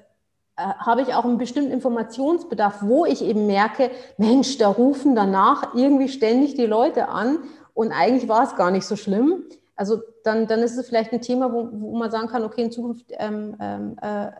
habe 0.56 1.02
ich 1.02 1.14
auch 1.14 1.24
einen 1.24 1.38
bestimmten 1.38 1.70
Informationsbedarf, 1.70 2.82
wo 2.82 3.06
ich 3.06 3.22
eben 3.22 3.46
merke, 3.46 3.90
Mensch, 4.18 4.58
da 4.58 4.68
rufen 4.68 5.14
danach 5.14 5.74
irgendwie 5.74 6.08
ständig 6.08 6.54
die 6.54 6.66
Leute 6.66 7.08
an 7.08 7.38
und 7.72 7.92
eigentlich 7.92 8.28
war 8.28 8.42
es 8.44 8.56
gar 8.56 8.70
nicht 8.70 8.84
so 8.84 8.96
schlimm. 8.96 9.44
Also 9.82 10.00
dann, 10.22 10.46
dann 10.46 10.60
ist 10.60 10.76
es 10.76 10.86
vielleicht 10.86 11.12
ein 11.12 11.20
Thema, 11.20 11.52
wo, 11.52 11.68
wo 11.72 11.96
man 11.96 12.08
sagen 12.08 12.28
kann, 12.28 12.44
okay, 12.44 12.62
in 12.62 12.70
Zukunft 12.70 13.06
ähm, 13.18 13.56
ähm 13.60 13.96
äh, 14.00 14.30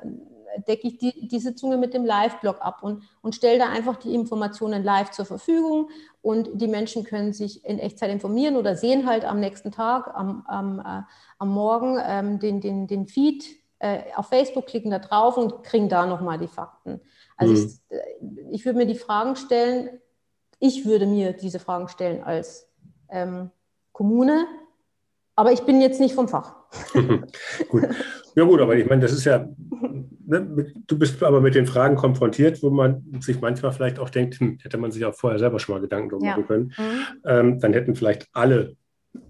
decke 0.68 0.86
ich 0.86 0.98
die, 0.98 1.26
die 1.26 1.40
Sitzungen 1.40 1.80
mit 1.80 1.94
dem 1.94 2.04
Live-Blog 2.04 2.58
ab 2.60 2.84
und, 2.84 3.02
und 3.22 3.34
stelle 3.34 3.58
da 3.58 3.70
einfach 3.70 3.96
die 3.96 4.14
Informationen 4.14 4.84
live 4.84 5.10
zur 5.10 5.24
Verfügung 5.24 5.88
und 6.20 6.48
die 6.54 6.68
Menschen 6.68 7.02
können 7.02 7.32
sich 7.32 7.64
in 7.64 7.80
Echtzeit 7.80 8.10
informieren 8.10 8.56
oder 8.56 8.76
sehen 8.76 9.08
halt 9.08 9.24
am 9.24 9.40
nächsten 9.40 9.72
Tag, 9.72 10.14
am, 10.14 10.44
am, 10.46 10.78
äh, 10.78 11.02
am 11.40 11.48
Morgen 11.48 11.98
ähm, 12.06 12.38
den, 12.38 12.60
den, 12.60 12.86
den 12.86 13.08
Feed 13.08 13.44
äh, 13.80 14.02
auf 14.14 14.28
Facebook, 14.28 14.66
klicken 14.66 14.92
da 14.92 15.00
drauf 15.00 15.36
und 15.36 15.64
kriegen 15.64 15.88
da 15.88 16.06
nochmal 16.06 16.38
die 16.38 16.46
Fakten. 16.46 17.00
Also 17.36 17.54
mhm. 17.54 17.58
ich, 17.58 17.96
äh, 17.96 18.46
ich 18.52 18.64
würde 18.64 18.78
mir 18.78 18.86
die 18.86 18.94
Fragen 18.94 19.34
stellen, 19.34 19.98
ich 20.60 20.84
würde 20.84 21.06
mir 21.06 21.32
diese 21.32 21.58
Fragen 21.58 21.88
stellen 21.88 22.22
als 22.22 22.68
ähm, 23.08 23.50
Kommune, 23.90 24.46
aber 25.36 25.52
ich 25.52 25.60
bin 25.62 25.80
jetzt 25.80 26.00
nicht 26.00 26.14
vom 26.14 26.28
Fach. 26.28 26.54
gut. 27.68 27.82
Ja 28.34 28.44
gut, 28.44 28.60
aber 28.60 28.76
ich 28.76 28.88
meine, 28.88 29.02
das 29.02 29.12
ist 29.12 29.24
ja 29.24 29.46
ne, 30.32 30.72
du 30.86 30.98
bist 30.98 31.22
aber 31.22 31.40
mit 31.40 31.54
den 31.54 31.66
Fragen 31.66 31.96
konfrontiert, 31.96 32.62
wo 32.62 32.70
man 32.70 33.04
sich 33.20 33.40
manchmal 33.40 33.72
vielleicht 33.72 33.98
auch 33.98 34.10
denkt, 34.10 34.40
hm, 34.40 34.58
hätte 34.62 34.78
man 34.78 34.90
sich 34.90 35.04
auch 35.04 35.14
vorher 35.14 35.38
selber 35.38 35.58
schon 35.58 35.74
mal 35.74 35.80
Gedanken 35.80 36.10
drum 36.10 36.24
ja. 36.24 36.30
machen 36.30 36.46
können. 36.46 36.72
Mhm. 36.76 37.06
Ähm, 37.24 37.60
dann 37.60 37.72
hätten 37.72 37.94
vielleicht 37.94 38.28
alle 38.32 38.76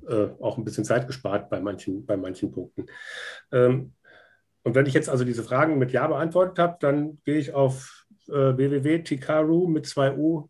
äh, 0.09 0.29
auch 0.41 0.59
ein 0.59 0.65
bisschen 0.65 0.85
Zeit 0.85 1.07
gespart 1.07 1.51
bei 1.51 1.61
manchen, 1.61 2.07
bei 2.07 2.17
manchen 2.17 2.53
Punkten. 2.53 2.87
Ähm, 3.51 3.93
und 4.65 4.75
wenn 4.75 4.87
ich 4.87 4.95
jetzt 4.95 5.09
also 5.09 5.25
diese 5.25 5.43
Fragen 5.43 5.79
mit 5.79 5.93
Ja 5.93 6.07
beantwortet 6.07 6.59
habe, 6.59 6.77
dann 6.81 7.19
gehe 7.25 7.39
ich 7.39 7.53
auf 7.53 8.07
äh, 8.29 8.57
www.tikaru 8.57 9.67
mit 9.67 9.87
2u.com 9.87 10.49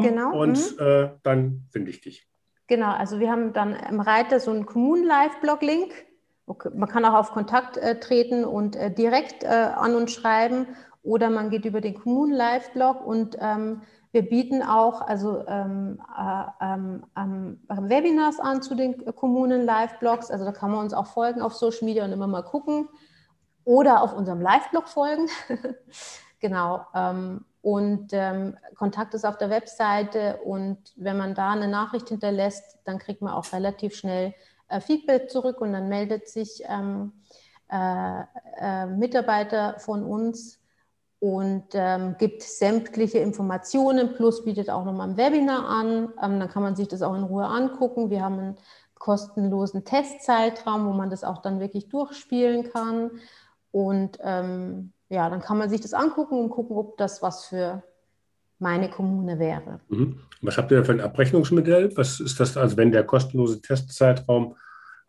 mhm, 0.00 0.04
genau, 0.04 0.40
und 0.40 0.56
mhm. 0.56 0.84
äh, 0.84 1.10
dann 1.22 1.66
finde 1.70 1.90
ich 1.90 2.00
dich. 2.00 2.28
Genau, 2.66 2.92
also 2.92 3.20
wir 3.20 3.30
haben 3.30 3.52
dann 3.52 3.74
im 3.74 4.00
Reiter 4.00 4.40
so 4.40 4.50
einen 4.50 4.64
Kommunen-Live-Blog-Link. 4.64 5.92
Man 6.74 6.88
kann 6.88 7.04
auch 7.04 7.14
auf 7.14 7.32
Kontakt 7.32 7.76
äh, 7.76 8.00
treten 8.00 8.44
und 8.44 8.76
äh, 8.76 8.90
direkt 8.90 9.44
äh, 9.44 9.48
an 9.48 9.94
uns 9.94 10.12
schreiben 10.12 10.66
oder 11.02 11.30
man 11.30 11.50
geht 11.50 11.66
über 11.66 11.80
den 11.80 11.94
Kommunen-Live-Blog 11.94 13.06
und 13.06 13.36
ähm, 13.40 13.82
wir 14.12 14.22
bieten 14.22 14.62
auch 14.62 15.00
also 15.00 15.44
ähm, 15.46 16.00
äh, 16.16 16.44
ähm, 16.60 17.04
ähm 17.18 17.58
Webinars 17.68 18.40
an 18.40 18.62
zu 18.62 18.74
den 18.74 19.04
Kommunen-Live-Blogs. 19.14 20.30
Also 20.30 20.44
da 20.44 20.52
kann 20.52 20.70
man 20.70 20.80
uns 20.80 20.94
auch 20.94 21.06
folgen 21.06 21.42
auf 21.42 21.54
Social 21.54 21.84
Media 21.84 22.04
und 22.04 22.12
immer 22.12 22.26
mal 22.26 22.42
gucken 22.42 22.88
oder 23.64 24.02
auf 24.02 24.14
unserem 24.14 24.40
Live-Blog 24.40 24.88
folgen. 24.88 25.28
genau. 26.44 26.86
Ähm, 26.94 27.42
und 27.62 28.08
ähm, 28.12 28.58
Kontakt 28.76 29.14
ist 29.14 29.24
auf 29.24 29.38
der 29.38 29.48
Webseite 29.48 30.40
und 30.44 30.76
wenn 30.94 31.16
man 31.16 31.34
da 31.34 31.52
eine 31.52 31.68
Nachricht 31.68 32.10
hinterlässt, 32.10 32.80
dann 32.84 32.98
kriegt 32.98 33.22
man 33.22 33.32
auch 33.32 33.50
relativ 33.54 33.96
schnell 33.96 34.34
äh, 34.68 34.78
Feedback 34.80 35.30
zurück 35.30 35.62
und 35.62 35.72
dann 35.72 35.88
meldet 35.88 36.28
sich 36.28 36.62
ähm, 36.68 37.12
äh, 37.72 38.24
äh, 38.60 38.84
Mitarbeiter 38.84 39.78
von 39.78 40.04
uns 40.04 40.60
und 41.18 41.68
ähm, 41.72 42.16
gibt 42.18 42.42
sämtliche 42.42 43.20
Informationen 43.20 44.12
plus 44.12 44.44
bietet 44.44 44.68
auch 44.68 44.84
nochmal 44.84 45.08
ein 45.08 45.16
Webinar 45.16 45.66
an. 45.66 46.12
Ähm, 46.22 46.40
dann 46.40 46.50
kann 46.50 46.62
man 46.62 46.76
sich 46.76 46.88
das 46.88 47.00
auch 47.00 47.14
in 47.14 47.22
Ruhe 47.22 47.46
angucken. 47.46 48.10
Wir 48.10 48.20
haben 48.20 48.38
einen 48.38 48.56
kostenlosen 48.96 49.86
Testzeitraum, 49.86 50.86
wo 50.86 50.92
man 50.92 51.08
das 51.08 51.24
auch 51.24 51.38
dann 51.38 51.60
wirklich 51.60 51.88
durchspielen 51.88 52.70
kann. 52.70 53.12
Und 53.70 54.18
ähm, 54.22 54.92
ja, 55.14 55.30
dann 55.30 55.40
kann 55.40 55.58
man 55.58 55.70
sich 55.70 55.80
das 55.80 55.94
angucken 55.94 56.38
und 56.38 56.50
gucken, 56.50 56.76
ob 56.76 56.96
das 56.96 57.22
was 57.22 57.46
für 57.46 57.82
meine 58.58 58.90
Kommune 58.90 59.38
wäre. 59.38 59.80
Mhm. 59.88 60.20
Was 60.42 60.58
habt 60.58 60.70
ihr 60.70 60.84
für 60.84 60.92
ein 60.92 61.00
Abrechnungsmodell? 61.00 61.96
Was 61.96 62.20
ist 62.20 62.38
das, 62.40 62.56
also 62.56 62.76
wenn 62.76 62.92
der 62.92 63.04
kostenlose 63.04 63.60
Testzeitraum 63.60 64.56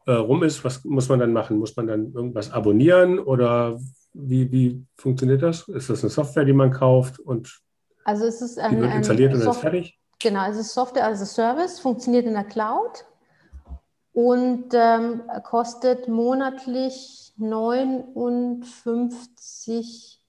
äh, 0.05 0.11
rum 0.11 0.43
ist, 0.43 0.63
was 0.63 0.83
muss 0.83 1.09
man 1.09 1.19
dann 1.19 1.33
machen? 1.33 1.57
Muss 1.57 1.75
man 1.75 1.87
dann 1.87 2.13
irgendwas 2.13 2.51
abonnieren 2.51 3.19
oder 3.19 3.79
wie, 4.13 4.51
wie 4.51 4.85
funktioniert 4.97 5.41
das? 5.41 5.67
Ist 5.67 5.89
das 5.89 6.03
eine 6.03 6.09
Software, 6.09 6.45
die 6.45 6.53
man 6.53 6.71
kauft 6.71 7.19
und 7.19 7.61
also 8.05 8.25
es 8.25 8.39
ist 8.41 8.59
ein, 8.59 8.75
die 8.75 8.81
wird 8.81 8.93
installiert 8.93 9.33
und 9.33 9.41
ist 9.41 9.57
fertig? 9.57 9.99
Genau, 10.19 10.47
es 10.47 10.57
ist 10.57 10.73
Software 10.73 11.07
as 11.07 11.21
a 11.21 11.25
Service, 11.25 11.79
funktioniert 11.79 12.25
in 12.25 12.33
der 12.33 12.43
Cloud 12.43 13.03
und 14.13 14.65
ähm, 14.73 15.23
kostet 15.43 16.07
monatlich 16.07 17.24
59 17.37 20.21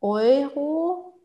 Euro. 0.00 1.20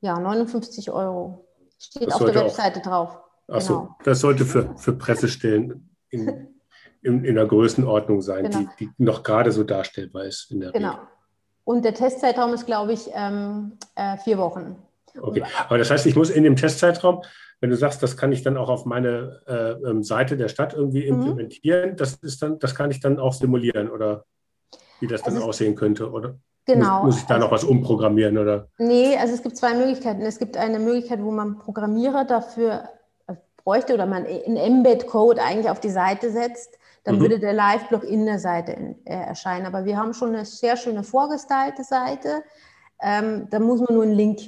Ja, 0.00 0.18
59 0.18 0.90
Euro. 0.90 1.46
Steht 1.78 2.08
das 2.08 2.14
auf 2.14 2.24
der 2.24 2.34
Webseite 2.34 2.80
auch, 2.80 2.84
drauf. 2.84 3.16
Achso, 3.48 3.80
genau. 3.80 3.96
das 4.04 4.20
sollte 4.20 4.44
für, 4.44 4.76
für 4.76 4.92
Pressestellen 4.92 5.96
in, 6.10 6.48
in, 7.02 7.24
in 7.24 7.34
der 7.34 7.46
Größenordnung 7.46 8.20
sein, 8.20 8.50
genau. 8.50 8.70
die, 8.78 8.86
die 8.86 8.92
noch 8.98 9.22
gerade 9.22 9.52
so 9.52 9.64
darstellbar 9.64 10.24
ist. 10.24 10.50
In 10.50 10.60
der 10.60 10.72
genau. 10.72 10.92
Regel. 10.92 11.06
Und 11.64 11.84
der 11.84 11.94
Testzeitraum 11.94 12.52
ist, 12.54 12.66
glaube 12.66 12.94
ich, 12.94 13.10
ähm, 13.12 13.78
äh, 13.94 14.16
vier 14.18 14.38
Wochen. 14.38 14.82
Okay, 15.20 15.42
aber 15.66 15.78
das 15.78 15.90
heißt, 15.90 16.06
ich 16.06 16.16
muss 16.16 16.30
in 16.30 16.44
dem 16.44 16.56
Testzeitraum, 16.56 17.22
wenn 17.60 17.70
du 17.70 17.76
sagst, 17.76 18.02
das 18.02 18.16
kann 18.16 18.32
ich 18.32 18.42
dann 18.42 18.56
auch 18.56 18.68
auf 18.68 18.84
meine 18.84 19.40
äh, 19.46 19.88
ähm, 19.88 20.02
Seite 20.02 20.36
der 20.36 20.48
Stadt 20.48 20.74
irgendwie 20.74 21.10
mhm. 21.10 21.20
implementieren, 21.20 21.96
das 21.96 22.14
ist 22.14 22.42
dann, 22.42 22.58
das 22.58 22.74
kann 22.74 22.90
ich 22.90 23.00
dann 23.00 23.18
auch 23.18 23.32
simulieren 23.32 23.90
oder 23.90 24.24
wie 25.00 25.06
das 25.06 25.22
dann 25.22 25.34
also 25.34 25.48
aussehen 25.48 25.74
könnte, 25.74 26.10
oder? 26.10 26.38
Genau. 26.66 26.98
Muss, 26.98 27.14
muss 27.14 27.18
ich 27.22 27.26
da 27.26 27.34
also, 27.34 27.46
noch 27.46 27.52
was 27.52 27.64
umprogrammieren, 27.64 28.36
oder? 28.36 28.68
Nee, 28.78 29.16
also 29.16 29.34
es 29.34 29.42
gibt 29.42 29.56
zwei 29.56 29.74
Möglichkeiten. 29.74 30.20
Es 30.22 30.38
gibt 30.38 30.56
eine 30.56 30.78
Möglichkeit, 30.78 31.22
wo 31.22 31.30
man 31.30 31.58
Programmierer 31.58 32.24
dafür 32.24 32.90
äh, 33.26 33.34
bräuchte 33.56 33.94
oder 33.94 34.06
man 34.06 34.26
einen 34.26 34.56
Embed-Code 34.56 35.42
eigentlich 35.42 35.70
auf 35.70 35.80
die 35.80 35.90
Seite 35.90 36.30
setzt, 36.30 36.78
dann 37.04 37.16
mhm. 37.16 37.20
würde 37.20 37.38
der 37.38 37.54
Live-Blog 37.54 38.04
in 38.04 38.26
der 38.26 38.38
Seite 38.38 38.72
in, 38.72 39.06
äh, 39.06 39.14
erscheinen. 39.14 39.66
Aber 39.66 39.84
wir 39.84 39.96
haben 39.96 40.12
schon 40.12 40.34
eine 40.34 40.44
sehr 40.44 40.76
schöne 40.76 41.04
vorgestylte 41.04 41.84
Seite. 41.84 42.42
Ähm, 43.00 43.48
da 43.50 43.58
muss 43.60 43.80
man 43.80 43.94
nur 43.94 44.02
einen 44.02 44.12
Link 44.12 44.40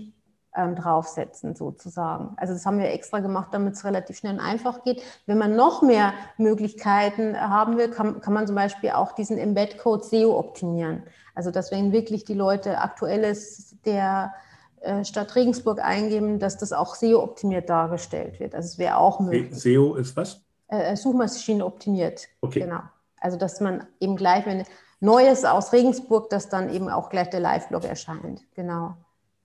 ähm, 0.57 0.75
draufsetzen, 0.75 1.55
sozusagen. 1.55 2.35
Also 2.37 2.53
das 2.53 2.67
haben 2.67 2.79
wir 2.79 2.91
extra 2.91 3.21
gemacht, 3.21 3.49
damit 3.53 3.75
es 3.75 3.85
relativ 3.85 4.17
schnell 4.17 4.35
und 4.35 4.41
einfach 4.41 4.83
geht. 4.85 5.03
Wenn 5.27 5.39
man 5.39 5.55
noch 5.57 5.83
mehr 5.83 6.13
Möglichkeiten 6.39 7.41
haben 7.41 7.77
will, 7.77 7.91
kann, 7.91 8.21
kann 8.21 8.33
man 8.33 8.47
zum 8.47 8.57
Beispiel 8.57 8.91
auch 8.91 9.13
diesen 9.13 9.39
Embed-Code 9.39 10.05
SEO 10.05 10.39
optimieren. 10.39 11.05
Also 11.35 11.51
dass 11.51 11.71
wenn 11.71 11.93
wirklich 11.93 12.25
die 12.25 12.35
Leute 12.35 12.79
aktuelles 12.79 13.77
der 13.85 14.33
äh, 14.81 15.05
Stadt 15.05 15.35
Regensburg 15.37 15.81
eingeben, 15.85 16.39
dass 16.39 16.57
das 16.57 16.73
auch 16.73 16.95
SEO-optimiert 16.95 17.69
dargestellt 17.69 18.41
wird. 18.41 18.55
Also 18.55 18.67
es 18.67 18.79
wäre 18.79 18.97
auch 18.97 19.21
möglich. 19.21 19.55
SEO 19.55 19.95
ist 19.95 20.17
was? 20.17 20.41
Äh, 20.69 20.93
äh, 20.93 20.97
Suchmaschinen 20.97 21.63
optimiert. 21.63 22.29
Okay. 22.41 22.61
Genau. 22.61 22.81
Also 23.21 23.37
dass 23.37 23.61
man 23.61 23.87
eben 24.01 24.17
gleich, 24.17 24.47
wenn 24.47 24.65
Neues 25.01 25.45
aus 25.45 25.73
Regensburg, 25.73 26.31
dass 26.31 26.49
dann 26.49 26.71
eben 26.71 26.89
auch 26.89 27.11
gleich 27.11 27.31
der 27.31 27.41
Live-Blog 27.41 27.85
erscheint. 27.85 28.43
Genau. 28.55 28.95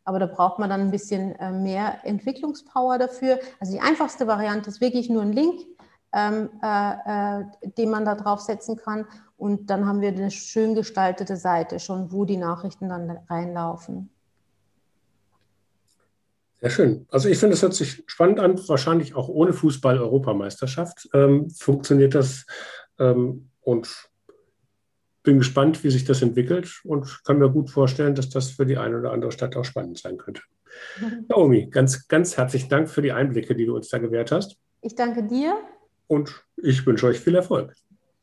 Aber 0.05 0.19
da 0.19 0.27
braucht 0.27 0.59
man 0.59 0.69
dann 0.69 0.81
ein 0.81 0.91
bisschen 0.91 1.35
äh, 1.35 1.51
mehr 1.51 1.99
Entwicklungspower 2.03 2.97
dafür. 2.97 3.39
Also 3.59 3.73
die 3.73 3.81
einfachste 3.81 4.27
Variante 4.27 4.69
ist 4.69 4.79
wirklich 4.79 5.09
nur 5.09 5.23
ein 5.23 5.33
Link, 5.33 5.61
ähm, 6.13 6.49
äh, 6.63 7.41
äh, 7.41 7.45
den 7.77 7.89
man 7.89 8.05
da 8.05 8.15
drauf 8.15 8.39
setzen 8.39 8.77
kann. 8.77 9.05
Und 9.35 9.69
dann 9.69 9.85
haben 9.85 10.01
wir 10.01 10.09
eine 10.09 10.31
schön 10.31 10.75
gestaltete 10.75 11.35
Seite 11.35 11.79
schon, 11.79 12.11
wo 12.11 12.23
die 12.23 12.37
Nachrichten 12.37 12.87
dann 12.87 13.17
reinlaufen. 13.29 14.09
Sehr 16.61 16.69
schön. 16.69 17.05
Also 17.11 17.27
ich 17.27 17.37
finde, 17.37 17.55
es 17.55 17.61
hört 17.61 17.73
sich 17.73 18.03
spannend 18.07 18.39
an. 18.39 18.57
Wahrscheinlich 18.67 19.15
auch 19.15 19.27
ohne 19.27 19.53
Fußball-Europameisterschaft 19.53 21.09
ähm, 21.13 21.49
funktioniert 21.49 22.15
das. 22.15 22.45
Ähm, 22.97 23.49
und 23.61 24.09
bin 25.25 25.39
gespannt, 25.39 25.83
wie 25.83 25.89
sich 25.89 26.05
das 26.05 26.21
entwickelt 26.21 26.81
und 26.85 27.23
kann 27.25 27.39
mir 27.39 27.49
gut 27.49 27.69
vorstellen, 27.69 28.15
dass 28.15 28.29
das 28.29 28.51
für 28.51 28.65
die 28.65 28.77
eine 28.77 28.97
oder 28.99 29.11
andere 29.11 29.31
Stadt 29.31 29.55
auch 29.57 29.65
spannend 29.65 29.97
sein 29.97 30.17
könnte. 30.17 30.41
Naomi, 31.27 31.67
ganz, 31.69 32.07
ganz 32.07 32.37
herzlichen 32.37 32.69
Dank 32.69 32.89
für 32.89 33.01
die 33.01 33.11
Einblicke, 33.11 33.55
die 33.55 33.65
du 33.65 33.75
uns 33.75 33.89
da 33.89 33.97
gewährt 33.97 34.31
hast. 34.31 34.57
Ich 34.81 34.95
danke 34.95 35.23
dir. 35.23 35.57
Und 36.07 36.45
ich 36.57 36.85
wünsche 36.85 37.07
euch 37.07 37.19
viel 37.19 37.35
Erfolg. 37.35 37.73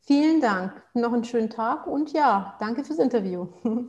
Vielen 0.06 0.40
Dank. 0.40 0.72
Noch 0.94 1.12
einen 1.12 1.24
schönen 1.24 1.50
Tag 1.50 1.86
und 1.86 2.12
ja, 2.12 2.56
danke 2.58 2.84
fürs 2.84 2.98
Interview. 2.98 3.48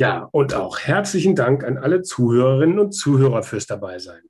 Ja, 0.00 0.30
und 0.32 0.54
auch 0.54 0.78
herzlichen 0.78 1.36
Dank 1.36 1.62
an 1.62 1.76
alle 1.76 2.00
Zuhörerinnen 2.00 2.78
und 2.78 2.92
Zuhörer 2.92 3.42
fürs 3.42 3.66
Dabeisein. 3.66 4.22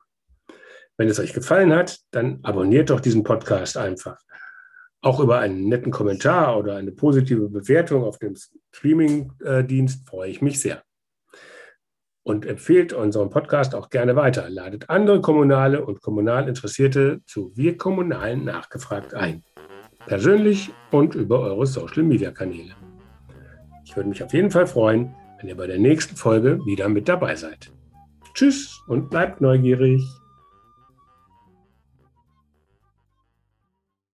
Wenn 0.96 1.06
es 1.06 1.20
euch 1.20 1.32
gefallen 1.32 1.72
hat, 1.72 2.00
dann 2.10 2.40
abonniert 2.42 2.90
doch 2.90 2.98
diesen 2.98 3.22
Podcast 3.22 3.76
einfach. 3.76 4.20
Auch 5.02 5.18
über 5.20 5.38
einen 5.38 5.68
netten 5.68 5.92
Kommentar 5.92 6.58
oder 6.58 6.76
eine 6.76 6.92
positive 6.92 7.48
Bewertung 7.48 8.04
auf 8.04 8.18
dem 8.18 8.34
Streaming-Dienst 8.72 10.06
freue 10.06 10.30
ich 10.30 10.42
mich 10.42 10.60
sehr. 10.60 10.82
Und 12.22 12.44
empfehlt 12.44 12.92
unseren 12.92 13.30
Podcast 13.30 13.74
auch 13.74 13.88
gerne 13.88 14.14
weiter. 14.14 14.50
Ladet 14.50 14.90
andere 14.90 15.22
Kommunale 15.22 15.84
und 15.84 16.02
kommunal 16.02 16.48
Interessierte 16.48 17.20
zu 17.24 17.50
Wir 17.56 17.78
Kommunalen 17.78 18.44
nachgefragt 18.44 19.14
ein. 19.14 19.42
Persönlich 20.06 20.70
und 20.90 21.14
über 21.14 21.40
eure 21.40 21.66
Social-Media-Kanäle. 21.66 22.74
Ich 23.86 23.96
würde 23.96 24.10
mich 24.10 24.22
auf 24.22 24.34
jeden 24.34 24.50
Fall 24.50 24.66
freuen, 24.66 25.14
wenn 25.38 25.48
ihr 25.48 25.56
bei 25.56 25.66
der 25.66 25.78
nächsten 25.78 26.14
Folge 26.14 26.60
wieder 26.66 26.90
mit 26.90 27.08
dabei 27.08 27.36
seid. 27.36 27.72
Tschüss 28.34 28.80
und 28.86 29.08
bleibt 29.08 29.40
neugierig. 29.40 30.02